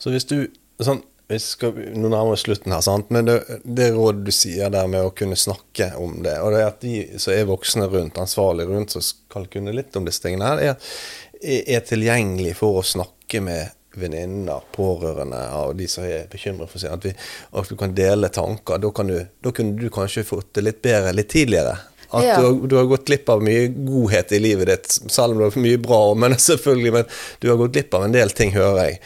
Så 0.00 0.10
hvis 0.10 0.26
du 0.26 0.38
sånn, 0.82 1.04
vi 1.28 1.38
skal, 1.40 1.76
Nå 1.96 2.10
nærmer 2.10 2.34
vi 2.34 2.40
slutten 2.42 2.74
her, 2.74 2.82
sant? 2.84 3.08
men 3.14 3.28
det, 3.28 3.38
det 3.64 3.92
rådet 3.94 4.26
du 4.26 4.32
sier 4.34 4.72
der 4.72 4.88
med 4.90 5.06
å 5.06 5.14
kunne 5.16 5.38
snakke 5.40 5.94
om 6.00 6.18
det, 6.24 6.34
og 6.42 6.52
det 6.52 6.60
er 6.60 6.68
at 6.68 6.82
de 6.84 6.96
som 7.22 7.32
er 7.32 7.46
voksne 7.48 7.88
rundt, 7.92 8.20
ansvarlige 8.20 8.68
rundt, 8.68 8.92
som 8.92 9.04
skal 9.04 9.48
kunne 9.52 9.72
litt 9.72 9.96
om 9.96 10.04
disse 10.04 10.24
tingene 10.24 10.50
her, 10.50 10.74
er, 10.74 10.92
er 11.40 11.86
tilgjengelig 11.88 12.58
for 12.60 12.80
å 12.80 12.84
snakke 12.84 13.40
med 13.44 13.72
venninner, 13.94 14.64
pårørende 14.74 15.40
og 15.54 15.76
de 15.78 15.86
som 15.90 16.04
er 16.06 16.28
bekymret 16.30 16.70
for 16.70 16.82
seg. 16.82 16.94
At, 16.96 17.06
vi, 17.06 17.14
at 17.54 17.70
du 17.70 17.76
kan 17.78 17.94
dele 17.96 18.30
tanker. 18.34 18.80
Da 18.82 18.90
kunne 18.90 19.76
du 19.78 19.86
kanskje 19.94 20.26
fått 20.26 20.54
det 20.58 20.64
litt 20.66 20.80
bedre 20.84 21.14
litt 21.14 21.30
tidligere. 21.32 21.76
At 22.14 22.24
Ja. 22.24 22.36
du, 22.40 22.46
har- 22.46 22.66
du 22.70 22.76
har 22.76 22.86
gått 22.90 23.04
glipp 23.08 23.28
av 23.34 23.42
mye 23.42 23.68
godhet 23.74 24.32
i 24.32 24.38
livet 24.38 24.66
ditt, 24.70 24.86
selv 25.10 25.32
om 25.34 25.38
det 25.42 25.48
er 25.56 25.60
mye 25.64 25.80
bra, 25.82 26.00
men 26.14 26.36
selvfølgelig, 26.48 26.92
men 26.92 27.04
du 27.40 27.48
har 27.50 27.56
gått 27.60 27.72
glipp 27.76 27.94
av 27.98 28.04
en 28.06 28.12
del 28.14 28.30
ting, 28.30 28.52
hører 28.54 28.80
jeg, 28.84 29.00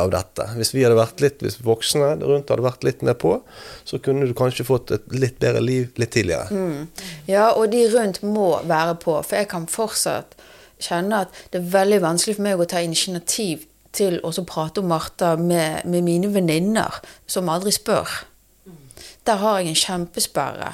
av 0.00 0.10
dette. 0.10 0.46
Hvis 0.56 0.72
vi 0.74 0.82
hadde 0.84 0.96
vært 0.98 1.20
litt, 1.20 1.38
hvis 1.44 1.58
voksne 1.62 2.12
rundt 2.22 2.48
hadde 2.48 2.62
vært 2.66 2.84
litt 2.84 3.02
mer 3.02 3.14
på, 3.14 3.36
så 3.84 3.98
kunne 4.02 4.26
du 4.26 4.34
kanskje 4.34 4.64
fått 4.66 4.90
et 4.96 5.02
litt 5.12 5.38
bedre 5.38 5.60
liv 5.60 5.90
litt 6.00 6.10
tidligere. 6.16 6.86
Ja, 7.28 7.50
og 7.52 7.70
de 7.72 7.84
rundt 7.92 8.22
må 8.22 8.60
være 8.64 8.96
på, 9.02 9.18
for 9.24 9.36
jeg 9.36 9.48
kan 9.48 9.66
fortsatt 9.70 10.36
kjenne 10.80 11.24
at 11.26 11.28
det 11.52 11.60
er 11.60 11.70
veldig 11.74 12.00
vanskelig 12.00 12.36
for 12.38 12.42
meg 12.46 12.60
å 12.60 12.66
ta 12.70 12.80
initiativ 12.80 13.66
til 13.92 14.20
å 14.22 14.30
prate 14.46 14.80
om 14.80 14.86
Martha 14.88 15.34
med, 15.36 15.84
med 15.84 16.04
mine 16.06 16.28
venninner, 16.32 17.00
som 17.26 17.48
aldri 17.50 17.72
spør. 17.74 18.06
Der 19.26 19.36
har 19.42 19.58
jeg 19.60 19.68
en 19.74 19.74
kjempesperre. 19.82 20.70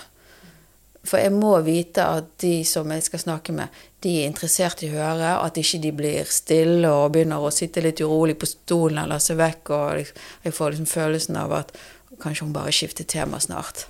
For 1.07 1.23
jeg 1.23 1.33
må 1.35 1.55
vite 1.67 2.05
at 2.19 2.33
de 2.43 2.61
som 2.67 2.91
jeg 2.91 3.05
skal 3.07 3.23
snakke 3.23 3.55
med, 3.57 3.83
de 4.05 4.13
er 4.21 4.29
interessert 4.31 4.83
i 4.85 4.91
å 4.91 4.99
høre, 4.99 5.33
at 5.43 5.59
ikke 5.61 5.81
de 5.83 5.93
blir 5.97 6.31
stille 6.31 6.91
og 6.91 7.13
begynner 7.15 7.43
å 7.43 7.55
sitte 7.55 7.83
litt 7.85 8.03
urolig 8.05 8.37
på 8.41 8.49
stolen 8.51 9.03
eller 9.05 9.23
se 9.23 9.35
vekk, 9.39 9.71
og 9.71 9.97
liksom- 9.99 10.21
jeg 10.45 10.55
får 10.55 10.71
liksom 10.71 10.87
følelsen 10.87 11.37
av 11.37 11.53
at 11.53 11.73
kanskje 12.21 12.45
hun 12.45 12.53
bare 12.53 12.73
skifter 12.73 13.05
tema 13.05 13.41
snart. 13.41 13.87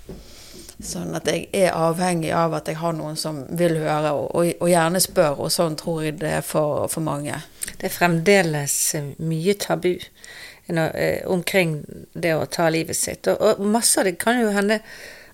Sånn 0.83 1.15
at 1.17 1.25
jeg 1.25 1.49
er 1.57 1.73
avhengig 1.73 2.33
av 2.37 2.53
at 2.55 2.67
jeg 2.69 2.77
har 2.77 2.93
noen 2.93 3.17
som 3.17 3.47
vil 3.57 3.79
høre, 3.81 4.13
og, 4.13 4.35
og, 4.35 4.51
og 4.61 4.69
gjerne 4.69 5.01
spør, 5.01 5.39
og 5.41 5.51
sånn 5.51 5.77
tror 5.77 6.03
jeg 6.05 6.19
det 6.21 6.33
er 6.39 6.45
for, 6.45 6.87
for 6.93 7.01
mange. 7.01 7.39
Det 7.79 7.89
er 7.89 7.95
fremdeles 7.95 8.75
mye 9.19 9.55
tabu 9.55 9.95
eh, 9.97 11.23
omkring 11.27 11.79
det 12.13 12.35
å 12.37 12.45
ta 12.47 12.69
livet 12.69 12.97
sitt. 12.97 13.27
Og, 13.33 13.41
og 13.41 13.65
masse 13.73 14.01
av 14.01 14.05
det 14.05 14.19
kan 14.21 14.41
jo 14.41 14.53
hende 14.53 14.83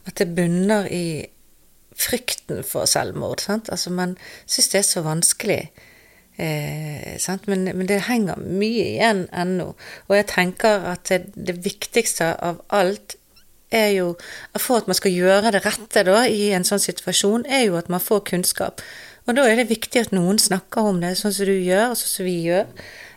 at 0.07 0.15
det 0.19 0.31
bunner 0.37 0.87
i 0.91 1.27
frykten 1.99 2.63
for 2.67 2.89
selvmord. 2.89 3.43
Sant? 3.45 3.71
Altså 3.73 3.93
man 3.95 4.17
syns 4.47 4.71
det 4.73 4.83
er 4.83 4.89
så 4.89 5.03
vanskelig. 5.07 5.63
Eh? 6.41 7.17
Men, 7.47 7.65
men 7.65 7.89
det 7.89 8.05
henger 8.09 8.41
mye 8.41 8.87
igjen 8.95 9.27
ennå. 9.33 9.73
Og 10.09 10.17
jeg 10.17 10.29
tenker 10.33 10.87
at 10.95 11.09
det, 11.11 11.25
det 11.37 11.61
viktigste 11.65 12.35
av 12.41 12.63
alt 12.73 13.19
er 13.73 13.89
jo 13.97 14.09
For 14.61 14.83
at 14.83 14.89
man 14.91 14.97
skal 14.99 15.15
gjøre 15.15 15.53
det 15.55 15.63
rette 15.65 16.03
da, 16.05 16.27
i 16.29 16.51
en 16.53 16.67
sånn 16.67 16.83
situasjon, 16.83 17.47
er 17.49 17.71
jo 17.71 17.79
at 17.81 17.89
man 17.89 18.03
får 18.05 18.27
kunnskap. 18.29 18.83
Og 19.25 19.39
da 19.39 19.47
er 19.49 19.61
det 19.61 19.71
viktig 19.71 20.03
at 20.03 20.13
noen 20.13 20.37
snakker 20.37 20.91
om 20.91 20.99
det, 21.01 21.15
sånn 21.17 21.33
som 21.33 21.49
du 21.49 21.55
gjør, 21.55 21.93
og 21.93 21.97
sånn 21.97 22.13
som 22.13 22.29
vi 22.29 22.35
gjør. 22.51 22.67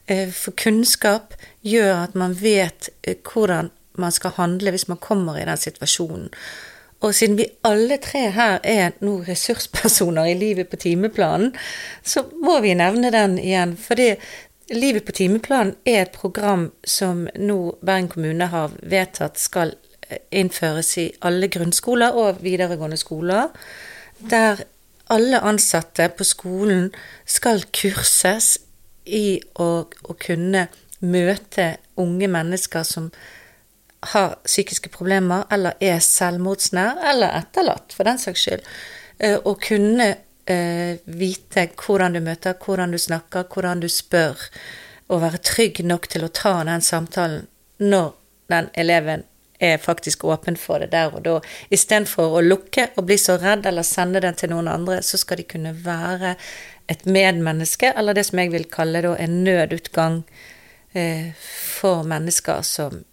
Eh, 0.07 0.29
For 0.31 0.55
kunnskap 0.55 1.35
gjør 1.65 2.05
at 2.05 2.15
man 2.15 2.37
vet 2.39 2.89
eh, 3.03 3.17
hvordan 3.19 3.71
man 3.99 4.15
skal 4.15 4.35
handle 4.37 4.71
hvis 4.75 4.87
man 4.91 5.01
kommer 5.01 5.39
i 5.39 5.45
den 5.47 5.59
situasjonen. 5.59 6.29
Og 7.05 7.13
siden 7.13 7.37
vi 7.37 7.45
alle 7.67 7.99
tre 8.01 8.23
her 8.33 8.59
er 8.65 8.95
nå 9.05 9.19
ressurspersoner 9.27 10.31
i 10.31 10.37
Livet 10.39 10.71
på 10.71 10.79
timeplanen, 10.81 11.51
så 12.01 12.23
må 12.41 12.57
vi 12.65 12.73
nevne 12.73 13.11
den 13.13 13.37
igjen. 13.37 13.75
Fordi 13.77 14.15
Livet 14.73 15.05
på 15.05 15.13
timeplanen 15.13 15.75
er 15.85 16.01
et 16.01 16.15
program 16.15 16.71
som 16.81 17.27
nå 17.37 17.59
Bergen 17.85 18.09
kommune 18.09 18.47
har 18.49 18.73
vedtatt 18.81 19.37
skal 19.37 19.75
eh, 20.09 20.23
innføres 20.33 20.95
i 20.97 21.11
alle 21.21 21.51
grunnskoler 21.53 22.17
og 22.17 22.41
videregående 22.41 22.97
skoler. 22.97 23.53
Der 24.17 24.65
alle 25.13 25.43
ansatte 25.45 26.09
på 26.17 26.25
skolen 26.25 26.89
skal 27.29 27.61
kurses 27.69 28.55
i 29.05 29.37
å, 29.61 29.85
å 29.85 30.17
kunne 30.17 30.65
møte 31.05 31.75
unge 32.01 32.31
mennesker 32.31 32.87
som 32.87 33.11
har 34.13 34.37
psykiske 34.45 34.91
problemer, 34.93 35.45
eller 35.51 35.77
er 35.79 35.99
selvmordsnær, 36.03 37.01
eller 37.11 37.35
etterlatt, 37.39 37.95
for 37.95 38.07
den 38.07 38.21
saks 38.21 38.45
skyld. 38.45 38.65
Eh, 39.17 39.37
Å 39.37 39.55
kunne 39.61 40.09
eh, 40.45 40.97
vite 41.05 41.69
hvordan 41.79 42.17
du 42.17 42.21
møter, 42.25 42.57
hvordan 42.59 42.91
du 42.93 42.99
snakker, 43.01 43.47
hvordan 43.51 43.83
du 43.83 43.89
spør, 43.91 44.49
og 45.07 45.21
være 45.21 45.43
trygg 45.45 45.83
nok 45.85 46.09
til 46.09 46.25
å 46.25 46.33
ta 46.33 46.57
den 46.65 46.81
samtalen 46.81 47.45
når 47.77 48.13
den 48.49 48.69
eleven 48.73 49.25
er 49.59 49.77
faktisk 49.77 50.25
åpen 50.25 50.57
for 50.59 50.81
det 50.83 50.91
der 50.91 51.13
og 51.15 51.23
da. 51.25 51.35
Istedenfor 51.73 52.37
å 52.37 52.43
lukke 52.43 52.89
og 52.95 53.05
bli 53.07 53.17
så 53.21 53.37
redd 53.41 53.65
eller 53.69 53.85
sende 53.87 54.21
den 54.23 54.35
til 54.37 54.51
noen 54.51 54.69
andre, 54.71 55.01
så 55.05 55.19
skal 55.21 55.39
de 55.39 55.47
kunne 55.47 55.73
være 55.85 56.35
et 56.91 57.05
medmenneske, 57.09 57.93
eller 57.97 58.13
det 58.13 58.25
som 58.27 58.41
jeg 58.41 58.51
vil 58.53 58.67
kalle 58.69 59.15
en 59.17 59.43
nødutgang 59.45 60.23
eh, 60.93 61.31
for 61.39 62.03
mennesker 62.05 62.61
som 62.67 63.03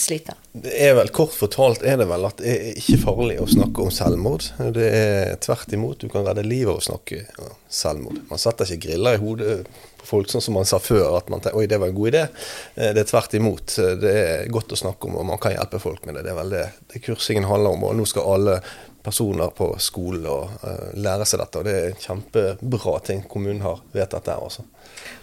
sliter. 0.00 0.38
Det 0.52 0.72
er 0.86 0.94
vel, 0.98 1.10
Kort 1.14 1.34
fortalt 1.36 1.84
er 1.86 1.98
det 2.00 2.06
vel 2.10 2.26
at 2.28 2.40
det 2.40 2.52
er 2.52 2.78
ikke 2.80 3.00
farlig 3.02 3.36
å 3.42 3.48
snakke 3.50 3.84
om 3.84 3.92
selvmord. 3.94 4.46
Det 4.76 4.86
er 4.86 5.36
tvert 5.42 5.74
imot. 5.76 6.00
Du 6.00 6.12
kan 6.12 6.26
redde 6.26 6.46
livet 6.46 6.72
av 6.72 6.80
å 6.80 6.86
snakke 6.86 7.22
om 7.42 7.52
selvmord. 7.68 8.22
Man 8.30 8.40
setter 8.40 8.68
ikke 8.68 8.88
griller 8.88 9.18
i 9.18 9.22
hodet 9.22 9.58
på 10.00 10.08
folk 10.08 10.32
sånn 10.32 10.44
som 10.44 10.58
man 10.58 10.68
sa 10.68 10.80
før, 10.82 11.18
at 11.18 11.30
man 11.32 11.44
tenker 11.44 11.60
oi, 11.60 11.68
det 11.70 11.80
var 11.82 11.92
en 11.92 11.98
god 11.98 12.12
idé. 12.12 12.26
Eh, 12.74 12.92
det 12.96 13.04
er 13.04 13.10
tvert 13.12 13.38
imot. 13.38 13.78
Det 14.02 14.16
er 14.24 14.52
godt 14.52 14.76
å 14.76 14.80
snakke 14.82 15.10
om, 15.10 15.20
og 15.20 15.30
man 15.32 15.40
kan 15.42 15.56
hjelpe 15.56 15.82
folk 15.82 16.04
med 16.06 16.18
det. 16.18 16.26
Det 16.26 16.34
er 16.34 16.40
vel 16.40 16.52
det, 16.56 16.66
det 16.92 17.04
kursingen 17.04 17.48
handler 17.50 17.76
om. 17.76 17.88
Og 17.88 17.96
nå 17.98 18.08
skal 18.08 18.30
alle 18.36 18.60
personer 19.06 19.52
på 19.54 19.68
skolen 19.78 20.26
og 20.26 20.64
uh, 20.66 20.88
lære 20.98 21.26
seg 21.28 21.38
dette. 21.42 21.60
Og 21.60 21.68
det 21.68 21.74
er 21.76 21.92
en 21.92 22.00
kjempebra 22.02 22.96
ting 23.06 23.22
kommunen 23.30 23.62
har 23.62 23.84
vedtatt 23.94 24.26
der 24.26 24.42
også. 24.42 24.66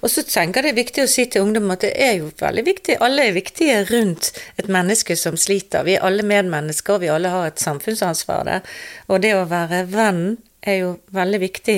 Og 0.03 0.11
så 0.11 0.23
tenker 0.27 0.61
jeg 0.61 0.67
det 0.67 0.73
er 0.73 0.81
viktig 0.81 1.03
å 1.05 1.11
si 1.11 1.25
til 1.31 1.45
ungdom 1.45 1.71
at 1.73 1.85
det 1.85 1.93
er 1.95 2.17
jo 2.19 2.31
veldig 2.39 2.65
viktig. 2.67 2.97
Alle 3.03 3.27
er 3.29 3.37
viktige 3.37 3.81
rundt 3.89 4.31
et 4.59 4.69
menneske 4.71 5.17
som 5.19 5.37
sliter. 5.39 5.85
Vi 5.87 5.97
er 5.97 6.05
alle 6.05 6.25
medmennesker, 6.27 7.01
vi 7.03 7.11
alle 7.13 7.31
har 7.33 7.49
et 7.49 7.63
samfunnsansvar 7.63 8.47
der. 8.49 8.75
Og 9.07 9.23
det 9.23 9.35
å 9.37 9.47
være 9.51 9.85
venn 9.91 10.23
er 10.61 10.79
jo 10.81 10.95
veldig 11.15 11.41
viktig. 11.43 11.77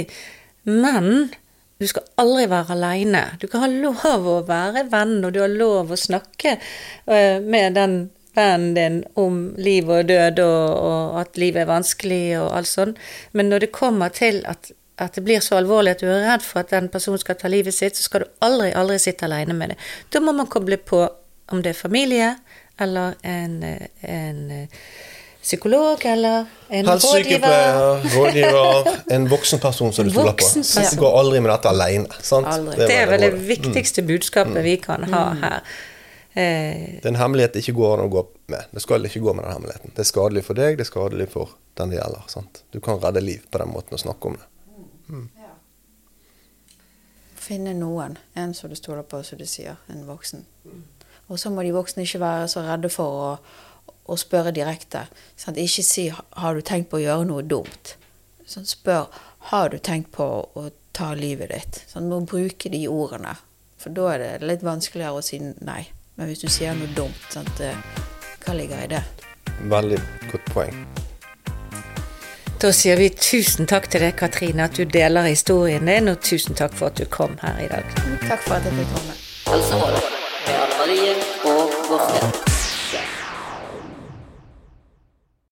Men 0.70 1.30
du 1.78 1.88
skal 1.89 2.06
aldri 2.22 2.47
være 2.49 2.76
aleine. 2.78 3.24
Du 3.41 3.47
kan 3.51 3.66
ha 3.66 3.70
lov 3.72 4.28
å 4.32 4.41
være 4.47 4.86
venn, 4.91 5.18
og 5.26 5.34
du 5.36 5.41
har 5.43 5.51
lov 5.51 5.91
å 5.91 5.99
snakke 5.99 6.56
uh, 6.58 7.41
med 7.43 7.76
den 7.76 7.97
vennen 8.36 8.74
din 8.76 8.97
om 9.20 9.53
liv 9.58 9.89
og 9.91 10.08
død, 10.10 10.39
og, 10.43 10.80
og 10.88 11.20
at 11.22 11.39
livet 11.39 11.64
er 11.64 11.72
vanskelig 11.72 12.24
og 12.41 12.49
alt 12.58 12.72
sånn. 12.72 12.95
Men 13.32 13.51
når 13.51 13.66
det 13.66 13.76
kommer 13.76 14.12
til 14.16 14.41
at 14.49 14.72
at 14.98 15.18
det 15.18 15.26
blir 15.26 15.41
så 15.43 15.58
alvorlig 15.60 15.96
at 15.96 16.04
du 16.04 16.08
er 16.08 16.24
redd 16.30 16.43
for 16.46 16.64
at 16.64 16.72
den 16.72 16.88
personen 16.93 17.20
skal 17.20 17.38
ta 17.39 17.52
livet 17.52 17.76
sitt, 17.76 17.98
så 17.98 18.08
skal 18.08 18.24
du 18.24 18.30
aldri, 18.46 18.72
aldri 18.72 19.00
sitte 19.02 19.28
alene 19.28 19.56
med 19.58 19.74
det. 19.74 19.80
Da 20.14 20.22
må 20.24 20.36
man 20.36 20.48
koble 20.52 20.78
på 20.80 21.04
om 21.52 21.62
det 21.62 21.74
er 21.74 21.80
familie 21.80 22.30
eller 22.82 23.16
en, 23.24 23.60
en 24.02 24.39
psykolog 25.46 26.06
eller 26.06 26.46
en 26.70 26.88
rådgiver. 26.89 28.00
rådgiver. 28.16 28.88
En 29.12 29.30
voksen 29.30 29.60
person 29.60 29.93
som 29.93 30.08
du 30.08 30.12
stoler 30.12 30.32
på. 30.32 30.46
Du 30.91 31.02
går 31.04 31.20
aldri 31.20 31.41
med 31.43 31.52
dette 31.52 31.70
alene. 31.70 32.08
Det, 32.08 32.88
det, 32.88 32.96
er 32.96 33.12
vel 33.12 33.28
det 33.28 33.34
viktigste 33.52 34.02
mm. 34.02 34.08
budskapet 34.08 34.64
vi 34.66 34.78
kan 34.82 35.06
ha 35.12 35.26
mm. 35.32 35.43
her. 35.43 35.76
Eh, 36.36 36.98
det 37.00 37.06
er 37.06 37.14
en 37.14 37.22
hemmelighet 37.22 37.54
det 37.56 37.62
ikke 37.64 37.78
går 37.78 37.93
an 37.96 38.08
å 38.08 38.10
gå 38.12 38.26
med. 38.52 38.74
Det 38.74 38.84
skal 38.84 39.06
ikke 39.08 39.22
gå 39.28 39.36
med 39.38 39.46
den 39.46 39.54
hemmeligheten. 39.54 39.93
Det 39.96 40.04
er 40.04 40.10
skadelig 40.10 40.43
for 40.48 40.58
deg, 40.58 40.80
det 40.80 40.88
er 40.88 40.91
skadelig 40.91 41.30
for 41.36 41.54
den 41.80 41.93
det 41.93 42.02
gjelder. 42.02 42.26
Sant? 42.32 42.66
Du 42.74 42.82
kan 42.84 43.00
redde 43.04 43.24
liv 43.24 43.46
på 43.52 43.62
den 43.62 43.72
måten 43.72 43.96
å 43.96 44.02
snakke 44.02 44.32
om 44.32 44.39
det. 44.39 44.50
Mm. 45.08 45.30
Ja. 45.39 45.53
Finne 47.36 47.74
noen. 47.78 48.18
En 48.34 48.53
som 48.53 48.70
du 48.70 48.76
stoler 48.76 49.03
på, 49.03 49.22
som 49.24 49.38
du 49.38 49.45
sier. 49.45 49.78
En 49.88 50.06
voksen. 50.08 50.45
Mm. 50.66 50.84
Og 51.28 51.39
så 51.39 51.49
må 51.49 51.64
de 51.66 51.74
voksne 51.74 52.06
ikke 52.06 52.22
være 52.22 52.47
så 52.51 52.64
redde 52.66 52.89
for 52.93 53.22
å, 53.22 53.30
å 54.06 54.18
spørre 54.18 54.53
direkte. 54.53 55.06
Sant? 55.38 55.58
Ikke 55.58 55.84
si 55.84 56.10
'har 56.10 56.56
du 56.56 56.62
tenkt 56.62 56.89
på 56.89 56.97
å 56.97 57.06
gjøre 57.06 57.26
noe 57.26 57.41
dumt'? 57.41 57.95
Sånn, 58.45 58.66
spør 58.66 59.10
'har 59.49 59.70
du 59.70 59.78
tenkt 59.78 60.12
på 60.12 60.49
å 60.56 60.72
ta 60.93 61.14
livet 61.14 61.49
ditt'? 61.49 61.84
Sånn, 61.89 62.10
må 62.10 62.22
bruke 62.26 62.70
de 62.70 62.88
ordene. 62.88 63.36
For 63.78 63.89
da 63.89 64.14
er 64.14 64.18
det 64.18 64.47
litt 64.47 64.64
vanskeligere 64.64 65.18
å 65.18 65.24
si 65.24 65.39
nei. 65.39 65.88
Men 66.16 66.28
hvis 66.28 66.41
du 66.41 66.47
sier 66.47 66.74
noe 66.74 66.88
dumt, 66.95 67.26
sant? 67.30 67.60
Eh, 67.60 67.76
hva 68.45 68.53
ligger 68.53 68.84
i 68.84 68.88
det? 68.88 69.03
Veldig 69.70 69.99
godt 70.32 70.45
poeng. 70.53 70.86
Da 72.60 72.72
sier 72.74 72.95
vi 72.97 73.10
tusen 73.10 73.68
takk 73.68 73.89
til 73.91 74.06
deg, 74.06 74.16
Katrine, 74.16 74.70
at 74.70 74.80
du 74.80 74.86
deler 74.88 75.28
historien 75.28 75.86
din, 75.89 76.08
og 76.08 76.22
tusen 76.24 76.56
takk 76.56 76.74
for 76.80 76.88
at 76.88 76.97
du 77.01 77.06
kom 77.12 77.36
her 77.43 77.60
i 77.66 77.70
dag. 77.72 77.84
Takk 78.24 78.47
for 78.47 78.56
at 78.56 78.66
jeg 78.70 78.80
fikk 78.80 78.95
komme. 78.95 79.20
Altså, 79.51 79.84
Anne 80.47 80.76
Marie 80.80 81.16
og 81.51 81.80
Gårdstein. 81.91 82.55